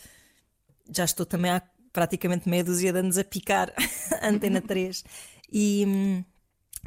já 0.90 1.04
estou 1.04 1.26
também 1.26 1.50
há 1.50 1.62
praticamente 1.92 2.48
meia 2.48 2.64
dúzia 2.64 2.92
de 2.92 2.98
anos 2.98 3.18
a 3.18 3.24
picar 3.24 3.72
a 4.20 4.28
Antena 4.28 4.60
3 4.62 5.04
e 5.52 5.84
hum, 5.86 6.24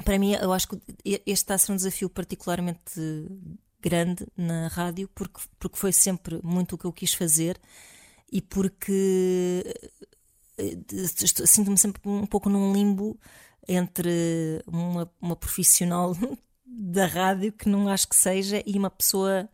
para 0.03 0.17
mim 0.17 0.33
eu 0.33 0.51
acho 0.53 0.67
que 0.69 0.79
este 1.05 1.31
está 1.31 1.55
a 1.55 1.57
ser 1.57 1.71
um 1.71 1.75
desafio 1.75 2.09
particularmente 2.09 3.01
grande 3.81 4.25
na 4.35 4.67
rádio 4.67 5.09
porque, 5.13 5.41
porque 5.59 5.77
foi 5.77 5.91
sempre 5.91 6.39
muito 6.43 6.75
o 6.75 6.77
que 6.77 6.85
eu 6.85 6.93
quis 6.93 7.13
fazer 7.13 7.59
e 8.31 8.41
porque 8.41 9.63
eh, 10.57 10.77
sinto-me 11.45 11.77
sempre 11.77 12.01
um 12.05 12.25
pouco 12.25 12.49
num 12.49 12.73
limbo 12.73 13.19
entre 13.67 14.61
uma, 14.65 15.11
uma 15.21 15.35
profissional 15.35 16.15
da 16.79 17.07
rádio 17.07 17.51
que 17.51 17.67
não 17.67 17.89
acho 17.89 18.07
que 18.07 18.15
seja 18.15 18.61
e 18.65 18.77
uma 18.77 18.91
pessoa 18.91 19.49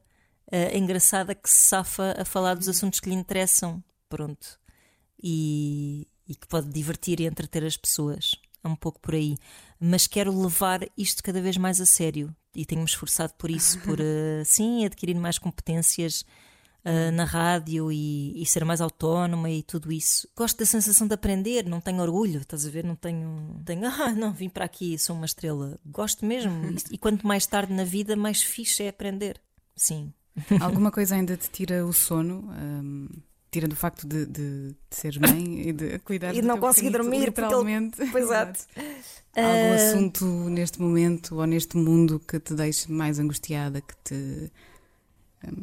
uh, 0.51 0.77
engraçada 0.77 1.33
que 1.33 1.49
se 1.49 1.69
safa 1.69 2.15
a 2.19 2.25
falar 2.25 2.55
dos 2.55 2.67
assuntos 2.67 2.99
que 2.99 3.09
lhe 3.09 3.15
interessam. 3.15 3.81
Pronto. 4.09 4.59
E, 5.21 6.05
e 6.27 6.35
que 6.35 6.45
pode 6.47 6.67
divertir 6.67 7.21
e 7.21 7.25
entreter 7.25 7.63
as 7.63 7.77
pessoas. 7.77 8.35
É 8.61 8.67
um 8.67 8.75
pouco 8.75 8.99
por 8.99 9.15
aí. 9.15 9.37
Mas 9.79 10.05
quero 10.05 10.37
levar 10.37 10.81
isto 10.97 11.23
cada 11.23 11.41
vez 11.41 11.55
mais 11.55 11.79
a 11.79 11.85
sério 11.85 12.35
e 12.53 12.65
tenho-me 12.65 12.87
esforçado 12.87 13.33
por 13.35 13.49
isso, 13.49 13.79
por 13.79 13.99
uh, 13.99 14.43
sim 14.43 14.85
adquirir 14.85 15.15
mais 15.15 15.39
competências 15.39 16.25
uh, 16.85 17.11
na 17.11 17.23
rádio 17.23 17.91
e, 17.91 18.41
e, 18.41 18.45
ser 18.45 18.65
mais 18.65 18.81
autónoma 18.81 19.49
e 19.49 19.63
tudo 19.63 19.91
isso. 19.91 20.27
Gosto 20.35 20.59
da 20.59 20.65
sensação 20.65 21.07
de 21.07 21.13
aprender, 21.13 21.65
não 21.65 21.81
tenho 21.81 22.01
orgulho, 22.01 22.41
estás 22.41 22.65
a 22.65 22.69
ver? 22.69 22.83
Não 22.83 22.95
tenho, 22.95 23.61
tenho 23.65 23.85
ah, 23.87 24.11
não, 24.11 24.33
vim 24.33 24.49
para 24.49 24.65
aqui, 24.65 24.97
sou 24.97 25.15
uma 25.15 25.25
estrela. 25.25 25.79
Gosto 25.85 26.25
mesmo. 26.25 26.53
e, 26.65 26.77
e 26.95 26.97
quanto 26.97 27.25
mais 27.25 27.45
tarde 27.45 27.73
na 27.73 27.83
vida, 27.83 28.15
mais 28.15 28.41
fixe 28.41 28.83
é 28.83 28.89
aprender. 28.89 29.39
Sim. 29.75 30.13
Alguma 30.59 30.91
coisa 30.91 31.15
ainda 31.15 31.37
te 31.37 31.49
tira 31.49 31.85
o 31.85 31.93
sono? 31.93 32.49
Um, 32.49 33.07
tira 33.51 33.67
do 33.67 33.75
facto 33.75 34.07
de, 34.07 34.25
de, 34.25 34.69
de 34.69 34.75
seres 34.89 35.17
mãe 35.17 35.69
e 35.69 35.73
de 35.73 35.99
cuidar 35.99 36.33
e 36.33 36.41
de 36.41 36.47
não 36.47 36.59
conseguir 36.59 36.89
dormir 36.89 37.25
literalmente. 37.25 38.01
Ele... 38.01 38.11
Pois 38.11 38.25
Exato. 38.25 38.65
Algum 39.35 39.71
uh... 39.71 39.73
assunto 39.75 40.25
neste 40.49 40.81
momento 40.81 41.35
ou 41.35 41.45
neste 41.45 41.77
mundo 41.77 42.19
que 42.19 42.39
te 42.39 42.55
deixe 42.55 42.91
mais 42.91 43.19
angustiada, 43.19 43.79
que 43.79 43.93
te 44.03 44.51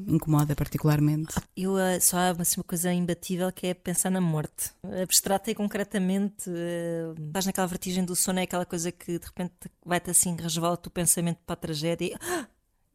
incomoda 0.08 0.54
particularmente? 0.54 1.34
Eu 1.56 1.74
uh, 1.74 2.00
só 2.00 2.16
há 2.18 2.30
assim, 2.30 2.60
uma 2.60 2.64
coisa 2.64 2.92
imbatível 2.92 3.50
que 3.52 3.68
é 3.68 3.74
pensar 3.74 4.10
na 4.10 4.20
morte. 4.20 4.72
Abstrata 5.02 5.50
e 5.50 5.54
concretamente, 5.54 6.48
uh, 6.50 7.26
estás 7.26 7.46
naquela 7.46 7.66
vertigem 7.66 8.04
do 8.04 8.14
sono, 8.16 8.40
é 8.40 8.42
aquela 8.42 8.66
coisa 8.66 8.92
que 8.92 9.18
de 9.18 9.26
repente 9.26 9.54
vai-te 9.84 10.10
assim 10.10 10.36
resvalar 10.36 10.74
o 10.74 10.76
teu 10.76 10.90
pensamento 10.90 11.38
para 11.46 11.54
a 11.54 11.56
tragédia 11.56 12.18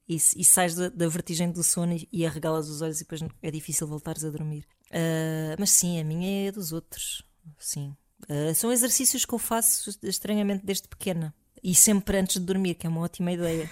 e, 0.07 0.15
e, 0.15 0.15
e 0.15 0.45
sais 0.45 0.75
da, 0.75 0.89
da, 0.89 1.07
vertigem 1.07 1.51
do 1.51 1.63
sono 1.63 1.93
e, 1.93 2.07
e 2.11 2.25
arregalas 2.25 2.69
os 2.69 2.81
olhos 2.81 2.97
e 2.97 3.03
depois 3.03 3.21
é 3.41 3.51
difícil 3.51 3.87
voltares 3.87 4.23
a 4.23 4.29
dormir. 4.29 4.65
Uh, 4.91 5.55
mas 5.57 5.71
sim, 5.71 5.99
a 5.99 6.03
minha 6.03 6.49
é 6.49 6.51
dos 6.51 6.71
outros. 6.71 7.23
Sim. 7.57 7.95
Uh, 8.29 8.55
são 8.55 8.71
exercícios 8.71 9.25
que 9.25 9.33
eu 9.33 9.39
faço 9.39 9.97
estranhamente 10.03 10.65
desde 10.65 10.87
pequena 10.87 11.33
e 11.65 11.73
sempre 11.73 12.19
antes 12.19 12.35
de 12.39 12.45
dormir, 12.45 12.75
que 12.75 12.85
é 12.85 12.89
uma 12.89 13.01
ótima 13.01 13.31
ideia. 13.31 13.67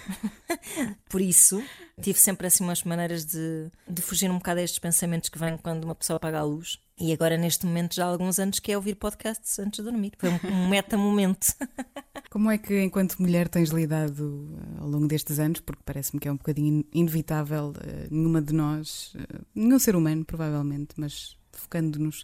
Por 1.08 1.20
isso, 1.20 1.62
tive 2.02 2.18
sempre 2.18 2.48
assim 2.48 2.64
umas 2.64 2.82
maneiras 2.82 3.24
de, 3.24 3.70
de 3.88 4.02
fugir 4.02 4.28
um 4.28 4.38
bocado 4.38 4.58
a 4.58 4.64
estes 4.64 4.80
pensamentos 4.80 5.28
que 5.28 5.38
vêm 5.38 5.56
quando 5.56 5.84
uma 5.84 5.94
pessoa 5.94 6.16
apaga 6.16 6.40
a 6.40 6.42
luz. 6.42 6.80
E 6.98 7.12
agora, 7.12 7.36
neste 7.36 7.64
momento, 7.64 7.94
já 7.94 8.04
há 8.04 8.08
alguns 8.08 8.40
anos 8.40 8.58
que 8.58 8.72
é 8.72 8.76
ouvir 8.76 8.96
podcasts 8.96 9.60
antes 9.60 9.78
de 9.78 9.88
dormir. 9.88 10.12
Foi 10.18 10.28
um, 10.28 10.68
meta-momento. 10.68 11.54
Como 12.30 12.50
é 12.50 12.58
que, 12.58 12.82
enquanto 12.82 13.22
mulher, 13.22 13.48
tens 13.48 13.70
lidado 13.70 14.48
eh, 14.58 14.80
ao 14.80 14.88
longo 14.88 15.06
destes 15.06 15.38
anos? 15.38 15.60
Porque 15.60 15.82
parece-me 15.84 16.18
que 16.18 16.26
é 16.26 16.32
um 16.32 16.36
bocadinho 16.36 16.84
inevitável 16.92 17.68
uh, 17.76 18.08
nenhuma 18.10 18.42
de 18.42 18.52
nós, 18.52 19.14
uh, 19.14 19.44
nenhum 19.54 19.78
ser 19.78 19.94
humano, 19.94 20.24
provavelmente, 20.24 20.94
mas 20.96 21.36
focando-nos 21.52 22.22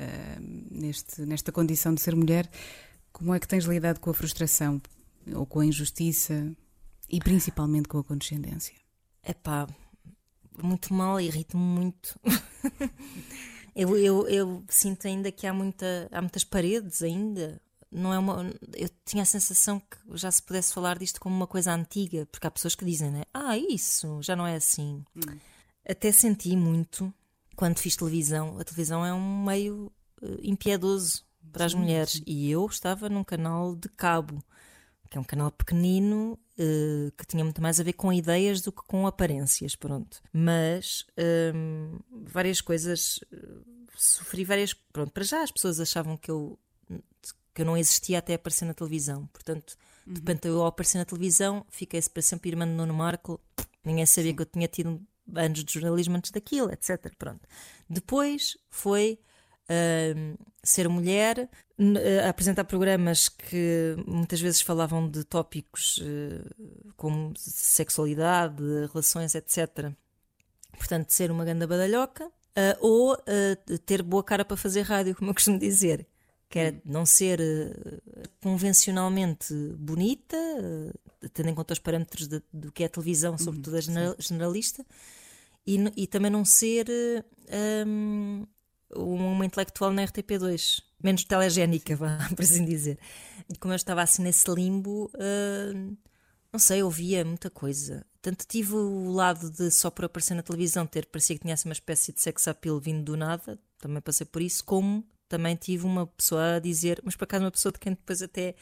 uh, 0.00 0.40
neste, 0.70 1.20
nesta 1.20 1.52
condição 1.52 1.92
de 1.92 2.00
ser 2.00 2.16
mulher, 2.16 2.48
como 3.12 3.34
é 3.34 3.38
que 3.38 3.46
tens 3.46 3.66
lidado 3.66 4.00
com 4.00 4.08
a 4.08 4.14
frustração 4.14 4.80
ou 5.34 5.46
com 5.46 5.60
a 5.60 5.66
injustiça 5.66 6.54
e 7.08 7.18
principalmente 7.18 7.88
com 7.88 7.98
a 7.98 8.04
condescendência? 8.04 8.74
É 9.22 9.32
pá, 9.32 9.68
muito 10.62 10.92
mal, 10.92 11.20
irrita-me 11.20 11.62
muito. 11.62 12.18
eu, 13.74 13.96
eu, 13.96 14.28
eu 14.28 14.64
sinto 14.68 15.06
ainda 15.06 15.30
que 15.30 15.46
há, 15.46 15.52
muita, 15.52 16.08
há 16.10 16.20
muitas 16.20 16.44
paredes 16.44 17.02
ainda. 17.02 17.60
Não 17.90 18.12
é 18.12 18.18
uma, 18.18 18.50
eu 18.74 18.88
tinha 19.04 19.22
a 19.22 19.26
sensação 19.26 19.78
que 19.78 19.98
já 20.16 20.30
se 20.30 20.42
pudesse 20.42 20.72
falar 20.72 20.98
disto 20.98 21.20
como 21.20 21.36
uma 21.36 21.46
coisa 21.46 21.74
antiga, 21.74 22.26
porque 22.26 22.46
há 22.46 22.50
pessoas 22.50 22.74
que 22.74 22.84
dizem, 22.84 23.10
né? 23.10 23.22
Ah, 23.34 23.56
isso, 23.56 24.20
já 24.22 24.34
não 24.34 24.46
é 24.46 24.56
assim. 24.56 25.04
Hum. 25.14 25.38
Até 25.86 26.10
senti 26.10 26.56
muito 26.56 27.12
quando 27.54 27.78
fiz 27.78 27.96
televisão. 27.96 28.58
A 28.58 28.64
televisão 28.64 29.04
é 29.04 29.12
um 29.12 29.44
meio 29.44 29.92
uh, 30.22 30.38
impiedoso 30.42 31.22
para 31.52 31.66
as 31.66 31.74
mulheres. 31.74 32.22
E 32.26 32.50
eu 32.50 32.64
estava 32.66 33.08
num 33.08 33.24
canal 33.24 33.76
de 33.76 33.88
cabo, 33.90 34.42
que 35.12 35.18
é 35.18 35.20
um 35.20 35.24
canal 35.24 35.50
pequenino 35.50 36.38
uh, 36.58 37.12
que 37.18 37.26
tinha 37.26 37.44
muito 37.44 37.60
mais 37.60 37.78
a 37.78 37.82
ver 37.82 37.92
com 37.92 38.10
ideias 38.10 38.62
do 38.62 38.72
que 38.72 38.82
com 38.86 39.06
aparências, 39.06 39.76
pronto. 39.76 40.22
Mas 40.32 41.04
um, 41.54 41.98
várias 42.10 42.62
coisas, 42.62 43.18
uh, 43.30 43.62
sofri 43.94 44.42
várias. 44.42 44.72
Pronto, 44.72 45.12
para 45.12 45.22
já 45.22 45.42
as 45.42 45.50
pessoas 45.50 45.78
achavam 45.78 46.16
que 46.16 46.30
eu, 46.30 46.58
que 47.54 47.60
eu 47.60 47.66
não 47.66 47.76
existia 47.76 48.20
até 48.20 48.32
aparecer 48.32 48.64
na 48.64 48.72
televisão. 48.72 49.26
Portanto, 49.26 49.76
uhum. 50.06 50.14
de 50.14 50.20
repente 50.20 50.48
eu 50.48 50.62
ao 50.62 50.66
aparecer 50.66 50.96
na 50.96 51.04
televisão, 51.04 51.66
fiquei-se 51.68 52.08
para 52.08 52.22
sempre 52.22 52.50
irmã 52.50 52.66
de 52.66 52.72
Nuno 52.72 52.94
Marco. 52.94 53.38
Ninguém 53.84 54.06
sabia 54.06 54.30
Sim. 54.30 54.36
que 54.36 54.42
eu 54.42 54.46
tinha 54.46 54.66
tido 54.66 54.98
anos 55.36 55.62
de 55.62 55.74
jornalismo 55.74 56.16
antes 56.16 56.30
daquilo, 56.30 56.72
etc. 56.72 57.14
Pronto. 57.18 57.46
Depois 57.86 58.56
foi 58.70 59.18
uh, 59.72 60.38
ser 60.62 60.88
mulher, 60.88 61.48
uh, 61.78 62.28
apresentar 62.28 62.64
programas 62.64 63.28
que 63.28 63.96
muitas 64.06 64.40
vezes 64.40 64.60
falavam 64.60 65.08
de 65.08 65.24
tópicos 65.24 65.98
uh, 65.98 66.92
como 66.96 67.32
sexualidade, 67.36 68.62
relações, 68.92 69.34
etc. 69.34 69.92
Portanto, 70.76 71.10
ser 71.10 71.30
uma 71.30 71.44
ganda 71.44 71.66
badalhoca. 71.66 72.30
Uh, 72.54 72.76
ou 72.80 73.16
ter 73.86 74.02
boa 74.02 74.22
cara 74.22 74.44
para 74.44 74.58
fazer 74.58 74.82
rádio, 74.82 75.14
como 75.16 75.30
eu 75.30 75.34
costumo 75.34 75.58
dizer, 75.58 76.06
que 76.50 76.58
era 76.58 76.76
não 76.84 77.06
ser 77.06 77.40
convencionalmente 78.42 79.54
bonita, 79.78 80.36
tendo 81.32 81.48
em 81.48 81.54
conta 81.54 81.72
os 81.72 81.78
parâmetros 81.78 82.28
de, 82.28 82.42
do 82.52 82.70
que 82.70 82.82
é 82.82 82.86
a 82.86 82.90
televisão, 82.90 83.38
sobretudo 83.38 83.78
a 83.78 83.80
generalista, 84.18 84.84
e, 85.66 85.78
e 85.96 86.06
também 86.06 86.30
não 86.30 86.44
ser 86.44 86.86
uma 88.94 89.44
intelectual 89.44 89.92
na 89.92 90.04
RTP2, 90.04 90.82
menos 91.02 91.24
telegénica, 91.24 91.96
vá, 91.96 92.18
por 92.34 92.42
assim 92.42 92.64
dizer. 92.64 92.98
E 93.48 93.56
como 93.56 93.72
eu 93.72 93.76
estava 93.76 94.02
assim 94.02 94.22
nesse 94.22 94.50
limbo, 94.50 95.10
uh, 95.14 95.96
não 96.52 96.58
sei, 96.58 96.82
ouvia 96.82 97.24
muita 97.24 97.50
coisa. 97.50 98.04
Tanto 98.20 98.46
tive 98.46 98.74
o 98.74 99.10
lado 99.10 99.50
de 99.50 99.70
só 99.70 99.90
por 99.90 100.04
aparecer 100.04 100.34
na 100.34 100.42
televisão 100.42 100.86
ter 100.86 101.06
parecia 101.06 101.36
que 101.36 101.42
tinha 101.42 101.56
uma 101.64 101.72
espécie 101.72 102.12
de 102.12 102.20
sex 102.20 102.46
appeal 102.46 102.78
vindo 102.78 103.02
do 103.02 103.16
nada, 103.16 103.58
também 103.78 104.00
passei 104.00 104.26
por 104.26 104.40
isso, 104.40 104.64
como 104.64 105.04
também 105.28 105.56
tive 105.56 105.86
uma 105.86 106.06
pessoa 106.06 106.56
a 106.56 106.58
dizer, 106.58 107.00
mas 107.02 107.16
por 107.16 107.24
acaso 107.24 107.44
uma 107.44 107.50
pessoa 107.50 107.72
de 107.72 107.78
quem 107.78 107.92
depois 107.92 108.20
até 108.20 108.54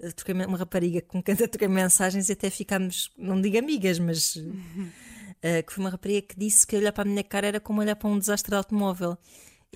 eh, 0.00 0.10
troquei 0.12 0.34
uma 0.34 0.56
rapariga 0.56 1.02
com 1.02 1.22
quem 1.22 1.34
até 1.34 1.46
troquei 1.46 1.68
mensagens 1.68 2.28
e 2.28 2.32
até 2.32 2.48
ficámos, 2.48 3.12
não 3.18 3.40
digo 3.40 3.58
amigas, 3.58 3.98
mas 3.98 4.36
uh, 4.36 4.42
que 5.66 5.72
foi 5.72 5.84
uma 5.84 5.90
rapariga 5.90 6.22
que 6.22 6.38
disse 6.38 6.66
que 6.66 6.74
olhar 6.74 6.92
para 6.92 7.02
a 7.02 7.06
minha 7.06 7.22
cara 7.22 7.46
era 7.46 7.60
como 7.60 7.80
olhar 7.80 7.96
para 7.96 8.08
um 8.08 8.18
desastre 8.18 8.50
de 8.50 8.56
automóvel. 8.56 9.18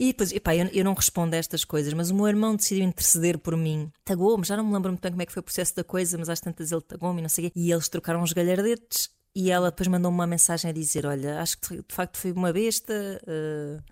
E 0.01 0.07
depois, 0.07 0.33
epá, 0.33 0.57
eu, 0.57 0.67
eu 0.69 0.83
não 0.83 0.95
respondo 0.95 1.37
a 1.37 1.39
estas 1.39 1.63
coisas, 1.63 1.93
mas 1.93 2.11
o 2.11 2.15
meu 2.15 2.27
irmão 2.27 2.57
decidiu 2.57 2.87
interceder 2.87 3.39
por 3.39 3.55
mim. 3.55 3.93
Tagou-me, 4.03 4.47
já 4.47 4.57
não 4.57 4.65
me 4.65 4.73
lembro 4.73 4.93
muito 4.93 5.03
bem 5.03 5.11
como 5.11 5.21
é 5.21 5.27
que 5.27 5.33
foi 5.33 5.41
o 5.41 5.43
processo 5.43 5.77
da 5.77 5.85
coisa, 5.85 6.17
mas 6.17 6.31
às 6.31 6.41
tantas 6.41 6.73
ele 6.73 6.81
tagou-me 6.81 7.19
e 7.19 7.23
não 7.23 7.29
sei 7.29 7.49
o 7.49 7.51
quê. 7.51 7.61
E 7.61 7.71
eles 7.71 7.87
trocaram 7.87 8.23
os 8.23 8.33
galhardetes 8.33 9.11
e 9.35 9.51
ela 9.51 9.71
depois 9.71 9.89
mandou-me 9.89 10.17
uma 10.17 10.27
mensagem 10.27 10.71
a 10.71 10.73
dizer: 10.73 11.05
Olha, 11.05 11.43
acho 11.43 11.59
que 11.59 11.77
de 11.77 11.95
facto 11.95 12.17
fui 12.17 12.33
uma 12.33 12.51
besta 12.51 13.21
uh, 13.25 13.83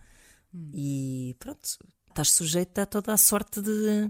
hum. 0.54 0.70
e 0.72 1.36
pronto, 1.38 1.60
estás 2.08 2.32
sujeita 2.32 2.82
a 2.82 2.86
toda 2.86 3.12
a 3.12 3.18
sorte 3.18 3.60
de 3.60 4.08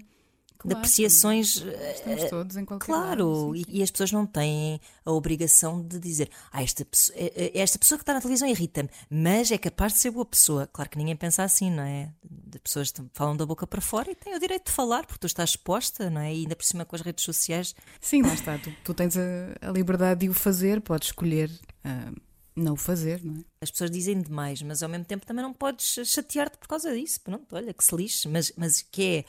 Claro, 0.58 0.74
de 0.74 0.74
apreciações. 0.74 1.64
Estamos 1.94 2.22
eh, 2.24 2.28
todos 2.28 2.56
em 2.56 2.64
qualquer 2.64 2.86
Claro, 2.86 3.54
e, 3.54 3.64
e, 3.68 3.82
as 3.82 3.92
pessoas 3.92 4.10
não 4.10 4.26
têm 4.26 4.80
a 5.04 5.12
obrigação 5.12 5.80
de 5.80 6.00
dizer 6.00 6.28
ah, 6.50 6.60
esta, 6.60 6.84
pessoa, 6.84 7.16
eh, 7.16 7.52
eh, 7.54 7.60
esta 7.60 7.78
pessoa 7.78 7.96
que 7.96 8.02
está 8.02 8.12
na 8.12 8.20
televisão 8.20 8.48
irrita-me, 8.48 8.90
mas 9.08 9.52
é 9.52 9.58
capaz 9.58 9.92
de 9.92 10.00
ser 10.00 10.10
boa 10.10 10.26
pessoa. 10.26 10.66
Claro 10.66 10.90
que 10.90 10.98
ninguém 10.98 11.14
pensa 11.14 11.44
assim, 11.44 11.70
não 11.70 11.84
é? 11.84 12.12
De 12.28 12.58
pessoas 12.58 12.92
falam 13.12 13.36
da 13.36 13.46
boca 13.46 13.68
para 13.68 13.80
fora 13.80 14.10
e 14.10 14.16
têm 14.16 14.34
o 14.34 14.40
direito 14.40 14.66
de 14.66 14.72
falar, 14.72 15.06
porque 15.06 15.20
tu 15.20 15.28
estás 15.28 15.50
exposta, 15.50 16.10
não 16.10 16.20
é? 16.20 16.34
E 16.34 16.40
ainda 16.40 16.56
por 16.56 16.64
cima 16.64 16.84
com 16.84 16.96
as 16.96 17.02
redes 17.02 17.24
sociais. 17.24 17.72
Sim, 18.00 18.22
lá 18.22 18.34
está. 18.34 18.58
Tu, 18.58 18.72
tu 18.82 18.92
tens 18.92 19.16
a, 19.16 19.68
a, 19.68 19.70
liberdade 19.70 20.22
de 20.22 20.28
o 20.28 20.34
fazer, 20.34 20.80
podes 20.80 21.08
escolher. 21.08 21.50
Uh, 21.84 22.20
não 22.56 22.72
o 22.72 22.76
fazer, 22.76 23.22
não 23.22 23.36
é? 23.36 23.44
As 23.62 23.70
pessoas 23.70 23.92
dizem 23.92 24.20
demais, 24.20 24.60
mas 24.62 24.82
ao 24.82 24.88
mesmo 24.88 25.04
tempo 25.04 25.24
também 25.24 25.44
não 25.44 25.52
podes 25.52 26.00
chatear-te 26.04 26.58
por 26.58 26.66
causa 26.66 26.92
disso. 26.92 27.20
Pronto, 27.20 27.54
olha, 27.54 27.72
que 27.72 27.84
se 27.84 27.94
lixe, 27.94 28.26
mas, 28.26 28.52
mas 28.56 28.82
que 28.82 29.02
é 29.02 29.24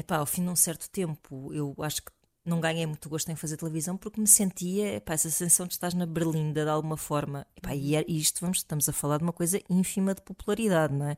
epá, 0.00 0.16
ao 0.18 0.26
fim 0.26 0.42
de 0.44 0.50
um 0.50 0.56
certo 0.56 0.88
tempo, 0.90 1.52
eu 1.54 1.74
acho 1.78 2.02
que 2.02 2.12
não 2.44 2.60
ganhei 2.60 2.86
muito 2.86 3.08
gosto 3.08 3.30
em 3.30 3.36
fazer 3.36 3.56
televisão 3.56 3.96
porque 3.96 4.20
me 4.20 4.26
sentia 4.26 4.96
epá, 4.96 5.14
essa 5.14 5.30
sensação 5.30 5.66
de 5.66 5.74
estar 5.74 5.94
na 5.94 6.06
berlinda 6.06 6.64
de 6.64 6.70
alguma 6.70 6.96
forma. 6.96 7.46
Epá, 7.56 7.74
e, 7.74 7.94
é, 7.96 8.04
isto 8.08 8.40
vamos, 8.40 8.58
estamos 8.58 8.88
a 8.88 8.92
falar 8.92 9.18
de 9.18 9.24
uma 9.24 9.32
coisa 9.32 9.60
ínfima 9.68 10.14
de 10.14 10.22
popularidade, 10.22 10.94
não 10.94 11.06
é? 11.08 11.16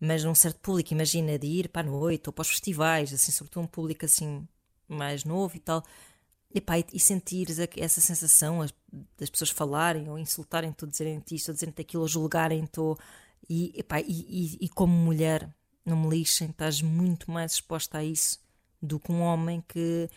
Mas 0.00 0.24
num 0.24 0.34
certo 0.34 0.60
público, 0.60 0.92
imagina 0.92 1.38
de 1.38 1.46
ir 1.46 1.68
para 1.70 1.86
a 1.86 1.90
noite 1.90 2.28
ou 2.28 2.32
para 2.32 2.42
os 2.42 2.48
festivais, 2.48 3.12
assim, 3.12 3.32
sobretudo 3.32 3.64
um 3.64 3.66
público 3.66 4.04
assim 4.04 4.46
mais 4.88 5.24
novo 5.24 5.56
e 5.56 5.60
tal. 5.60 5.82
Epá, 6.54 6.78
e, 6.78 6.84
e 6.92 7.00
sentir 7.00 7.48
essa 7.78 8.00
sensação 8.00 8.64
das 9.18 9.30
pessoas 9.30 9.50
falarem 9.50 10.08
ou 10.10 10.18
insultarem-te, 10.18 10.84
ou 10.84 10.90
dizerem-te 10.90 11.34
isto, 11.34 11.48
ou 11.48 11.54
dizerem-te 11.54 11.80
aquilo, 11.82 12.02
ou 12.02 12.08
julgarem-te, 12.08 12.80
e, 13.48 13.72
e, 13.78 13.84
e, 14.08 14.58
e 14.66 14.68
como 14.68 14.92
mulher 14.92 15.48
não 15.88 15.96
me 15.96 16.08
lixem, 16.08 16.50
estás 16.50 16.82
muito 16.82 17.30
mais 17.30 17.52
exposta 17.52 17.98
a 17.98 18.04
isso 18.04 18.38
do 18.82 18.98
que 18.98 19.10
um 19.10 19.20
homem 19.20 19.62
que 19.66 20.08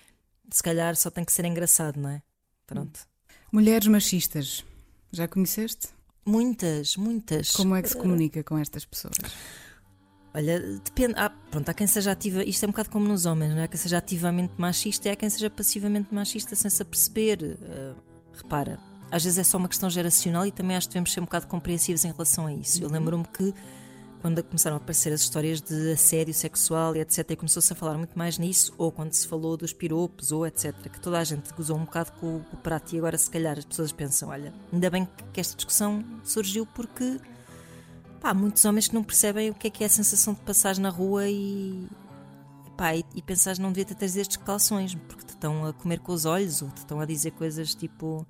se 0.51 0.63
calhar 0.63 0.95
só 0.95 1.09
tem 1.09 1.23
que 1.23 1.31
ser 1.31 1.45
engraçado, 1.45 1.97
não 1.97 2.09
é? 2.09 2.21
Pronto. 2.65 3.07
Mulheres 3.51 3.87
machistas, 3.87 4.63
já 5.11 5.27
conheceste? 5.27 5.89
Muitas, 6.25 6.95
muitas. 6.95 7.51
Como 7.51 7.75
é 7.75 7.81
que 7.81 7.89
se 7.89 7.97
comunica 7.97 8.43
com 8.43 8.57
estas 8.57 8.85
pessoas? 8.85 9.15
Olha, 10.33 10.59
depende. 10.59 11.15
Ah, 11.17 11.29
pronto, 11.29 11.67
há 11.69 11.73
quem 11.73 11.87
seja 11.87 12.11
ativa. 12.11 12.43
Isto 12.43 12.65
é 12.65 12.67
um 12.67 12.71
bocado 12.71 12.89
como 12.89 13.07
nos 13.07 13.25
homens, 13.25 13.51
não 13.51 13.61
é? 13.61 13.63
Há 13.63 13.67
quem 13.67 13.79
seja 13.79 13.97
ativamente 13.97 14.53
machista 14.57 15.07
e 15.07 15.11
há 15.11 15.15
quem 15.15 15.29
seja 15.29 15.49
passivamente 15.49 16.13
machista 16.13 16.55
sem 16.55 16.69
se 16.69 16.81
aperceber. 16.81 17.39
Uh, 17.41 17.95
repara, 18.33 18.79
às 19.09 19.23
vezes 19.23 19.39
é 19.39 19.43
só 19.43 19.57
uma 19.57 19.67
questão 19.67 19.89
geracional 19.89 20.45
e 20.45 20.51
também 20.51 20.77
acho 20.77 20.87
que 20.87 20.93
devemos 20.93 21.11
ser 21.11 21.19
um 21.19 21.25
bocado 21.25 21.47
compreensivos 21.47 22.05
em 22.05 22.11
relação 22.11 22.45
a 22.45 22.53
isso. 22.53 22.81
Eu 22.81 22.87
uhum. 22.87 22.93
lembro-me 22.93 23.25
que 23.25 23.53
quando 24.21 24.43
começaram 24.43 24.75
a 24.75 24.77
aparecer 24.77 25.13
as 25.13 25.21
histórias 25.21 25.61
de 25.61 25.91
assédio 25.91 26.33
sexual 26.33 26.95
e 26.95 26.99
etc. 26.99 27.31
E 27.31 27.35
começou-se 27.35 27.71
a 27.71 27.75
falar 27.75 27.97
muito 27.97 28.17
mais 28.17 28.37
nisso, 28.37 28.73
ou 28.77 28.91
quando 28.91 29.13
se 29.13 29.27
falou 29.27 29.55
dos 29.55 29.73
piropos, 29.73 30.31
ou 30.31 30.45
etc. 30.45 30.73
Que 30.89 30.99
toda 30.99 31.19
a 31.19 31.23
gente 31.23 31.53
gozou 31.53 31.77
um 31.77 31.85
bocado 31.85 32.11
com 32.13 32.37
o 32.37 32.57
prato 32.57 32.93
e 32.93 32.97
agora, 32.97 33.17
se 33.17 33.29
calhar, 33.29 33.57
as 33.57 33.65
pessoas 33.65 33.91
pensam: 33.91 34.29
olha, 34.29 34.53
ainda 34.71 34.89
bem 34.89 35.07
que 35.33 35.39
esta 35.39 35.55
discussão 35.55 36.03
surgiu 36.23 36.65
porque 36.65 37.19
pá, 38.19 38.31
há 38.31 38.33
muitos 38.33 38.65
homens 38.65 38.87
que 38.87 38.95
não 38.95 39.03
percebem 39.03 39.49
o 39.49 39.53
que 39.53 39.67
é 39.67 39.69
que 39.69 39.83
é 39.83 39.87
a 39.87 39.89
sensação 39.89 40.33
de 40.33 40.41
passar 40.41 40.77
na 40.77 40.89
rua 40.89 41.27
e. 41.27 41.87
Pá, 42.77 42.95
e, 42.95 43.03
e 43.13 43.21
pensar 43.21 43.57
não 43.57 43.69
devia 43.69 43.85
ter 43.85 43.95
trazido 43.95 44.21
estes 44.21 44.37
calções 44.37 44.95
porque 44.95 45.25
te 45.25 45.29
estão 45.31 45.65
a 45.65 45.73
comer 45.73 45.99
com 45.99 46.13
os 46.13 46.25
olhos 46.25 46.61
ou 46.61 46.69
te 46.69 46.77
estão 46.77 46.99
a 47.01 47.05
dizer 47.05 47.31
coisas 47.31 47.75
tipo 47.75 48.25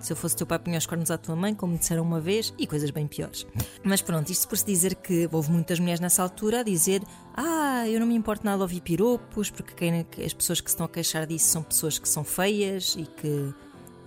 se 0.00 0.12
eu 0.12 0.16
fosse 0.16 0.36
teu 0.36 0.46
pai, 0.46 0.58
punha 0.58 0.78
os 0.78 0.86
cornos 0.86 1.10
à 1.10 1.18
tua 1.18 1.34
mãe, 1.34 1.54
como 1.54 1.72
me 1.72 1.78
disseram 1.78 2.02
uma 2.02 2.20
vez, 2.20 2.52
e 2.58 2.66
coisas 2.66 2.90
bem 2.90 3.06
piores. 3.06 3.46
Mas 3.82 4.02
pronto, 4.02 4.30
isto 4.30 4.46
por 4.48 4.56
se 4.58 4.64
dizer 4.64 4.94
que 4.96 5.28
houve 5.32 5.50
muitas 5.50 5.80
mulheres 5.80 6.00
nessa 6.00 6.22
altura 6.22 6.60
a 6.60 6.62
dizer: 6.62 7.02
Ah, 7.34 7.88
eu 7.88 7.98
não 7.98 8.06
me 8.06 8.14
importo 8.14 8.44
nada 8.44 8.58
de 8.58 8.62
ouvir 8.62 8.80
piropos, 8.80 9.50
porque 9.50 9.74
quem, 9.74 10.06
as 10.24 10.32
pessoas 10.32 10.60
que 10.60 10.70
se 10.70 10.74
estão 10.74 10.86
a 10.86 10.88
queixar 10.88 11.26
disso 11.26 11.46
são 11.46 11.62
pessoas 11.62 11.98
que 11.98 12.08
são 12.08 12.24
feias 12.24 12.96
e 12.98 13.06
que, 13.06 13.54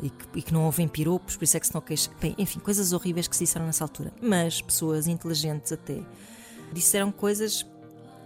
e 0.02 0.10
que, 0.10 0.26
e 0.36 0.42
que 0.42 0.54
não 0.54 0.66
ouvem 0.66 0.88
piropos, 0.88 1.36
por 1.36 1.44
isso 1.44 1.58
é 1.58 1.60
que 1.60 1.66
se 1.66 1.70
estão 1.70 1.80
a 1.80 1.84
queixar. 1.84 2.14
Bem, 2.20 2.36
enfim, 2.38 2.60
coisas 2.60 2.94
horríveis 2.94 3.28
que 3.28 3.36
se 3.36 3.44
disseram 3.44 3.66
nessa 3.66 3.84
altura. 3.84 4.14
Mas 4.22 4.62
pessoas 4.62 5.08
inteligentes 5.08 5.72
até 5.72 6.02
disseram 6.72 7.12
coisas 7.12 7.66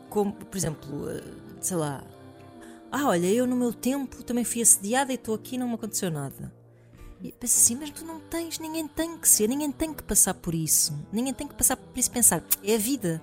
como, 0.10 0.32
por 0.34 0.58
exemplo, 0.58 1.10
eh, 1.10 1.24
sei 1.60 1.78
lá. 1.78 2.04
Ah, 2.92 3.08
olha, 3.08 3.26
eu 3.26 3.48
no 3.48 3.56
meu 3.56 3.74
tempo 3.74 4.24
também 4.24 4.44
fui 4.44 4.62
assediada 4.62 5.12
e 5.12 5.16
estou 5.16 5.34
aqui 5.34 5.56
e 5.56 5.58
não 5.58 5.68
me 5.68 5.74
aconteceu 5.74 6.12
nada. 6.12 6.54
E 7.24 7.34
assim, 7.42 7.78
mas 7.78 7.90
tu 7.90 8.04
não 8.04 8.20
tens, 8.20 8.60
ninguém 8.60 8.86
tem 8.86 9.18
que 9.18 9.30
ser, 9.30 9.48
ninguém 9.48 9.72
tem 9.72 9.94
que 9.94 10.04
passar 10.04 10.34
por 10.34 10.54
isso. 10.54 10.94
Ninguém 11.10 11.34
tem 11.34 11.48
que 11.48 11.56
passar 11.56 11.78
por 11.78 11.98
isso 11.98 12.12
pensar, 12.12 12.44
é 12.62 12.76
a 12.76 12.78
vida. 12.78 13.22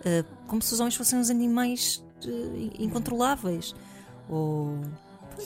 Uh, 0.00 0.24
como 0.46 0.62
se 0.62 0.72
os 0.72 0.80
homens 0.80 0.94
fossem 0.94 1.18
uns 1.18 1.28
animais 1.28 2.02
uh, 2.24 2.82
incontroláveis. 2.82 3.74
Ou 4.26 4.80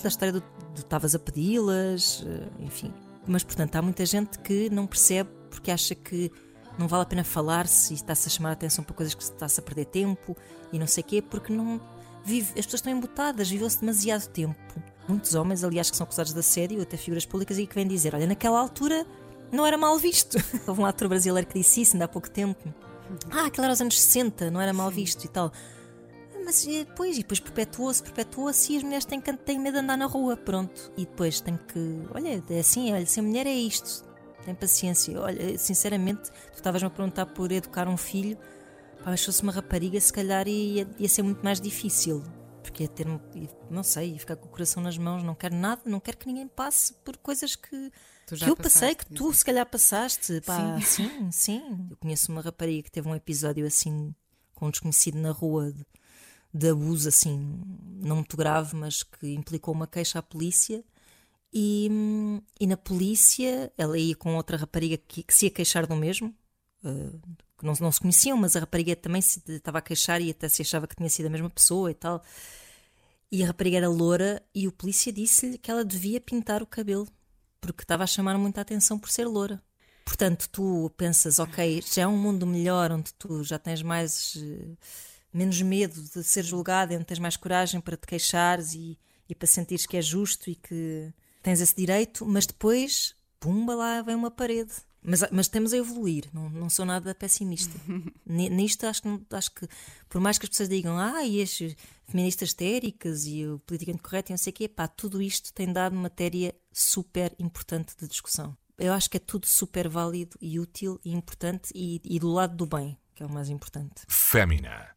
da 0.01 0.09
história 0.09 0.33
do 0.33 0.43
estavas 0.77 1.17
a 1.17 1.19
pedi-las, 1.19 2.21
uh, 2.21 2.49
enfim. 2.61 2.95
Mas 3.27 3.43
portanto, 3.43 3.75
há 3.75 3.83
muita 3.83 4.07
gente 4.07 4.39
que 4.39 4.71
não 4.71 4.87
percebe 4.87 5.29
porque 5.51 5.73
acha 5.73 5.97
que 5.97 6.31
não 6.79 6.87
vale 6.87 7.03
a 7.03 7.07
pena 7.07 7.25
falar-se 7.25 7.93
e 7.93 7.97
está-se 7.97 8.29
a 8.29 8.31
chamar 8.31 8.51
a 8.51 8.53
atenção 8.53 8.85
para 8.85 8.95
coisas 8.95 9.15
que 9.15 9.23
está-se 9.25 9.59
a 9.59 9.63
perder 9.65 9.87
tempo 9.87 10.37
e 10.73 10.79
não 10.79 10.87
sei 10.87 11.03
o 11.03 11.07
quê, 11.07 11.21
porque 11.21 11.53
não 11.53 11.81
vive, 12.25 12.51
as 12.51 12.65
pessoas 12.65 12.75
estão 12.75 12.93
embutadas, 12.93 13.51
viveu-se 13.51 13.81
demasiado 13.81 14.29
tempo 14.29 14.81
muitos 15.11 15.35
homens, 15.35 15.63
aliás, 15.63 15.91
que 15.91 15.97
são 15.97 16.05
acusados 16.05 16.33
de 16.33 16.39
assédio, 16.39 16.81
até 16.81 16.97
figuras 16.97 17.27
públicas, 17.27 17.59
e 17.59 17.67
que 17.67 17.75
vêm 17.75 17.87
dizer: 17.87 18.15
olha, 18.15 18.27
naquela 18.27 18.59
altura 18.59 19.07
não 19.53 19.67
era 19.67 19.77
mal 19.77 19.99
visto. 19.99 20.39
Houve 20.67 20.81
um 20.81 20.87
ator 20.87 21.09
brasileiro 21.09 21.47
que 21.47 21.59
disse 21.59 21.83
isso 21.83 21.95
ainda 21.95 22.05
há 22.05 22.09
pouco 22.09 22.31
tempo. 22.31 22.73
Ah, 23.31 23.47
aquilo 23.47 23.65
era 23.65 23.73
aos 23.73 23.81
anos 23.81 24.01
60, 24.01 24.51
não 24.51 24.61
era 24.61 24.73
mal 24.73 24.91
visto 24.91 25.25
e 25.25 25.29
tal. 25.29 25.53
Mas 26.45 26.65
depois, 26.65 27.17
e 27.17 27.21
depois 27.21 27.41
perpetuou-se, 27.41 28.03
perpetuou-se 28.03 28.73
e 28.73 28.77
as 28.77 28.83
mulheres 28.83 29.05
têm, 29.05 29.21
têm 29.21 29.59
medo 29.59 29.75
de 29.75 29.81
andar 29.81 29.97
na 29.97 30.07
rua, 30.07 30.37
pronto. 30.37 30.93
E 30.97 31.05
depois 31.05 31.41
tem 31.41 31.57
que. 31.57 32.03
Olha, 32.15 32.43
é 32.49 32.59
assim, 32.59 32.93
olha, 32.93 33.05
ser 33.07 33.21
mulher 33.21 33.47
é 33.47 33.55
isto. 33.55 34.05
Tem 34.45 34.55
paciência. 34.55 35.21
Olha, 35.21 35.59
sinceramente, 35.59 36.31
tu 36.31 36.57
estavas-me 36.57 36.87
a 36.87 36.91
perguntar 36.91 37.27
por 37.27 37.53
educar 37.53 37.89
um 37.89 37.97
filho. 37.97 38.37
Pá, 38.99 39.11
mas 39.11 39.21
se 39.21 39.27
fosse 39.27 39.43
uma 39.43 39.53
rapariga, 39.53 40.01
se 40.01 40.13
calhar 40.13 40.47
ia, 40.49 40.89
ia 40.99 41.09
ser 41.09 41.23
muito 41.23 41.43
mais 41.43 41.61
difícil. 41.61 42.23
Porque 42.71 42.85
ia 42.85 42.89
ter, 42.89 43.07
não 43.69 43.83
sei, 43.83 44.13
ia 44.13 44.19
ficar 44.19 44.37
com 44.37 44.47
o 44.47 44.51
coração 44.51 44.81
nas 44.83 44.97
mãos, 44.97 45.25
não 45.25 45.35
quero 45.35 45.57
nada, 45.57 45.83
não 45.85 45.99
quero 45.99 46.17
que 46.17 46.27
ninguém 46.27 46.47
passe 46.47 46.95
por 47.05 47.17
coisas 47.17 47.57
que, 47.57 47.91
que 48.27 48.49
eu 48.49 48.57
passei, 48.57 48.95
que 48.95 49.07
tu 49.07 49.33
se 49.35 49.45
calhar 49.45 49.67
passaste. 49.67 50.41
Pá, 50.43 50.81
sim. 50.81 51.09
sim, 51.09 51.33
sim. 51.33 51.87
Eu 51.91 51.97
conheço 51.97 52.31
uma 52.31 52.41
rapariga 52.41 52.85
que 52.85 52.91
teve 52.91 53.09
um 53.09 53.15
episódio 53.15 53.67
assim 53.67 54.15
com 54.55 54.67
um 54.67 54.71
desconhecido 54.71 55.19
na 55.19 55.33
rua 55.33 55.73
de, 55.73 55.85
de 56.55 56.69
abuso, 56.69 57.09
assim, 57.09 57.61
não 57.97 58.17
muito 58.17 58.37
grave, 58.37 58.77
mas 58.77 59.03
que 59.03 59.35
implicou 59.35 59.75
uma 59.75 59.87
queixa 59.87 60.21
à 60.21 60.23
polícia. 60.23 60.85
E, 61.53 61.89
e 62.61 62.67
na 62.67 62.77
polícia, 62.77 63.73
ela 63.77 63.99
ia 63.99 64.15
com 64.15 64.37
outra 64.37 64.57
rapariga 64.57 64.97
que, 64.97 65.25
que 65.25 65.35
se 65.35 65.47
ia 65.47 65.51
queixar 65.51 65.87
do 65.87 65.97
mesmo, 65.97 66.33
uh, 66.85 67.21
que 67.59 67.67
não, 67.67 67.75
não 67.81 67.91
se 67.91 68.01
conheciam, 68.01 68.37
mas 68.37 68.55
a 68.55 68.61
rapariga 68.61 68.95
também 68.95 69.21
se 69.21 69.43
estava 69.49 69.79
a 69.79 69.83
queixar 69.83 70.21
e 70.23 70.31
até 70.31 70.49
se 70.49 70.63
achava 70.63 70.87
que 70.87 70.95
tinha 70.95 71.11
sido 71.11 71.27
a 71.27 71.31
mesma 71.31 71.51
pessoa 71.51 71.91
e 71.91 71.95
tal. 71.95 72.23
E 73.31 73.43
a 73.43 73.47
rapariga 73.47 73.77
era 73.77 73.89
loura 73.89 74.43
e 74.55 74.67
o 74.67 74.73
polícia 74.73 75.13
disse-lhe 75.13 75.57
que 75.57 75.71
ela 75.71 75.85
devia 75.85 76.21
pintar 76.21 76.63
o 76.63 76.67
cabelo, 76.67 77.07
porque 77.61 77.83
estava 77.83 78.05
a 78.05 78.07
chamar 78.07 78.37
muita 78.37 78.61
atenção 78.61 78.99
por 78.99 79.11
ser 79.11 79.27
loura. 79.27 79.63
Portanto, 80.05 80.49
tu 80.51 80.91
pensas, 80.97 81.39
ok, 81.39 81.83
já 81.87 82.03
é 82.03 82.07
um 82.07 82.17
mundo 82.17 82.47
melhor 82.47 82.91
onde 82.91 83.15
tu 83.15 83.45
já 83.45 83.59
tens 83.59 83.83
mais. 83.83 84.35
Uh, 84.35 84.77
menos 85.33 85.61
medo 85.63 86.03
de 86.03 86.25
ser 86.25 86.45
julgado, 86.45 86.95
onde 86.95 87.05
tens 87.05 87.19
mais 87.19 87.37
coragem 87.37 87.81
para 87.81 87.97
te 87.97 88.07
queixares 88.07 88.75
e, 88.75 88.99
e 89.29 89.35
para 89.35 89.47
sentires 89.47 89.87
que 89.87 89.97
é 89.97 90.03
justo 90.03 90.51
e 90.51 90.55
que 90.55 91.13
tens 91.43 91.61
esse 91.61 91.75
direito, 91.75 92.27
mas 92.27 92.47
depois, 92.47 93.15
pumba, 93.39 93.75
lá 93.75 94.03
vem 94.03 94.15
uma 94.15 94.31
parede. 94.31 94.73
Mas, 95.03 95.25
mas 95.31 95.49
temos 95.49 95.73
a 95.73 95.79
evoluir, 95.79 96.29
não, 96.33 96.51
não 96.51 96.69
sou 96.69 96.85
nada 96.85 97.15
pessimista. 97.15 97.75
Nisto 98.27 98.85
acho 98.85 99.01
que, 99.01 99.35
acho 99.35 99.55
que, 99.55 99.67
por 100.11 100.21
mais 100.21 100.37
que 100.37 100.45
as 100.45 100.51
pessoas 100.51 100.69
digam, 100.69 100.99
ah, 100.99 101.25
e 101.25 101.41
as 101.41 101.59
feministas 102.11 102.51
histéricas 102.51 103.27
e 103.27 103.47
o 103.47 103.59
politicamente 103.61 104.03
correto 104.03 104.31
e 104.31 104.35
não 104.35 104.39
sei 104.39 104.51
o 104.51 104.55
quê, 104.55 104.69
pá, 104.69 104.89
tudo 104.89 105.21
isto 105.23 105.53
tem 105.53 105.73
dado 105.73 105.95
matéria 105.95 106.55
super 106.73 107.35
importante 107.39 107.95
de 107.97 108.07
discussão. 108.07 108.57
Eu 108.79 108.93
acho 108.93 109.11
que 109.11 109.17
é 109.17 109.21
tudo 109.21 109.47
super 109.47 109.89
válido 109.89 110.37
e 110.41 110.59
útil 110.59 110.99
e 111.05 111.13
importante 111.13 111.71
e, 111.75 112.01
e 112.05 112.19
do 112.19 112.29
lado 112.33 112.57
do 112.57 112.67
bem, 112.67 112.97
que 113.15 113.23
é 113.23 113.27
o 113.27 113.31
mais 113.31 113.49
importante. 113.51 114.03
Fémina, 114.09 114.89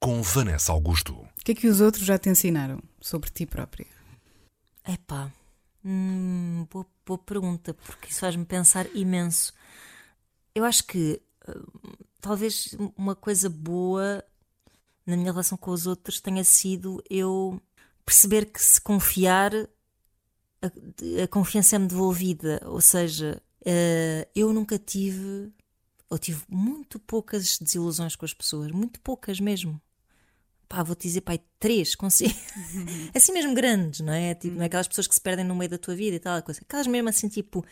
com 0.00 0.22
Vanessa 0.22 0.72
Augusto. 0.72 1.14
O 1.14 1.44
que 1.44 1.52
é 1.52 1.54
que 1.54 1.66
os 1.66 1.80
outros 1.80 2.04
já 2.04 2.18
te 2.18 2.28
ensinaram 2.28 2.80
sobre 3.00 3.30
ti 3.30 3.44
própria? 3.44 3.86
É 4.84 4.96
pá, 4.96 5.32
Hum, 5.88 6.66
boa, 6.68 6.84
boa 7.06 7.18
pergunta, 7.18 7.72
porque 7.72 8.10
isso 8.10 8.18
faz-me 8.18 8.44
pensar 8.44 8.88
imenso. 8.92 9.54
Eu 10.52 10.64
acho 10.64 10.84
que 10.84 11.22
uh, 11.48 12.06
talvez 12.20 12.76
uma 12.96 13.14
coisa 13.14 13.48
boa 13.48 14.24
na 15.06 15.16
minha 15.16 15.30
relação 15.30 15.56
com 15.56 15.70
os 15.70 15.86
outros 15.86 16.20
tenha 16.20 16.44
sido 16.44 17.02
eu 17.08 17.60
perceber 18.04 18.46
que 18.46 18.62
se 18.62 18.80
confiar, 18.80 19.52
a, 19.54 21.22
a 21.22 21.28
confiança 21.28 21.76
é-me 21.76 21.86
devolvida. 21.86 22.60
Ou 22.66 22.80
seja, 22.80 23.42
uh, 23.62 24.30
eu 24.34 24.52
nunca 24.52 24.78
tive, 24.78 25.52
ou 26.10 26.18
tive 26.18 26.42
muito 26.48 26.98
poucas 26.98 27.58
desilusões 27.58 28.16
com 28.16 28.24
as 28.24 28.34
pessoas, 28.34 28.70
muito 28.72 29.00
poucas 29.00 29.40
mesmo 29.40 29.80
pá, 30.68 30.82
vou-te 30.82 31.02
dizer, 31.02 31.20
pai, 31.20 31.40
três, 31.58 31.94
consigo. 31.94 32.34
Uhum. 32.56 33.10
assim 33.14 33.32
mesmo 33.32 33.54
grandes, 33.54 34.00
não 34.00 34.12
é? 34.12 34.34
Tipo, 34.34 34.56
não 34.56 34.62
é 34.62 34.66
aquelas 34.66 34.88
pessoas 34.88 35.06
que 35.06 35.14
se 35.14 35.20
perdem 35.20 35.44
no 35.44 35.54
meio 35.54 35.70
da 35.70 35.78
tua 35.78 35.94
vida 35.94 36.16
e 36.16 36.20
tal, 36.20 36.42
coisa. 36.42 36.60
Aquelas 36.62 36.86
mesmo 36.86 37.08
assim, 37.08 37.28
tipo, 37.28 37.64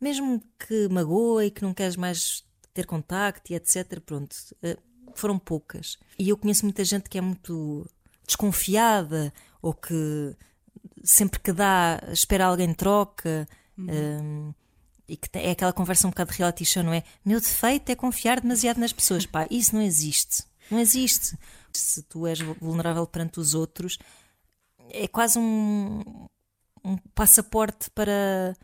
mesmo 0.00 0.42
que 0.58 0.88
magoa 0.88 1.44
e 1.46 1.50
que 1.50 1.62
não 1.62 1.74
queres 1.74 1.96
mais 1.96 2.44
ter 2.74 2.86
contacto 2.86 3.52
e 3.52 3.56
etc. 3.56 4.00
Pronto, 4.00 4.36
uh, 5.18 5.20
foram 5.20 5.38
poucas. 5.38 5.98
E 6.18 6.28
eu 6.28 6.36
conheço 6.36 6.64
muita 6.64 6.84
gente 6.84 7.08
que 7.08 7.18
é 7.18 7.20
muito 7.20 7.88
desconfiada 8.26 9.32
ou 9.60 9.72
que 9.72 10.36
sempre 11.02 11.40
que 11.40 11.52
dá 11.52 12.00
espera 12.12 12.46
alguém 12.46 12.72
troca. 12.74 13.48
Uhum. 13.76 13.86
Um, 13.86 14.54
e 15.08 15.16
que 15.16 15.30
é 15.38 15.52
aquela 15.52 15.72
conversa 15.72 16.06
um 16.06 16.10
bocado 16.10 16.32
de 16.32 16.36
reality 16.36 16.66
show, 16.66 16.82
não 16.82 16.92
é? 16.92 17.02
Meu 17.24 17.40
defeito 17.40 17.90
é 17.90 17.94
confiar 17.94 18.40
demasiado 18.40 18.78
nas 18.78 18.92
pessoas. 18.92 19.24
Pá, 19.24 19.46
isso 19.50 19.74
não 19.74 19.80
existe. 19.80 20.44
Não 20.70 20.78
existe 20.78 21.34
se 21.72 22.02
tu 22.02 22.26
és 22.26 22.40
vulnerável 22.40 23.06
perante 23.06 23.40
os 23.40 23.54
outros, 23.54 23.98
é 24.90 25.06
quase 25.06 25.38
um, 25.38 26.02
um 26.84 26.96
passaporte 27.14 27.90
para, 27.90 28.56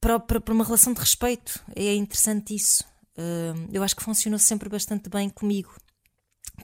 para, 0.00 0.20
para, 0.20 0.54
uma 0.54 0.64
relação 0.64 0.92
de 0.92 1.00
respeito. 1.00 1.62
É 1.74 1.94
interessante 1.94 2.54
isso. 2.54 2.84
Uh, 3.16 3.68
eu 3.72 3.82
acho 3.82 3.96
que 3.96 4.02
funcionou 4.02 4.38
sempre 4.38 4.68
bastante 4.68 5.08
bem 5.08 5.28
comigo, 5.28 5.74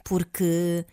porque 0.03 0.85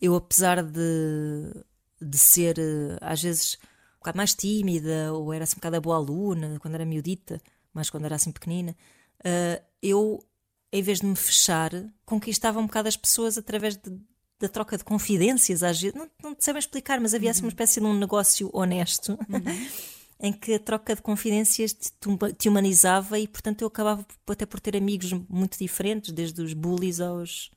eu, 0.00 0.14
apesar 0.14 0.62
de, 0.62 1.52
de 2.00 2.18
ser 2.18 2.56
às 3.00 3.22
vezes 3.22 3.58
um 3.96 3.98
bocado 4.00 4.16
mais 4.16 4.34
tímida, 4.34 5.12
ou 5.12 5.32
era 5.32 5.44
assim 5.44 5.56
um 5.56 5.60
bocado 5.60 5.76
a 5.76 5.80
boa 5.80 5.96
aluna 5.96 6.58
quando 6.60 6.74
era 6.74 6.84
miudita, 6.84 7.40
mas 7.72 7.90
quando 7.90 8.06
era 8.06 8.16
assim 8.16 8.32
pequenina, 8.32 8.74
uh, 9.20 9.62
eu, 9.82 10.24
em 10.72 10.82
vez 10.82 11.00
de 11.00 11.06
me 11.06 11.16
fechar, 11.16 11.70
conquistava 12.04 12.58
um 12.58 12.66
bocado 12.66 12.88
as 12.88 12.96
pessoas 12.96 13.36
através 13.36 13.76
de, 13.76 14.00
da 14.38 14.48
troca 14.48 14.78
de 14.78 14.84
confidências, 14.84 15.62
às 15.62 15.80
vezes, 15.80 15.96
não, 15.96 16.10
não 16.22 16.34
te 16.34 16.44
sabem 16.44 16.58
explicar, 16.58 17.00
mas 17.00 17.14
havia 17.14 17.30
assim 17.30 17.40
uma 17.40 17.46
uhum. 17.46 17.50
espécie 17.50 17.80
de 17.80 17.86
um 17.86 17.98
negócio 17.98 18.50
honesto. 18.52 19.12
Uhum. 19.28 19.40
em 20.22 20.32
que 20.32 20.54
a 20.54 20.58
troca 20.58 20.94
de 20.94 21.00
confidências 21.00 21.72
te, 21.72 21.90
te, 22.36 22.48
humanizava 22.48 23.18
e, 23.18 23.26
portanto, 23.26 23.62
eu 23.62 23.68
acabava 23.68 24.04
até 24.28 24.44
por 24.44 24.60
ter 24.60 24.76
amigos 24.76 25.12
muito 25.28 25.58
diferentes, 25.58 26.12
desde 26.12 26.42
os 26.42 26.52
bullies 26.52 27.00
aos, 27.00 27.50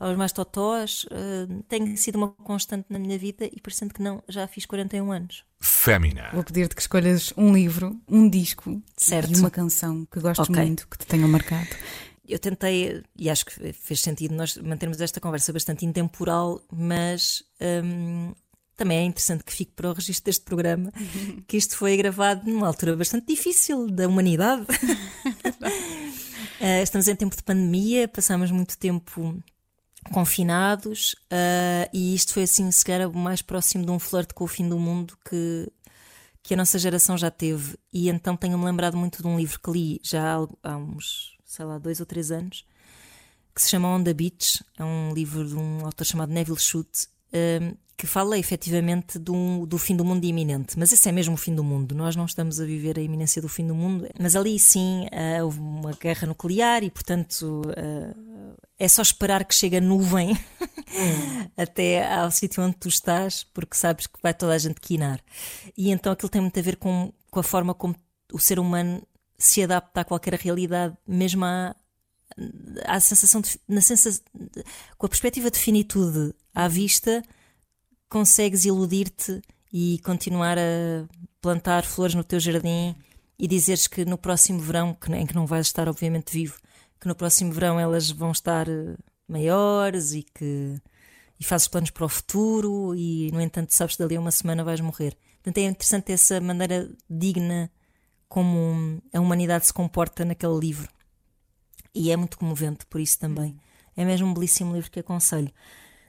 aos 0.00 0.16
mais 0.16 0.32
totós. 0.32 1.04
Uh, 1.04 1.62
tem 1.68 1.96
sido 1.96 2.16
uma 2.16 2.28
constante 2.28 2.86
na 2.88 2.98
minha 2.98 3.18
vida 3.18 3.46
e, 3.46 3.60
parecendo 3.60 3.94
que 3.94 4.02
não, 4.02 4.22
já 4.28 4.46
fiz 4.46 4.66
41 4.66 5.12
anos. 5.12 5.44
Fémina. 5.60 6.30
Vou 6.32 6.44
pedir-te 6.44 6.74
que 6.74 6.80
escolhas 6.80 7.32
um 7.36 7.52
livro, 7.52 7.98
um 8.08 8.28
disco 8.28 8.82
certo. 8.96 9.32
e 9.32 9.36
uma 9.36 9.50
canção 9.50 10.06
que 10.10 10.20
gostes 10.20 10.48
okay. 10.48 10.64
muito, 10.64 10.86
que 10.88 10.98
te 10.98 11.06
tenham 11.06 11.28
marcado 11.28 11.68
eu 12.26 12.38
tentei, 12.38 13.02
e 13.16 13.28
acho 13.28 13.44
que 13.44 13.72
fez 13.72 14.00
sentido 14.00 14.34
nós 14.34 14.56
mantermos 14.56 15.00
esta 15.00 15.20
conversa 15.20 15.52
bastante 15.52 15.84
intemporal, 15.84 16.64
mas 16.72 17.44
hum, 17.84 18.32
também 18.76 18.98
é 18.98 19.02
interessante 19.04 19.44
que 19.44 19.52
fique 19.52 19.72
para 19.72 19.90
o 19.90 19.92
registro 19.92 20.24
deste 20.24 20.44
programa 20.44 20.92
que 21.46 21.56
isto 21.56 21.76
foi 21.76 21.96
gravado 21.96 22.50
numa 22.50 22.66
altura 22.66 22.96
bastante 22.96 23.26
difícil 23.26 23.88
da 23.88 24.08
humanidade. 24.08 24.62
uh, 26.60 26.82
estamos 26.82 27.06
em 27.08 27.16
tempo 27.16 27.36
de 27.36 27.42
pandemia, 27.42 28.08
passamos 28.08 28.50
muito 28.50 28.76
tempo 28.78 29.42
confinados 30.12 31.14
uh, 31.32 31.88
e 31.92 32.14
isto 32.14 32.32
foi 32.32 32.44
assim, 32.44 32.70
se 32.70 32.84
calhar, 32.84 33.08
o 33.08 33.16
mais 33.16 33.42
próximo 33.42 33.84
de 33.84 33.90
um 33.90 33.98
flerte 33.98 34.34
com 34.34 34.44
o 34.44 34.48
fim 34.48 34.68
do 34.68 34.78
mundo 34.78 35.16
que, 35.28 35.70
que 36.42 36.54
a 36.54 36.56
nossa 36.56 36.78
geração 36.78 37.16
já 37.16 37.30
teve. 37.30 37.76
E 37.92 38.08
então 38.08 38.36
tenho-me 38.36 38.64
lembrado 38.64 38.96
muito 38.96 39.22
de 39.22 39.28
um 39.28 39.38
livro 39.38 39.60
que 39.60 39.70
li 39.70 40.00
já 40.02 40.36
há 40.62 40.76
uns 40.76 41.34
sei 41.54 41.64
lá, 41.64 41.78
dois 41.78 42.00
ou 42.00 42.06
três 42.06 42.30
anos, 42.32 42.64
que 43.54 43.62
se 43.62 43.70
chama 43.70 43.88
On 43.88 44.02
the 44.02 44.12
Beach. 44.12 44.64
É 44.76 44.84
um 44.84 45.14
livro 45.14 45.46
de 45.46 45.54
um 45.54 45.84
autor 45.84 46.04
chamado 46.04 46.32
Neville 46.32 46.58
Shute, 46.58 47.06
um, 47.34 47.74
que 47.96 48.06
fala 48.06 48.38
efetivamente 48.38 49.18
do, 49.18 49.66
do 49.66 49.78
fim 49.78 49.96
do 49.96 50.04
mundo 50.04 50.24
iminente. 50.24 50.78
Mas 50.78 50.92
esse 50.92 51.08
é 51.08 51.12
mesmo 51.12 51.34
o 51.34 51.36
fim 51.38 51.54
do 51.54 51.62
mundo. 51.62 51.94
Nós 51.94 52.16
não 52.16 52.24
estamos 52.24 52.60
a 52.60 52.64
viver 52.64 52.98
a 52.98 53.02
iminência 53.02 53.40
do 53.40 53.48
fim 53.48 53.66
do 53.66 53.74
mundo. 53.74 54.08
Mas 54.18 54.34
ali 54.34 54.58
sim 54.58 55.06
uh, 55.06 55.44
houve 55.44 55.60
uma 55.60 55.92
guerra 55.92 56.26
nuclear 56.26 56.82
e, 56.82 56.90
portanto, 56.90 57.62
uh, 57.62 58.56
é 58.78 58.88
só 58.88 59.00
esperar 59.00 59.44
que 59.44 59.54
chegue 59.54 59.76
a 59.76 59.80
nuvem 59.80 60.36
até 61.56 62.12
ao 62.12 62.30
sítio 62.30 62.62
onde 62.62 62.76
tu 62.76 62.88
estás, 62.88 63.44
porque 63.54 63.76
sabes 63.76 64.06
que 64.06 64.18
vai 64.22 64.34
toda 64.34 64.54
a 64.54 64.58
gente 64.58 64.80
quinar. 64.80 65.20
E 65.76 65.90
então 65.90 66.12
aquilo 66.12 66.28
tem 66.28 66.40
muito 66.40 66.58
a 66.58 66.62
ver 66.62 66.76
com, 66.76 67.12
com 67.30 67.40
a 67.40 67.44
forma 67.44 67.74
como 67.74 67.94
o 68.32 68.38
ser 68.40 68.58
humano 68.58 69.06
se 69.38 69.62
adapta 69.62 70.00
a 70.00 70.04
qualquer 70.04 70.34
realidade, 70.34 70.96
mesmo 71.06 71.44
à, 71.44 71.74
à 72.84 73.00
sensação 73.00 73.40
de, 73.40 73.58
na 73.68 73.80
sensação, 73.80 74.22
com 74.98 75.06
a 75.06 75.08
perspectiva 75.08 75.50
de 75.50 75.58
finitude 75.58 76.34
à 76.54 76.68
vista, 76.68 77.22
consegues 78.08 78.64
iludir-te 78.64 79.42
e 79.72 79.98
continuar 80.04 80.58
a 80.58 81.06
plantar 81.40 81.84
flores 81.84 82.14
no 82.14 82.24
teu 82.24 82.38
jardim 82.38 82.94
e 83.38 83.48
dizeres 83.48 83.86
que 83.86 84.04
no 84.04 84.16
próximo 84.16 84.60
verão, 84.60 84.94
que, 84.94 85.12
em 85.12 85.26
que 85.26 85.34
não 85.34 85.46
vais 85.46 85.66
estar 85.66 85.88
obviamente 85.88 86.32
vivo, 86.32 86.58
que 87.00 87.08
no 87.08 87.14
próximo 87.14 87.52
verão 87.52 87.78
elas 87.78 88.10
vão 88.10 88.30
estar 88.30 88.68
eh, 88.68 88.96
maiores 89.28 90.12
e 90.12 90.22
que 90.22 90.80
e 91.38 91.44
fazes 91.44 91.68
planos 91.68 91.90
para 91.90 92.04
o 92.04 92.08
futuro 92.08 92.94
e 92.94 93.30
no 93.32 93.40
entanto 93.40 93.74
sabes 93.74 93.96
que 93.96 94.02
dali 94.02 94.16
a 94.16 94.20
uma 94.20 94.30
semana 94.30 94.62
vais 94.62 94.80
morrer. 94.80 95.16
Portanto, 95.42 95.58
é 95.58 95.62
interessante 95.62 96.12
essa 96.12 96.40
maneira 96.40 96.88
digna 97.10 97.70
como 98.28 99.02
a 99.12 99.20
humanidade 99.20 99.66
se 99.66 99.72
comporta 99.72 100.24
naquele 100.24 100.58
livro. 100.58 100.88
E 101.94 102.10
é 102.10 102.16
muito 102.16 102.38
comovente 102.38 102.84
por 102.86 103.00
isso 103.00 103.18
também. 103.18 103.58
É 103.96 104.04
mesmo 104.04 104.26
um 104.26 104.34
belíssimo 104.34 104.74
livro 104.74 104.90
que 104.90 105.00
aconselho. 105.00 105.50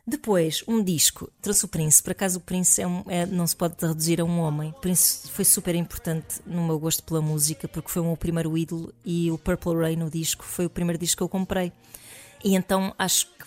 Depois, 0.08 0.64
um 0.68 0.84
disco. 0.84 1.32
Trouxe 1.42 1.66
o 1.66 1.68
Prince. 1.68 2.02
Por 2.02 2.12
acaso, 2.12 2.38
o 2.38 2.42
Prince 2.42 2.82
é 2.82 2.88
um, 2.88 3.04
é, 3.08 3.26
não 3.26 3.46
se 3.48 3.56
pode 3.56 3.76
reduzir 3.82 4.22
a 4.22 4.24
um 4.24 4.40
homem. 4.40 4.70
O 4.70 4.74
Prince 4.74 5.28
foi 5.30 5.44
super 5.44 5.74
importante 5.74 6.42
no 6.46 6.64
meu 6.64 6.78
gosto 6.78 7.04
pela 7.04 7.22
música, 7.22 7.68
porque 7.68 7.90
foi 7.90 8.04
o 8.04 8.06
meu 8.06 8.18
primeiro 8.18 8.56
ídolo 8.56 8.94
e 9.04 9.32
o 9.32 9.38
Purple 9.38 9.76
Rain, 9.76 10.04
o 10.04 10.10
disco, 10.10 10.44
foi 10.44 10.68
o 10.68 10.70
primeiro 10.70 11.00
disco 11.00 11.18
que 11.18 11.24
eu 11.24 11.30
comprei. 11.30 11.72
E 12.44 12.56
então 12.56 12.94
acho 13.00 13.28
que, 13.28 13.46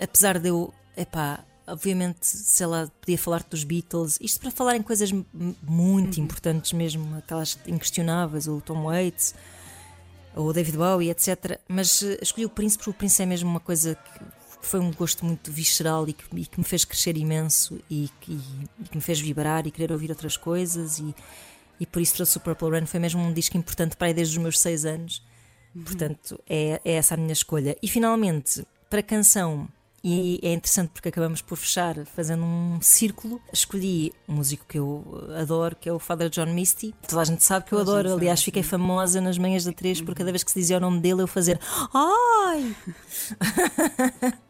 apesar 0.00 0.38
de 0.38 0.48
eu. 0.48 0.74
Epá, 0.96 1.44
obviamente, 1.66 2.24
sei 2.24 2.66
lá, 2.66 2.88
podia 3.00 3.18
falar 3.18 3.42
dos 3.42 3.64
Beatles, 3.64 4.18
isto 4.20 4.40
para 4.40 4.50
falar 4.50 4.76
em 4.76 4.82
coisas 4.82 5.10
muito 5.12 6.18
uhum. 6.18 6.24
importantes 6.24 6.72
mesmo, 6.72 7.16
aquelas 7.16 7.58
inquestionáveis, 7.66 8.46
o 8.46 8.60
Tom 8.60 8.84
Waits, 8.84 9.34
ou 10.34 10.52
David 10.52 10.76
Bowie, 10.76 11.10
etc. 11.10 11.60
Mas 11.68 12.02
uh, 12.02 12.18
escolhi 12.20 12.46
o 12.46 12.50
Prince 12.50 12.76
porque 12.76 12.90
o 12.90 12.94
Prince 12.94 13.22
é 13.22 13.26
mesmo 13.26 13.48
uma 13.48 13.60
coisa 13.60 13.94
que 13.94 14.24
foi 14.66 14.80
um 14.80 14.90
gosto 14.92 15.24
muito 15.24 15.52
visceral 15.52 16.08
e 16.08 16.12
que, 16.12 16.24
e 16.36 16.46
que 16.46 16.58
me 16.58 16.64
fez 16.64 16.84
crescer 16.84 17.16
imenso 17.16 17.78
e 17.90 18.08
que, 18.20 18.32
e 18.32 18.88
que, 18.88 18.96
me 18.96 19.02
fez 19.02 19.20
vibrar 19.20 19.66
e 19.66 19.70
querer 19.70 19.92
ouvir 19.92 20.10
outras 20.10 20.36
coisas 20.36 20.98
e, 20.98 21.14
e 21.78 21.86
por 21.86 22.00
isso 22.00 22.14
trouxe 22.14 22.36
o 22.36 22.40
Purple 22.40 22.70
Rain. 22.70 22.86
Foi 22.86 22.98
mesmo 22.98 23.22
um 23.22 23.32
disco 23.32 23.56
importante 23.56 23.96
para 23.96 24.08
aí 24.08 24.14
desde 24.14 24.36
os 24.36 24.42
meus 24.42 24.58
seis 24.58 24.84
anos. 24.84 25.22
Uhum. 25.74 25.84
Portanto, 25.84 26.40
é, 26.48 26.80
é 26.84 26.92
essa 26.94 27.14
a 27.14 27.16
minha 27.16 27.32
escolha. 27.32 27.76
E 27.82 27.88
finalmente, 27.88 28.66
para 28.88 29.00
a 29.00 29.02
canção 29.02 29.68
e 30.06 30.38
é 30.42 30.52
interessante 30.52 30.90
porque 30.90 31.08
acabamos 31.08 31.40
por 31.40 31.56
fechar 31.56 32.04
fazendo 32.04 32.44
um 32.44 32.78
círculo. 32.82 33.40
Escolhi 33.50 34.12
um 34.28 34.34
músico 34.34 34.66
que 34.68 34.78
eu 34.78 35.02
adoro, 35.40 35.74
que 35.74 35.88
é 35.88 35.92
o 35.94 35.98
Father 35.98 36.28
John 36.28 36.52
Misty. 36.52 36.94
Toda 37.08 37.22
a 37.22 37.24
gente 37.24 37.42
sabe 37.42 37.64
que 37.64 37.72
eu 37.72 37.78
adoro. 37.78 38.12
Aliás, 38.12 38.42
fiquei 38.42 38.62
famosa 38.62 39.18
nas 39.22 39.38
manhãs 39.38 39.64
da 39.64 39.72
3 39.72 40.02
por 40.02 40.14
cada 40.14 40.30
vez 40.30 40.44
que 40.44 40.50
se 40.50 40.60
dizia 40.60 40.76
o 40.76 40.80
nome 40.80 41.00
dele 41.00 41.22
eu 41.22 41.26
fazer 41.26 41.58
Ai! 41.94 42.76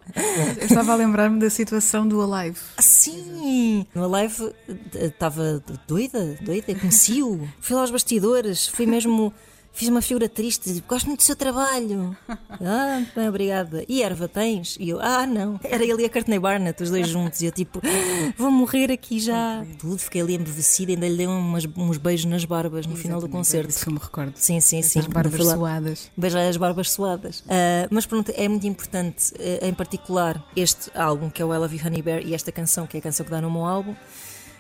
Eu 0.61 0.67
estava 0.67 0.93
a 0.93 0.97
lembrar-me 0.97 1.41
da 1.41 1.49
situação 1.49 2.07
do 2.07 2.21
Alive. 2.21 2.59
Ah, 2.77 2.83
sim! 2.83 3.87
No 3.95 4.05
Alive 4.05 4.53
eh, 4.95 5.07
estava 5.07 5.63
doida, 5.89 6.37
doida, 6.43 6.75
conheci-o. 6.75 7.49
Fui 7.59 7.75
lá 7.75 7.81
aos 7.83 7.91
bastidores, 7.91 8.67
fui 8.69 8.87
mesmo 8.87 9.33
Fiz 9.75 9.89
uma 9.89 10.01
figura 10.01 10.29
triste, 10.29 10.85
gosto 10.87 11.07
muito 11.07 11.19
do 11.19 11.25
seu 11.25 11.35
trabalho. 11.35 12.17
ah, 12.31 13.03
bem, 13.15 13.29
obrigada. 13.29 13.85
E 13.89 14.05
erva 14.05 14.29
tens? 14.29 14.77
E 14.79 14.91
eu, 14.91 15.01
ah, 15.01 15.27
não. 15.27 15.59
Era 15.65 15.83
ele 15.83 16.03
e 16.03 16.05
a 16.05 16.09
Courtney 16.09 16.39
Barnett, 16.39 16.81
os 16.81 16.91
dois 16.91 17.09
juntos. 17.09 17.41
E 17.41 17.47
eu, 17.47 17.51
tipo, 17.51 17.83
vou 18.39 18.53
morrer 18.53 18.93
aqui 18.93 19.19
já. 19.19 19.67
Tudo, 19.81 19.99
fiquei 19.99 20.23
ali 20.23 20.37
embevecida, 20.37 20.93
ainda 20.93 21.09
lhe 21.09 21.17
dei 21.17 21.27
umas, 21.27 21.67
uns 21.77 21.99
beijos 21.99 22.27
nas 22.27 22.45
barbas 22.45 22.87
no 22.87 22.93
Exatamente, 22.93 23.03
final 23.03 23.21
do 23.21 23.29
concerto. 23.29 23.71
Isso 23.71 23.83
que 23.83 23.89
eu 23.89 23.95
me 23.95 23.99
recordo. 23.99 24.33
Sim, 24.37 24.61
sim, 24.61 24.81
sim. 24.81 25.01
As 25.01 25.07
barbas 25.09 25.45
suadas. 25.45 26.11
Beijar 26.17 26.49
as 26.49 26.57
barbas 26.57 26.93
suadas. 26.93 27.41
Uh, 27.41 27.91
mas 27.91 28.07
pronto, 28.07 28.33
é 28.37 28.47
muito 28.47 28.69
importante, 28.69 29.35
uh, 29.35 29.67
em 29.67 29.75
particular, 29.75 30.41
este 30.55 30.89
álbum, 30.97 31.29
que 31.29 31.43
é 31.43 31.45
o 31.45 31.53
I 31.53 31.59
Love 31.59 31.77
You 31.77 31.85
Honey 31.85 32.01
Bear, 32.01 32.23
e 32.25 32.33
esta 32.33 32.53
canção, 32.53 32.87
que 32.87 32.97
é 32.97 33.01
a 33.01 33.03
canção 33.03 33.27
que 33.27 33.33
dá 33.33 33.41
no 33.41 33.51
meu 33.51 33.65
álbum, 33.65 33.97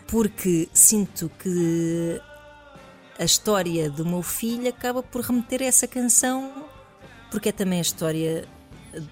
porque 0.09 0.69
sinto 0.75 1.31
que 1.39 2.21
a 3.19 3.25
história 3.25 3.91
do 3.91 4.05
meu 4.05 4.23
filho 4.23 4.69
acaba 4.69 5.03
por 5.03 5.23
remeter 5.23 5.63
a 5.63 5.67
essa 5.67 5.87
canção, 5.87 6.53
porque 7.31 7.49
é 7.49 7.53
também 7.53 7.79
a 7.79 7.83
história 7.83 8.47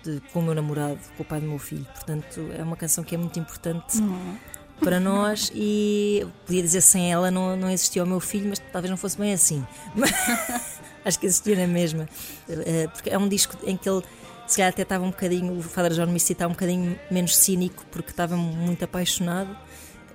de, 0.03 0.20
com 0.32 0.40
o 0.40 0.42
meu 0.42 0.55
namorado, 0.55 0.98
com 1.16 1.22
o 1.22 1.26
pai 1.26 1.40
do 1.40 1.46
meu 1.46 1.59
filho. 1.59 1.86
Portanto, 1.94 2.40
é 2.57 2.62
uma 2.62 2.76
canção 2.76 3.05
que 3.05 3.14
é 3.14 3.18
muito 3.18 3.38
importante 3.38 3.98
uhum. 3.98 4.36
para 4.80 4.98
nós 4.98 5.50
e 5.55 6.26
podia 6.46 6.62
dizer 6.62 6.80
sem 6.80 7.12
ela 7.12 7.30
não, 7.30 7.57
não 7.57 7.70
existia 7.70 8.03
o 8.03 8.07
meu 8.07 8.20
filho, 8.20 8.48
mas 8.48 8.59
talvez 8.72 8.90
não 8.90 8.96
fosse 8.96 9.18
bem 9.18 9.32
assim. 9.32 9.64
Acho 11.05 11.18
que 11.18 11.26
existia 11.26 11.57
na 11.57 11.66
mesma. 11.66 12.09
Eh, 12.48 12.86
porque 12.92 13.11
é 13.11 13.18
um 13.18 13.28
disco 13.28 13.57
em 13.64 13.76
que 13.76 13.88
ele 13.88 14.03
se 14.46 14.57
calhar 14.57 14.70
até 14.70 14.82
estava 14.82 15.05
um 15.05 15.11
bocadinho, 15.11 15.59
o 15.59 15.62
Father 15.62 15.92
John 15.92 16.07
Misty 16.07 16.32
está 16.32 16.46
um 16.46 16.50
bocadinho 16.50 16.98
menos 17.11 17.36
cínico 17.36 17.84
porque 17.90 18.11
estava 18.11 18.36
muito 18.36 18.84
apaixonado 18.84 19.57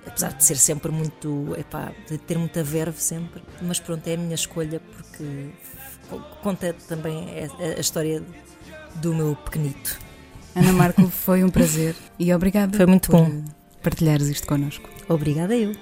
apesar 0.06 0.32
de 0.32 0.44
ser 0.44 0.56
sempre 0.56 0.90
muito, 0.90 1.54
epá, 1.58 1.92
de 2.08 2.18
ter 2.18 2.38
muita 2.38 2.62
verve 2.62 3.00
sempre, 3.00 3.42
mas 3.60 3.78
pronto, 3.78 4.06
é 4.06 4.14
a 4.14 4.16
minha 4.16 4.34
escolha 4.34 4.80
porque 4.80 5.50
conta 6.42 6.74
também 6.86 7.26
a, 7.58 7.76
a 7.76 7.80
história 7.80 8.22
do 8.96 9.14
meu 9.14 9.36
pequenito. 9.36 9.98
Ana 10.54 10.72
Marco, 10.72 11.06
foi 11.08 11.44
um 11.44 11.50
prazer 11.50 11.94
e 12.18 12.32
obrigada. 12.32 12.76
Foi 12.76 12.86
muito 12.86 13.10
bom 13.12 13.44
partilhares 13.82 14.28
isto 14.28 14.46
connosco. 14.46 14.88
Obrigada 15.08 15.56
eu. 15.56 15.74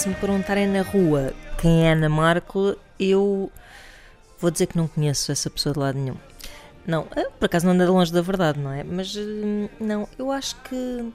Se 0.00 0.08
me 0.08 0.14
perguntarem 0.14 0.66
na 0.66 0.80
rua 0.80 1.34
quem 1.60 1.86
é 1.86 1.92
Ana 1.92 2.08
Marco, 2.08 2.74
eu 2.98 3.52
vou 4.38 4.50
dizer 4.50 4.64
que 4.64 4.78
não 4.78 4.88
conheço 4.88 5.30
essa 5.30 5.50
pessoa 5.50 5.74
de 5.74 5.78
lado 5.78 5.98
nenhum. 5.98 6.16
Não, 6.86 7.06
eh, 7.14 7.28
por 7.38 7.44
acaso 7.44 7.66
não 7.66 7.74
anda 7.74 7.90
longe 7.90 8.10
da 8.10 8.22
verdade, 8.22 8.58
não 8.58 8.72
é? 8.72 8.82
Mas 8.82 9.14
eh, 9.14 9.68
não, 9.78 10.08
eu 10.18 10.32
acho 10.32 10.56
que 10.62 11.12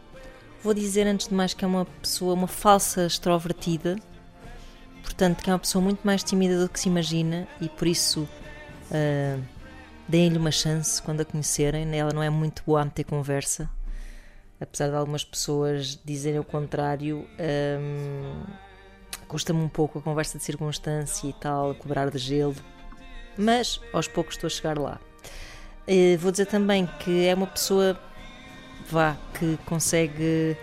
vou 0.61 0.71
dizer 0.71 1.07
antes 1.07 1.29
de 1.29 1.33
mais 1.33 1.51
que 1.51 1.65
é 1.65 1.67
uma 1.67 1.85
pessoa, 1.99 2.35
uma 2.35 2.45
falsa 2.45 3.07
extrovertida, 3.07 3.95
portanto, 5.01 5.41
que 5.41 5.49
é 5.49 5.53
uma 5.53 5.57
pessoa 5.59 5.83
muito 5.83 6.01
mais 6.03 6.23
tímida 6.23 6.61
do 6.61 6.69
que 6.69 6.79
se 6.79 6.87
imagina 6.87 7.47
e 7.59 7.67
por 7.67 7.87
isso 7.87 8.29
uh, 8.91 9.43
deem-lhe 10.07 10.37
uma 10.37 10.51
chance 10.51 11.01
quando 11.01 11.21
a 11.21 11.25
conhecerem. 11.25 11.91
Ela 11.97 12.13
não 12.13 12.21
é 12.21 12.29
muito 12.29 12.61
boa 12.63 12.83
a 12.83 12.85
meter 12.85 13.03
conversa, 13.03 13.67
apesar 14.61 14.89
de 14.89 14.95
algumas 14.95 15.23
pessoas 15.23 15.99
dizerem 16.05 16.39
o 16.39 16.43
contrário. 16.43 17.27
Um, 17.39 18.64
Custa-me 19.27 19.59
um 19.59 19.67
pouco 19.67 19.99
a 19.99 20.01
conversa 20.01 20.37
de 20.37 20.43
circunstância 20.43 21.27
e 21.27 21.33
tal, 21.33 21.73
cobrar 21.75 22.09
de 22.09 22.17
gelo, 22.17 22.55
mas 23.37 23.79
aos 23.91 24.07
poucos 24.07 24.35
estou 24.35 24.47
a 24.47 24.49
chegar 24.49 24.77
lá. 24.77 24.99
Uh, 25.87 26.17
vou 26.17 26.31
dizer 26.31 26.45
também 26.45 26.87
que 26.99 27.25
é 27.25 27.33
uma 27.33 27.47
pessoa 27.47 27.99
vá 28.89 29.15
que 29.37 29.57
consegue 29.65 30.57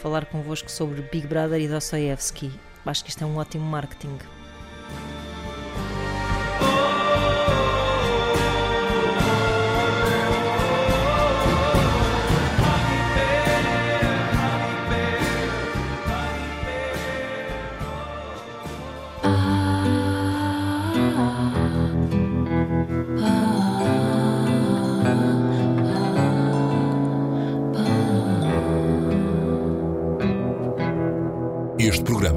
falar 0.00 0.26
convosco 0.26 0.70
sobre 0.70 1.02
Big 1.02 1.26
Brother 1.26 1.60
e 1.60 1.68
Dostoevsky. 1.68 2.50
Acho 2.84 3.04
que 3.04 3.10
isto 3.10 3.22
é 3.22 3.26
um 3.26 3.36
ótimo 3.36 3.64
marketing. 3.64 4.18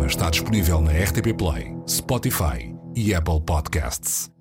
Está 0.08 0.30
disponível 0.30 0.82
na 0.82 0.92
RTP 0.92 1.34
Play, 1.38 1.76
Spotify 1.88 2.74
e 2.96 3.14
Apple 3.14 3.42
Podcasts. 3.42 4.33